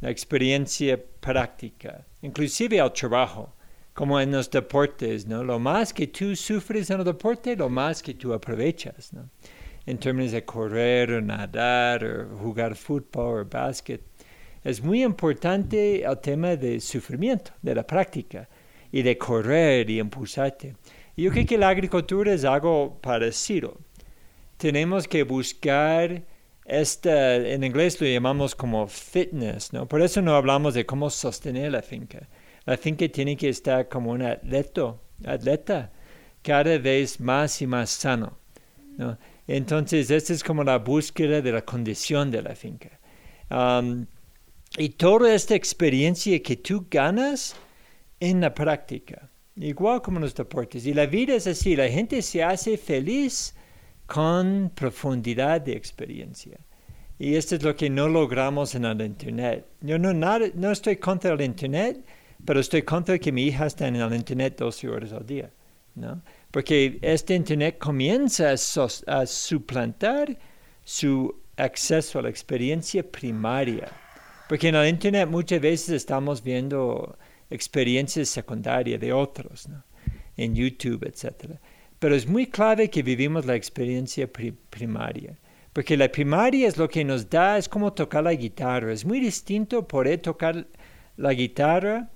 la 0.00 0.10
experiencia 0.10 1.00
práctica, 1.20 2.04
inclusive 2.20 2.80
al 2.80 2.92
trabajo, 2.92 3.54
como 3.94 4.18
en 4.20 4.32
los 4.32 4.50
deportes, 4.50 5.26
¿no? 5.26 5.44
Lo 5.44 5.58
más 5.58 5.92
que 5.92 6.06
tú 6.06 6.34
sufres 6.34 6.90
en 6.90 7.00
el 7.00 7.04
deporte, 7.04 7.56
lo 7.56 7.68
más 7.68 8.02
que 8.02 8.14
tú 8.14 8.32
aprovechas, 8.32 9.12
¿no? 9.12 9.28
En 9.84 9.98
términos 9.98 10.32
de 10.32 10.44
correr 10.44 11.12
o 11.12 11.20
nadar 11.20 12.04
o 12.04 12.38
jugar 12.38 12.74
fútbol 12.76 13.40
o 13.40 13.44
básquet. 13.44 14.00
Es 14.64 14.82
muy 14.82 15.02
importante 15.02 16.04
el 16.04 16.18
tema 16.20 16.56
del 16.56 16.80
sufrimiento, 16.80 17.52
de 17.60 17.74
la 17.74 17.86
práctica 17.86 18.48
y 18.92 19.02
de 19.02 19.18
correr 19.18 19.90
y 19.90 19.98
impulsarte. 19.98 20.76
Yo 21.16 21.30
creo 21.30 21.46
que 21.46 21.58
la 21.58 21.68
agricultura 21.68 22.32
es 22.32 22.44
algo 22.44 22.98
parecido. 23.00 23.78
Tenemos 24.56 25.08
que 25.08 25.24
buscar 25.24 26.22
esta, 26.64 27.36
en 27.36 27.64
inglés 27.64 28.00
lo 28.00 28.06
llamamos 28.06 28.54
como 28.54 28.86
fitness, 28.86 29.72
¿no? 29.72 29.86
Por 29.86 30.00
eso 30.00 30.22
no 30.22 30.36
hablamos 30.36 30.74
de 30.74 30.86
cómo 30.86 31.10
sostener 31.10 31.72
la 31.72 31.82
finca. 31.82 32.28
La 32.64 32.76
finca 32.76 33.08
tiene 33.08 33.36
que 33.36 33.48
estar 33.48 33.88
como 33.88 34.12
un 34.12 34.22
atleta, 34.22 34.96
atleta 35.24 35.92
cada 36.42 36.78
vez 36.78 37.20
más 37.20 37.60
y 37.62 37.66
más 37.66 37.90
sano, 37.90 38.38
¿no? 38.96 39.18
Entonces, 39.46 40.10
esta 40.10 40.32
es 40.32 40.42
como 40.44 40.62
la 40.62 40.78
búsqueda 40.78 41.40
de 41.40 41.52
la 41.52 41.62
condición 41.62 42.30
de 42.30 42.42
la 42.42 42.54
finca. 42.54 43.00
Um, 43.50 44.06
y 44.78 44.90
toda 44.90 45.34
esta 45.34 45.54
experiencia 45.54 46.40
que 46.42 46.56
tú 46.56 46.86
ganas 46.90 47.54
en 48.20 48.40
la 48.40 48.54
práctica, 48.54 49.28
igual 49.56 50.00
como 50.00 50.20
los 50.20 50.34
deportes. 50.34 50.86
Y 50.86 50.94
la 50.94 51.06
vida 51.06 51.34
es 51.34 51.46
así, 51.46 51.76
la 51.76 51.88
gente 51.88 52.22
se 52.22 52.42
hace 52.42 52.78
feliz 52.78 53.54
con 54.06 54.70
profundidad 54.74 55.60
de 55.60 55.72
experiencia. 55.72 56.58
Y 57.18 57.34
esto 57.34 57.56
es 57.56 57.62
lo 57.62 57.76
que 57.76 57.90
no 57.90 58.08
logramos 58.08 58.74
en 58.74 58.84
el 58.84 59.00
Internet. 59.02 59.66
Yo 59.80 59.98
no, 59.98 60.12
no 60.12 60.70
estoy 60.70 60.96
contra 60.96 61.34
el 61.34 61.42
Internet, 61.42 62.04
pero 62.44 62.60
estoy 62.60 62.82
contra 62.82 63.18
que 63.18 63.32
mi 63.32 63.44
hija 63.44 63.66
esté 63.66 63.86
en 63.86 63.96
el 63.96 64.14
Internet 64.14 64.56
12 64.58 64.88
horas 64.88 65.12
al 65.12 65.26
día. 65.26 65.50
¿no? 65.94 66.22
Porque 66.50 66.98
este 67.02 67.34
Internet 67.34 67.78
comienza 67.78 68.50
a, 68.50 68.56
sos- 68.56 69.04
a 69.06 69.26
suplantar 69.26 70.38
su 70.84 71.34
acceso 71.56 72.18
a 72.18 72.22
la 72.22 72.30
experiencia 72.30 73.02
primaria. 73.08 73.88
Porque 74.48 74.68
en 74.68 74.74
el 74.74 74.88
Internet 74.88 75.28
muchas 75.28 75.60
veces 75.60 75.90
estamos 75.90 76.42
viendo 76.42 77.16
experiencias 77.50 78.28
secundarias 78.30 79.00
de 79.00 79.12
otros, 79.12 79.68
¿no? 79.68 79.84
en 80.36 80.54
YouTube, 80.54 81.04
etc. 81.04 81.58
Pero 81.98 82.14
es 82.16 82.26
muy 82.26 82.46
clave 82.46 82.88
que 82.88 83.02
vivimos 83.02 83.44
la 83.44 83.54
experiencia 83.54 84.26
pri- 84.32 84.56
primaria. 84.70 85.38
Porque 85.74 85.96
la 85.96 86.10
primaria 86.10 86.68
es 86.68 86.76
lo 86.76 86.88
que 86.88 87.04
nos 87.04 87.28
da, 87.30 87.56
es 87.58 87.68
como 87.68 87.92
tocar 87.92 88.24
la 88.24 88.32
guitarra. 88.34 88.92
Es 88.92 89.04
muy 89.04 89.20
distinto 89.20 89.86
poder 89.86 90.20
tocar 90.20 90.66
la 91.16 91.32
guitarra 91.34 92.10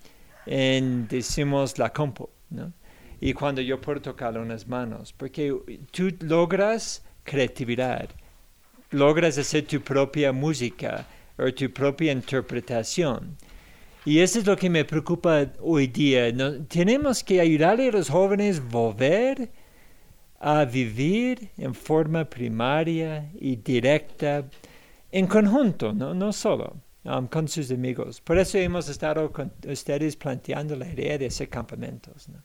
en, 0.46 1.08
decimos, 1.08 1.78
la 1.78 1.92
compo, 1.92 2.30
¿no? 2.50 2.72
Y 3.20 3.32
cuando 3.32 3.60
yo 3.60 3.80
puedo 3.80 4.00
tocarla 4.00 4.42
en 4.42 4.48
las 4.48 4.66
manos. 4.66 5.12
Porque 5.12 5.54
tú 5.90 6.14
logras 6.20 7.02
creatividad, 7.24 8.08
logras 8.90 9.38
hacer 9.38 9.66
tu 9.66 9.80
propia 9.80 10.32
música 10.32 11.06
o 11.38 11.52
tu 11.52 11.70
propia 11.72 12.12
interpretación. 12.12 13.36
Y 14.04 14.20
eso 14.20 14.38
es 14.38 14.46
lo 14.46 14.56
que 14.56 14.70
me 14.70 14.84
preocupa 14.84 15.46
hoy 15.60 15.88
día. 15.88 16.32
Tenemos 16.68 17.24
que 17.24 17.40
ayudarle 17.40 17.88
a 17.88 17.92
los 17.92 18.08
jóvenes 18.08 18.62
volver 18.62 19.50
a 20.38 20.64
vivir 20.64 21.50
en 21.56 21.74
forma 21.74 22.24
primaria 22.24 23.28
y 23.34 23.56
directa, 23.56 24.44
en 25.10 25.26
conjunto, 25.26 25.92
no, 25.92 26.14
no 26.14 26.32
solo 26.32 26.76
um, 27.06 27.26
con 27.28 27.48
sus 27.48 27.70
amigos. 27.70 28.20
Por 28.20 28.38
eso 28.38 28.58
hemos 28.58 28.88
estado 28.88 29.32
con 29.32 29.52
ustedes 29.66 30.16
planteando 30.16 30.76
la 30.76 30.88
idea 30.88 31.18
de 31.18 31.26
hacer 31.26 31.48
campamentos. 31.48 32.28
¿no? 32.28 32.42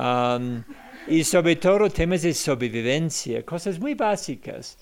Um, 0.00 0.62
y 1.08 1.24
sobre 1.24 1.56
todo 1.56 1.88
temas 1.90 2.22
de 2.22 2.34
sobrevivencia, 2.34 3.44
cosas 3.44 3.78
muy 3.78 3.94
básicas 3.94 4.78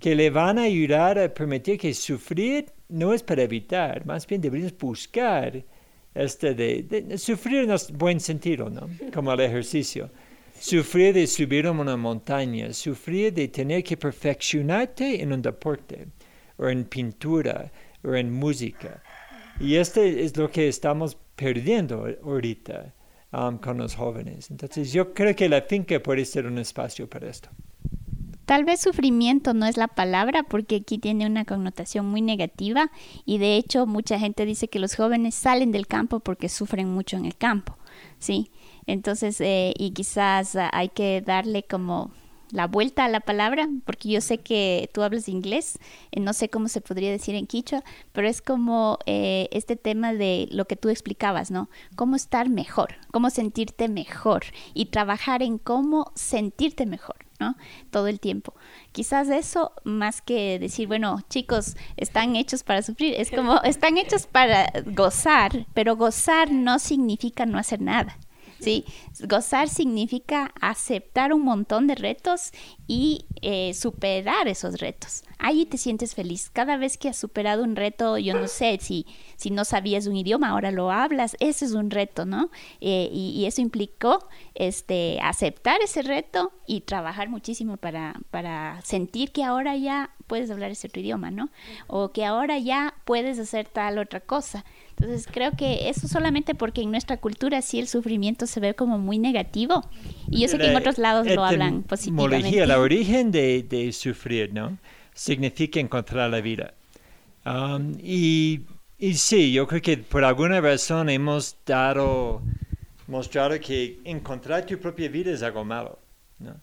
que 0.00 0.14
le 0.14 0.30
van 0.30 0.58
a 0.58 0.62
ayudar 0.62 1.18
a 1.18 1.32
permitir 1.32 1.78
que 1.78 1.94
sufrir 1.94 2.66
no 2.88 3.12
es 3.12 3.22
para 3.22 3.42
evitar, 3.42 4.06
más 4.06 4.26
bien 4.26 4.40
deberíamos 4.40 4.76
buscar 4.78 5.62
este 6.14 6.54
de, 6.54 6.82
de 6.82 7.18
sufrir 7.18 7.64
en 7.64 7.70
el 7.70 7.78
buen 7.94 8.18
sentido, 8.20 8.70
¿no? 8.70 8.88
Como 9.12 9.32
el 9.32 9.40
ejercicio. 9.40 10.10
Sufrir 10.58 11.14
de 11.14 11.26
subir 11.26 11.66
a 11.66 11.70
una 11.70 11.96
montaña, 11.96 12.72
sufrir 12.72 13.32
de 13.32 13.48
tener 13.48 13.84
que 13.84 13.96
perfeccionarte 13.96 15.22
en 15.22 15.32
un 15.32 15.40
deporte, 15.40 16.08
o 16.58 16.68
en 16.68 16.84
pintura, 16.84 17.70
o 18.02 18.14
en 18.14 18.32
música. 18.32 19.02
Y 19.60 19.76
este 19.76 20.24
es 20.24 20.36
lo 20.36 20.50
que 20.50 20.68
estamos 20.68 21.16
perdiendo 21.34 22.06
ahorita 22.22 22.94
um, 23.32 23.58
con 23.58 23.78
los 23.78 23.94
jóvenes. 23.94 24.50
Entonces 24.50 24.92
yo 24.92 25.14
creo 25.14 25.34
que 25.34 25.48
la 25.48 25.62
finca 25.62 26.00
puede 26.00 26.24
ser 26.24 26.46
un 26.46 26.58
espacio 26.58 27.08
para 27.08 27.28
esto. 27.28 27.48
Tal 28.48 28.64
vez 28.64 28.80
sufrimiento 28.80 29.52
no 29.52 29.66
es 29.66 29.76
la 29.76 29.88
palabra 29.88 30.42
porque 30.42 30.76
aquí 30.76 30.96
tiene 30.96 31.26
una 31.26 31.44
connotación 31.44 32.06
muy 32.06 32.22
negativa 32.22 32.90
y 33.26 33.36
de 33.36 33.56
hecho 33.56 33.86
mucha 33.86 34.18
gente 34.18 34.46
dice 34.46 34.68
que 34.68 34.78
los 34.78 34.96
jóvenes 34.96 35.34
salen 35.34 35.70
del 35.70 35.86
campo 35.86 36.20
porque 36.20 36.48
sufren 36.48 36.88
mucho 36.88 37.18
en 37.18 37.26
el 37.26 37.36
campo, 37.36 37.76
¿sí? 38.18 38.50
Entonces, 38.86 39.38
eh, 39.42 39.74
y 39.76 39.90
quizás 39.90 40.56
ah, 40.56 40.70
hay 40.72 40.88
que 40.88 41.20
darle 41.20 41.62
como 41.62 42.10
la 42.50 42.66
vuelta 42.66 43.04
a 43.04 43.08
la 43.08 43.20
palabra, 43.20 43.68
porque 43.84 44.08
yo 44.08 44.20
sé 44.20 44.38
que 44.38 44.90
tú 44.92 45.02
hablas 45.02 45.28
inglés, 45.28 45.78
eh, 46.12 46.20
no 46.20 46.32
sé 46.32 46.48
cómo 46.48 46.68
se 46.68 46.80
podría 46.80 47.10
decir 47.10 47.34
en 47.34 47.46
quichua, 47.46 47.84
pero 48.12 48.28
es 48.28 48.42
como 48.42 48.98
eh, 49.06 49.48
este 49.52 49.76
tema 49.76 50.12
de 50.12 50.48
lo 50.50 50.66
que 50.66 50.76
tú 50.76 50.88
explicabas, 50.88 51.50
¿no? 51.50 51.68
Cómo 51.96 52.16
estar 52.16 52.48
mejor, 52.48 52.94
cómo 53.10 53.30
sentirte 53.30 53.88
mejor 53.88 54.44
y 54.74 54.86
trabajar 54.86 55.42
en 55.42 55.58
cómo 55.58 56.12
sentirte 56.14 56.86
mejor. 56.86 57.16
¿no? 57.40 57.56
Todo 57.90 58.08
el 58.08 58.18
tiempo. 58.18 58.54
Quizás 58.90 59.28
eso, 59.28 59.72
más 59.84 60.22
que 60.22 60.58
decir, 60.58 60.88
bueno, 60.88 61.20
chicos, 61.28 61.76
están 61.96 62.34
hechos 62.34 62.64
para 62.64 62.82
sufrir, 62.82 63.14
es 63.16 63.30
como, 63.30 63.60
están 63.62 63.96
hechos 63.96 64.26
para 64.26 64.72
gozar, 64.86 65.66
pero 65.72 65.96
gozar 65.96 66.50
no 66.50 66.80
significa 66.80 67.46
no 67.46 67.58
hacer 67.58 67.80
nada. 67.80 68.18
Sí, 68.60 68.84
gozar 69.28 69.68
significa 69.68 70.52
aceptar 70.60 71.32
un 71.32 71.42
montón 71.42 71.86
de 71.86 71.94
retos 71.94 72.52
y 72.86 73.26
eh, 73.42 73.72
superar 73.74 74.48
esos 74.48 74.80
retos. 74.80 75.22
Ahí 75.38 75.66
te 75.66 75.78
sientes 75.78 76.14
feliz. 76.14 76.50
Cada 76.50 76.76
vez 76.76 76.98
que 76.98 77.08
has 77.08 77.16
superado 77.16 77.62
un 77.62 77.76
reto, 77.76 78.18
yo 78.18 78.34
no 78.34 78.48
sé 78.48 78.78
si, 78.80 79.06
si 79.36 79.50
no 79.50 79.64
sabías 79.64 80.06
un 80.06 80.16
idioma, 80.16 80.48
ahora 80.48 80.72
lo 80.72 80.90
hablas, 80.90 81.36
ese 81.38 81.66
es 81.66 81.72
un 81.72 81.90
reto, 81.90 82.24
¿no? 82.24 82.50
Eh, 82.80 83.08
y, 83.12 83.46
eso 83.46 83.60
implicó 83.60 84.28
este, 84.54 85.20
aceptar 85.22 85.80
ese 85.80 86.02
reto 86.02 86.52
y 86.66 86.80
trabajar 86.80 87.28
muchísimo 87.28 87.76
para, 87.76 88.14
para 88.30 88.80
sentir 88.82 89.30
que 89.30 89.44
ahora 89.44 89.76
ya 89.76 90.10
puedes 90.26 90.50
hablar 90.50 90.70
ese 90.70 90.88
otro 90.88 91.00
idioma, 91.00 91.30
¿no? 91.30 91.50
O 91.86 92.12
que 92.12 92.24
ahora 92.24 92.58
ya 92.58 92.94
puedes 93.04 93.38
hacer 93.38 93.68
tal 93.68 93.98
otra 93.98 94.20
cosa. 94.20 94.64
Entonces 95.00 95.28
creo 95.30 95.52
que 95.52 95.88
eso 95.88 96.08
solamente 96.08 96.56
porque 96.56 96.82
en 96.82 96.90
nuestra 96.90 97.18
cultura 97.18 97.62
sí 97.62 97.78
el 97.78 97.86
sufrimiento 97.86 98.48
se 98.48 98.58
ve 98.58 98.74
como 98.74 98.98
muy 98.98 99.18
negativo 99.18 99.88
y 100.28 100.40
yo 100.40 100.48
sé 100.48 100.58
que 100.58 100.66
en 100.66 100.76
otros 100.76 100.98
lados 100.98 101.26
lo 101.28 101.44
hablan 101.44 101.84
positivamente. 101.84 102.58
El 102.58 102.70
origen 102.72 103.30
de, 103.30 103.62
de, 103.62 103.92
sufrir, 103.92 104.52
¿no? 104.52 104.76
Significa 105.14 105.78
encontrar 105.78 106.30
la 106.30 106.40
vida. 106.40 106.74
Um, 107.46 107.96
y, 108.02 108.62
y 108.98 109.14
sí, 109.14 109.52
yo 109.52 109.68
creo 109.68 109.80
que 109.80 109.98
por 109.98 110.24
alguna 110.24 110.60
razón 110.60 111.08
hemos 111.10 111.56
dado, 111.64 112.42
mostrado 113.06 113.58
que 113.60 114.00
encontrar 114.02 114.66
tu 114.66 114.78
propia 114.78 115.08
vida 115.08 115.30
es 115.30 115.42
algo 115.42 115.64
malo, 115.64 116.00
¿no? 116.40 116.56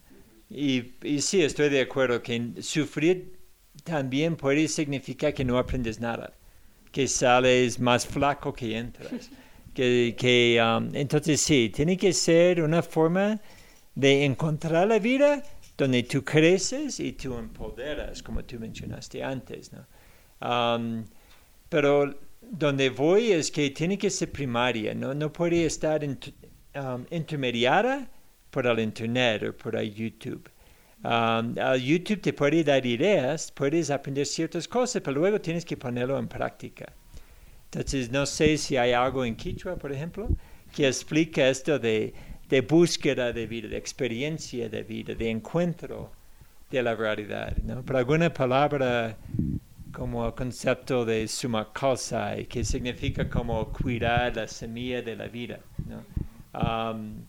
Y, 0.49 0.93
y 1.03 1.21
sí, 1.21 1.41
estoy 1.41 1.69
de 1.69 1.81
acuerdo 1.81 2.21
que 2.21 2.61
sufrir 2.61 3.39
también 3.86 4.36
puede 4.36 4.67
significar 4.67 5.33
que 5.33 5.45
no 5.45 5.57
aprendes 5.57 6.01
nada 6.01 6.33
que 6.96 7.10
sales 7.10 7.78
más 7.78 8.08
flaco 8.08 8.54
que 8.54 8.78
entras. 8.78 9.30
Que, 9.74 10.16
que 10.18 10.58
um, 10.64 10.96
entonces 10.96 11.41
sí, 11.41 11.70
tiene 11.70 11.98
que 11.98 12.14
ser 12.14 12.62
una 12.62 12.82
forma 12.82 13.41
de 13.93 14.24
encontrar 14.24 14.88
la 14.88 15.00
vida 15.00 15.43
donde 15.78 16.04
tú 16.04 16.24
creces 16.24 17.02
y 17.02 17.12
tú 17.12 17.38
empoderas, 17.38 18.24
como 18.24 18.46
tú 18.46 18.58
mencionaste 18.58 19.22
antes. 19.22 19.74
¿no? 19.74 19.86
Um, 20.39 21.04
pero 21.68 22.18
donde 22.41 22.89
voy 22.91 23.34
es 23.34 23.52
que 23.52 23.72
tiene 23.72 23.98
que 23.98 24.10
ser 24.10 24.32
primaria, 24.32 24.96
no, 24.96 25.14
no 25.14 25.34
puede 25.34 25.66
estar 25.66 26.02
um, 26.02 27.06
intermediada 27.12 28.10
por 28.50 28.68
el 28.68 28.80
Internet 28.80 29.43
o 29.43 29.52
por 29.52 29.76
el 29.76 29.93
YouTube. 29.93 30.50
Um, 31.06 31.53
YouTube 31.78 32.20
te 32.20 32.34
puede 32.34 32.64
dar 32.64 32.84
ideas, 32.84 33.51
puedes 33.51 33.91
aprender 33.91 34.26
ciertas 34.26 34.68
cosas, 34.68 35.03
pero 35.03 35.20
luego 35.20 35.39
tienes 35.39 35.64
que 35.64 35.78
ponerlo 35.78 36.18
en 36.18 36.28
práctica. 36.28 36.91
Entonces, 37.66 38.12
no 38.12 38.26
sé 38.26 38.58
si 38.58 38.76
hay 38.76 38.93
algo 38.93 39.24
en 39.24 39.36
Quichua, 39.36 39.76
por 39.76 39.91
ejemplo, 39.91 40.28
que 40.74 40.88
explica 40.88 41.47
esto 41.47 41.78
de, 41.78 42.12
de 42.49 42.62
búsqueda 42.62 43.32
de 43.32 43.45
vida, 43.45 43.68
de 43.68 43.78
experiencia 43.78 44.68
de 44.68 44.82
vida, 44.82 45.14
de 45.14 45.30
encuentro 45.30 46.12
de 46.72 46.82
la 46.82 46.95
realidad. 46.95 47.56
¿no? 47.58 47.84
Pero 47.84 47.99
alguna 47.99 48.34
palabra 48.34 49.16
como 49.91 50.26
el 50.26 50.34
concepto 50.34 51.06
de 51.06 51.28
suma 51.28 51.72
cosa, 51.72 52.36
que 52.49 52.64
significa 52.64 53.30
como 53.30 53.72
cuidar 53.72 54.36
la 54.36 54.47
semilla 54.47 55.01
de 55.03 55.16
la 55.16 55.28
vida, 55.28 55.60
¿no? 55.88 56.03
Um, 56.60 57.26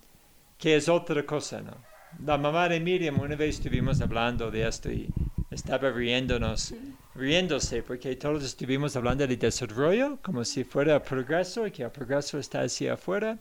que 0.58 0.76
es 0.76 0.88
otra 0.88 1.24
cosa, 1.24 1.60
¿no? 1.60 1.95
La 2.24 2.38
mamá 2.38 2.68
de 2.68 2.80
Miriam, 2.80 3.20
una 3.20 3.36
vez 3.36 3.56
estuvimos 3.56 4.00
hablando 4.00 4.50
de 4.50 4.66
esto 4.66 4.90
y 4.90 5.08
estaba 5.50 5.90
riéndonos, 5.90 6.74
riéndose, 7.14 7.82
porque 7.82 8.16
todos 8.16 8.44
estuvimos 8.44 8.96
hablando 8.96 9.26
de 9.26 9.36
desarrollo, 9.36 10.18
como 10.22 10.44
si 10.44 10.64
fuera 10.64 11.02
progreso, 11.02 11.66
y 11.66 11.70
que 11.70 11.82
el 11.82 11.90
progreso 11.90 12.38
está 12.38 12.62
hacia 12.62 12.94
afuera, 12.94 13.38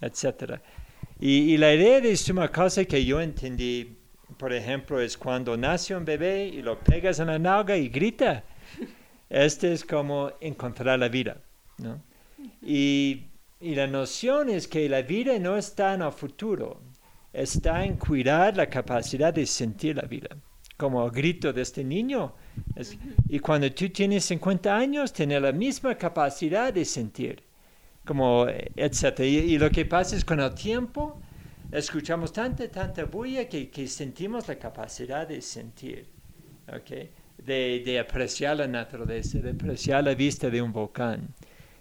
etc. 0.00 0.60
Y, 1.18 1.56
la 1.56 1.74
idea 1.74 2.00
de 2.00 2.16
suma 2.16 2.48
cosa 2.48 2.84
que 2.84 3.04
yo 3.04 3.20
entendí, 3.20 3.96
por 4.36 4.52
ejemplo, 4.52 5.00
es 5.00 5.16
cuando 5.16 5.56
nace 5.56 5.94
un 5.94 6.04
bebé 6.04 6.46
y 6.46 6.62
lo 6.62 6.78
pegas 6.78 7.18
en 7.20 7.28
la 7.28 7.38
nalga 7.38 7.76
y 7.76 7.88
grita. 7.88 8.44
Este 9.28 9.72
es 9.72 9.84
como 9.84 10.32
encontrar 10.40 10.98
la 10.98 11.08
vida, 11.08 11.36
¿no? 11.78 12.02
Y, 12.62 13.28
y 13.60 13.76
la 13.76 13.86
noción 13.86 14.50
es 14.50 14.66
que 14.66 14.88
la 14.88 15.02
vida 15.02 15.38
no 15.38 15.56
está 15.56 15.94
en 15.94 16.02
el 16.02 16.10
futuro, 16.10 16.80
está 17.32 17.84
en 17.84 17.96
cuidar 17.96 18.56
la 18.56 18.68
capacidad 18.68 19.32
de 19.32 19.46
sentir 19.46 19.96
la 19.96 20.02
vida, 20.02 20.36
como 20.76 21.04
el 21.04 21.10
grito 21.10 21.52
de 21.52 21.62
este 21.62 21.84
niño. 21.84 22.34
y 23.28 23.38
cuando 23.38 23.70
tú 23.72 23.88
tienes 23.90 24.24
50 24.24 24.76
años, 24.76 25.12
tienes 25.12 25.40
la 25.40 25.52
misma 25.52 25.94
capacidad 25.94 26.72
de 26.72 26.84
sentir, 26.84 27.42
como, 28.04 28.46
etc. 28.48 29.20
Y, 29.20 29.58
lo 29.58 29.70
que 29.70 29.84
pasa 29.84 30.16
es 30.16 30.24
con 30.24 30.40
el 30.40 30.54
tiempo, 30.54 31.20
escuchamos 31.70 32.32
tanta, 32.32 32.68
tanta 32.68 33.04
bulla 33.04 33.48
que, 33.48 33.70
que 33.70 33.86
sentimos 33.86 34.48
la 34.48 34.56
capacidad 34.56 35.26
de 35.26 35.40
sentir, 35.40 36.06
okay? 36.72 37.10
de, 37.38 37.82
de 37.84 37.98
apreciar 37.98 38.56
la 38.56 38.66
naturaleza, 38.66 39.38
de 39.38 39.50
apreciar 39.50 40.04
la 40.04 40.14
vista 40.14 40.50
de 40.50 40.60
un 40.60 40.72
volcán. 40.72 41.28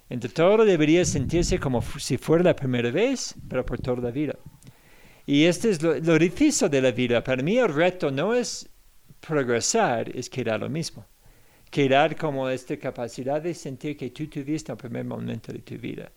Entonces 0.10 0.34
todo 0.34 0.66
debería 0.66 1.06
sentirse 1.06 1.60
como 1.60 1.82
si 1.82 2.18
fuera 2.18 2.44
la 2.44 2.56
primera 2.56 2.90
vez, 2.90 3.36
pero 3.48 3.64
por 3.64 3.80
toda 3.80 4.02
la 4.02 4.12
vida. 4.12 4.36
Y 5.32 5.46
este 5.46 5.70
es 5.70 5.84
lo, 5.84 6.18
difícil 6.18 6.72
de 6.72 6.82
la 6.82 6.90
vida. 6.90 7.24
Para 7.24 7.44
mí 7.44 7.60
el 7.60 7.72
reto 7.72 8.10
no 8.10 8.34
es 8.34 8.68
progresar, 9.20 10.10
es 10.18 10.28
quedar 10.28 10.60
lo 10.60 10.70
mismo. 10.70 11.06
Quedar 11.70 12.16
como 12.16 12.50
esta 12.50 12.76
capacidad 12.78 13.40
de 13.40 13.54
sentir 13.54 13.96
que 13.96 14.10
tú 14.10 14.26
tuviste 14.26 14.72
el 14.72 14.78
primer 14.80 15.06
momento 15.06 15.54
de 15.54 15.60
tu 15.60 15.78
vida. 15.78 16.12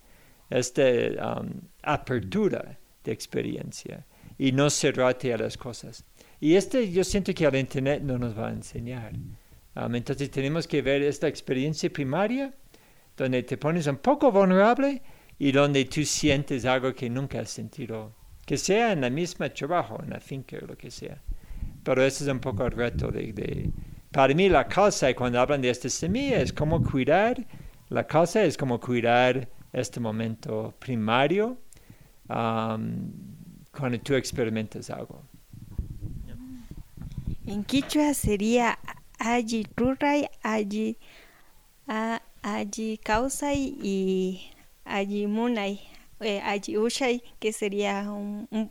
Esta 0.49 0.83
um, 0.83 1.51
apertura 1.83 2.79
de 3.05 3.13
experiencia 3.13 4.07
y 4.39 4.51
no 4.51 4.71
cerrarte 4.71 5.35
a 5.35 5.37
las 5.37 5.59
cosas. 5.59 6.07
Y 6.41 6.55
este 6.55 6.91
yo 6.91 7.05
siento 7.05 7.35
que 7.35 7.45
el 7.45 7.57
Internet 7.57 8.03
no 8.03 8.17
nos 8.17 8.35
va 8.35 8.49
a 8.49 8.53
enseñar. 8.53 9.13
Um, 9.77 9.95
entonces 9.95 10.31
tenemos 10.31 10.67
que 10.67 10.81
ver 10.81 11.03
esta 11.03 11.29
experiencia 11.29 11.91
primaria 11.91 12.51
donde 13.15 13.43
te 13.43 13.59
pones 13.59 13.87
un 13.89 13.99
poco 13.99 14.33
vulnerable 14.33 15.03
y 15.39 15.53
donde 15.53 15.85
tú 15.85 16.03
sientes 16.03 16.65
algo 16.65 16.95
que 16.95 17.11
nunca 17.11 17.41
has 17.41 17.51
sentido 17.51 18.22
que 18.47 18.57
sea 18.57 18.93
en 18.93 19.03
la 19.03 19.11
misma 19.11 19.49
trabajo, 19.51 20.01
en 20.03 20.11
la 20.11 20.21
finca 20.21 20.57
o 20.63 20.67
lo 20.67 20.77
que 20.77 20.91
sea. 20.91 21.23
Pero 21.85 22.03
ese 22.05 22.25
es 22.25 22.31
un 22.31 22.41
poco 22.41 22.65
el 22.67 22.73
reto 22.73 23.11
de, 23.11 23.71
para 24.13 24.35
mí 24.35 24.49
la 24.49 24.69
casa, 24.69 25.15
cuando 25.15 25.41
hablan 25.41 25.63
de 25.63 25.71
esta 25.71 25.89
semilla, 25.89 26.41
es 26.41 26.53
como 26.53 26.83
cuidar, 26.83 27.47
la 27.91 28.07
casa 28.07 28.45
es 28.45 28.57
como 28.57 28.81
cuidar 28.81 29.49
este 29.73 30.01
momento 30.01 30.75
primario 30.79 31.59
am, 32.29 33.13
cuando 33.73 34.01
tú 34.01 34.15
experimentas 34.15 34.91
algo. 34.91 35.23
En 37.47 37.65
quichua 37.65 38.15
sería 38.15 38.79
allí 39.19 39.67
ruray, 39.77 40.29
allí 40.43 40.99
a- 41.89 42.23
allí 42.43 42.99
causay 42.99 43.77
y 43.83 44.51
allí 44.85 45.27
munay, 45.27 45.81
eh, 46.23 46.41
allí 46.45 46.77
ushay, 46.79 47.23
que 47.41 47.53
sería 47.53 48.11
un, 48.13 48.49
un- 48.51 48.71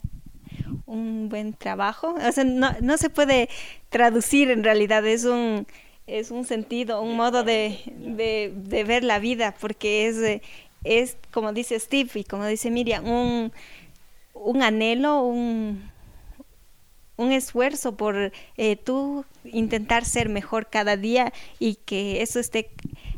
un 0.85 1.29
buen 1.29 1.53
trabajo. 1.53 2.15
O 2.27 2.31
sea, 2.31 2.43
no, 2.43 2.71
no 2.81 2.97
se 2.97 3.09
puede 3.09 3.49
traducir 3.89 4.51
en 4.51 4.63
realidad, 4.63 5.05
es 5.05 5.25
un, 5.25 5.67
es 6.07 6.31
un 6.31 6.45
sentido, 6.45 7.01
un 7.01 7.15
modo 7.15 7.43
de, 7.43 7.79
de- 7.95 8.51
de 8.55 8.83
ver 8.83 9.03
la 9.03 9.19
vida, 9.19 9.55
porque 9.59 10.07
es, 10.07 10.17
eh, 10.17 10.41
es, 10.83 11.17
como 11.31 11.53
dice 11.53 11.79
Steve 11.79 12.09
y 12.15 12.23
como 12.23 12.45
dice 12.45 12.71
Miriam, 12.71 13.05
un, 13.07 13.51
un 14.33 14.63
anhelo, 14.63 15.21
un, 15.23 15.89
un 17.17 17.31
esfuerzo 17.31 17.95
por 17.95 18.31
eh, 18.57 18.75
tú 18.77 19.25
intentar 19.43 20.05
ser 20.05 20.27
mejor 20.29 20.67
cada 20.69 20.97
día 20.97 21.31
y 21.59 21.75
que 21.75 22.21
eso 22.21 22.39
esté 22.39 22.71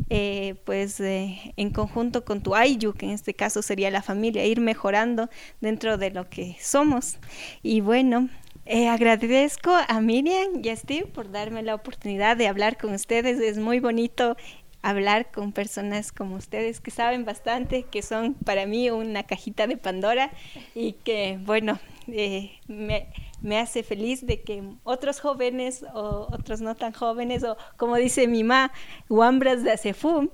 eh, 0.10 0.56
pues 0.66 1.00
eh, 1.00 1.54
en 1.58 1.72
conjunto 1.72 2.24
con 2.26 2.42
tu 2.42 2.56
ayu, 2.56 2.94
que 2.94 3.06
en 3.06 3.12
este 3.12 3.34
caso 3.34 3.62
sería 3.62 3.92
la 3.92 4.02
familia, 4.02 4.46
ir 4.46 4.60
mejorando 4.60 5.30
dentro 5.62 5.98
de 5.98 6.12
lo 6.12 6.30
que 6.30 6.56
somos. 6.60 7.18
Y 7.62 7.82
bueno, 7.82 8.30
eh, 8.66 8.88
agradezco 8.88 9.72
a 9.72 10.00
Miriam 10.00 10.62
y 10.64 10.70
a 10.70 10.76
Steve 10.76 11.08
por 11.08 11.32
darme 11.32 11.64
la 11.64 11.76
oportunidad 11.76 12.38
de 12.38 12.48
hablar 12.48 12.78
con 12.78 12.94
ustedes. 12.94 13.40
Es 13.40 13.58
muy 13.58 13.80
bonito 13.80 14.38
hablar 14.82 15.32
con 15.32 15.54
personas 15.54 16.12
como 16.12 16.36
ustedes 16.36 16.80
que 16.80 16.92
saben 16.92 17.26
bastante, 17.26 17.84
que 17.84 18.02
son 18.02 18.34
para 18.34 18.66
mí 18.66 18.90
una 18.90 19.24
cajita 19.24 19.66
de 19.66 19.78
Pandora 19.78 20.32
y 20.76 20.94
que, 20.94 21.40
bueno, 21.44 21.80
eh, 22.08 22.52
me, 22.68 23.08
me 23.42 23.60
hace 23.60 23.84
feliz 23.84 24.26
de 24.26 24.42
que 24.42 24.64
otros 24.84 25.20
jóvenes 25.20 25.86
o 25.94 26.28
otros 26.32 26.62
no 26.62 26.76
tan 26.76 26.94
jóvenes 26.94 27.44
o 27.44 27.58
como 27.78 27.96
dice 27.98 28.28
mi 28.28 28.44
mamá, 28.44 28.72
guambras 29.10 29.64
de 29.64 29.72
Acefum, 29.72 30.30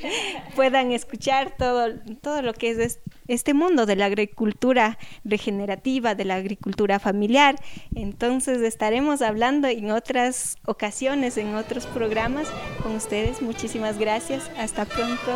puedan 0.56 0.92
escuchar 0.92 1.56
todo, 1.56 1.94
todo 2.20 2.42
lo 2.42 2.52
que 2.54 2.70
es 2.70 2.78
es- 2.78 3.00
este 3.26 3.54
mundo 3.54 3.86
de 3.86 3.96
la 3.96 4.04
agricultura 4.04 4.98
regenerativa, 5.24 6.14
de 6.14 6.26
la 6.26 6.34
agricultura 6.34 6.98
familiar. 6.98 7.56
Entonces 7.94 8.60
estaremos 8.60 9.22
hablando 9.22 9.66
en 9.66 9.90
otras 9.92 10.56
ocasiones, 10.66 11.38
en 11.38 11.54
otros 11.54 11.86
programas 11.86 12.48
con 12.82 12.94
ustedes. 12.94 13.40
Muchísimas 13.40 13.98
gracias. 13.98 14.50
Hasta 14.58 14.84
pronto, 14.84 15.32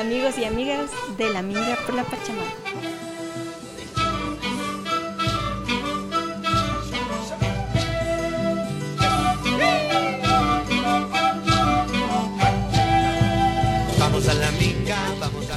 amigos 0.00 0.38
y 0.38 0.44
amigas 0.46 0.90
de 1.18 1.28
la 1.30 1.42
Minga 1.42 1.76
por 1.84 1.94
la 1.94 2.04
Pachamama. 2.04 3.05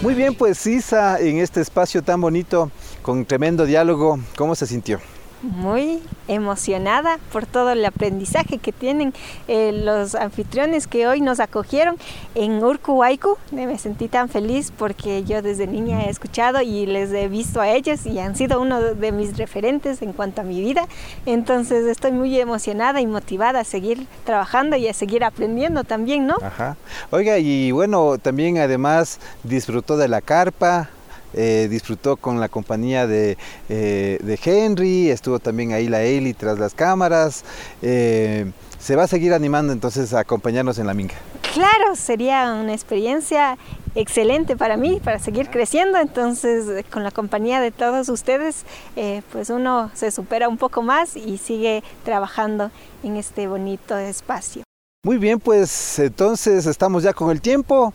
Muy 0.01 0.13
bien, 0.13 0.33
pues 0.33 0.65
Isa, 0.65 1.19
en 1.19 1.39
este 1.39 1.59
espacio 1.59 2.01
tan 2.01 2.21
bonito, 2.21 2.71
con 3.01 3.25
tremendo 3.25 3.65
diálogo, 3.65 4.17
¿cómo 4.37 4.55
se 4.55 4.65
sintió? 4.65 5.01
Muy 5.41 6.01
emocionada 6.27 7.17
por 7.31 7.45
todo 7.45 7.71
el 7.71 7.83
aprendizaje 7.85 8.57
que 8.57 8.71
tienen 8.71 9.13
eh, 9.47 9.71
los 9.71 10.15
anfitriones 10.15 10.87
que 10.87 11.07
hoy 11.07 11.21
nos 11.21 11.39
acogieron 11.39 11.97
en 12.35 12.63
Urcuhuaycu. 12.63 13.37
Me 13.51 13.77
sentí 13.77 14.07
tan 14.07 14.29
feliz 14.29 14.71
porque 14.77 15.23
yo 15.23 15.41
desde 15.41 15.67
niña 15.67 16.05
he 16.05 16.09
escuchado 16.09 16.61
y 16.61 16.85
les 16.85 17.11
he 17.11 17.27
visto 17.27 17.61
a 17.61 17.69
ellos 17.69 18.05
y 18.05 18.19
han 18.19 18.35
sido 18.35 18.61
uno 18.61 18.81
de 18.81 19.11
mis 19.11 19.37
referentes 19.37 20.01
en 20.01 20.13
cuanto 20.13 20.41
a 20.41 20.43
mi 20.43 20.59
vida. 20.61 20.87
Entonces 21.25 21.85
estoy 21.85 22.11
muy 22.11 22.39
emocionada 22.39 23.01
y 23.01 23.07
motivada 23.07 23.61
a 23.61 23.63
seguir 23.63 24.07
trabajando 24.25 24.75
y 24.75 24.87
a 24.87 24.93
seguir 24.93 25.23
aprendiendo 25.23 25.83
también, 25.83 26.27
¿no? 26.27 26.35
Ajá. 26.41 26.75
Oiga, 27.11 27.37
y 27.37 27.71
bueno, 27.71 28.17
también 28.17 28.57
además 28.57 29.19
disfrutó 29.43 29.97
de 29.97 30.07
la 30.07 30.21
carpa, 30.21 30.89
eh, 31.33 31.67
disfrutó 31.69 32.17
con 32.17 32.39
la 32.39 32.49
compañía 32.49 33.07
de, 33.07 33.37
eh, 33.69 34.19
de 34.21 34.39
Henry, 34.43 35.09
estuvo 35.09 35.39
también 35.39 35.73
ahí 35.73 35.87
la 35.87 36.01
Eli 36.01 36.33
tras 36.33 36.59
las 36.59 36.73
cámaras. 36.73 37.43
eh, 37.81 38.51
se 38.79 38.95
va 38.95 39.03
a 39.03 39.07
seguir 39.07 39.33
animando 39.33 39.73
entonces 39.73 40.13
a 40.13 40.21
acompañarnos 40.21 40.79
en 40.79 40.87
la 40.87 40.93
minga. 40.93 41.15
Claro, 41.53 41.95
sería 41.95 42.53
una 42.53 42.73
experiencia 42.73 43.57
excelente 43.93 44.55
para 44.55 44.77
mí, 44.77 45.01
para 45.03 45.19
seguir 45.19 45.49
creciendo. 45.49 45.97
Entonces, 45.97 46.85
con 46.89 47.03
la 47.03 47.11
compañía 47.11 47.59
de 47.59 47.71
todos 47.71 48.07
ustedes, 48.07 48.63
eh, 48.95 49.21
pues 49.31 49.49
uno 49.49 49.91
se 49.93 50.11
supera 50.11 50.47
un 50.47 50.57
poco 50.57 50.81
más 50.81 51.17
y 51.17 51.37
sigue 51.37 51.83
trabajando 52.05 52.71
en 53.03 53.17
este 53.17 53.47
bonito 53.47 53.97
espacio. 53.97 54.63
Muy 55.05 55.17
bien, 55.17 55.39
pues 55.39 55.97
entonces 55.97 56.65
estamos 56.65 57.03
ya 57.03 57.13
con 57.13 57.31
el 57.31 57.39
tiempo 57.39 57.93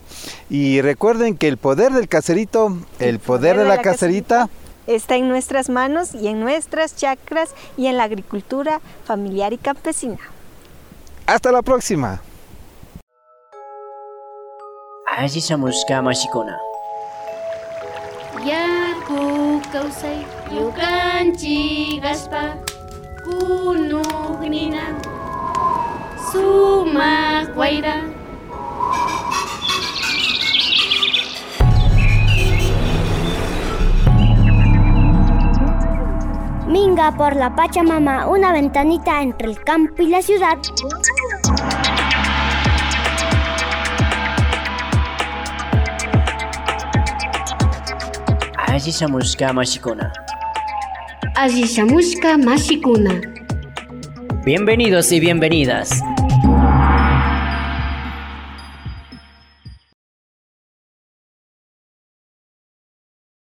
y 0.49 0.81
recuerden 0.81 1.37
que 1.37 1.49
el 1.49 1.59
poder 1.59 1.93
del 1.93 2.09
caserito, 2.09 2.79
el, 2.99 3.19
poder, 3.19 3.59
de 3.59 3.67
la, 3.67 3.83
caserita, 3.83 4.49
Está 4.87 5.17
en 5.17 5.29
nuestras 5.29 5.69
manos 5.69 6.15
y 6.15 6.29
en 6.29 6.41
nuestras 6.41 6.97
chacras 6.97 7.51
y 7.77 7.89
en 7.89 7.99
la 7.99 8.05
agricultura 8.05 8.81
familiar 9.05 9.53
y 9.53 9.59
campesina. 9.59 10.17
hasta 11.27 11.53
la 11.53 11.61
próxima. 11.61 12.23
Allí 15.15 15.43
Samuska 15.43 16.01
Mashikuna. 16.01 16.59
Yaku 18.47 19.61
kausay 19.71 20.25
yukanchi 20.55 22.01
gaspa 22.01 22.57
kunugnina 23.25 24.97
sumak 26.33 27.57
wayra 27.57 27.97
Minga 36.69 37.13
por 37.13 37.37
la 37.37 37.55
Pachamama, 37.55 38.27
una 38.27 38.53
ventanita 38.53 39.23
entre 39.23 39.49
el 39.49 39.63
campo 39.63 40.03
y 40.03 40.09
la 40.09 40.23
ciudad. 40.23 40.59
Allí 48.67 48.91
Samuska 48.91 49.53
Mashikuna. 49.53 50.13
Ashishamushka 51.37 52.39
mashikuna 52.39 53.21
Bienvenidos 54.45 55.11
y 55.11 55.21
bienvenidas. 55.21 56.03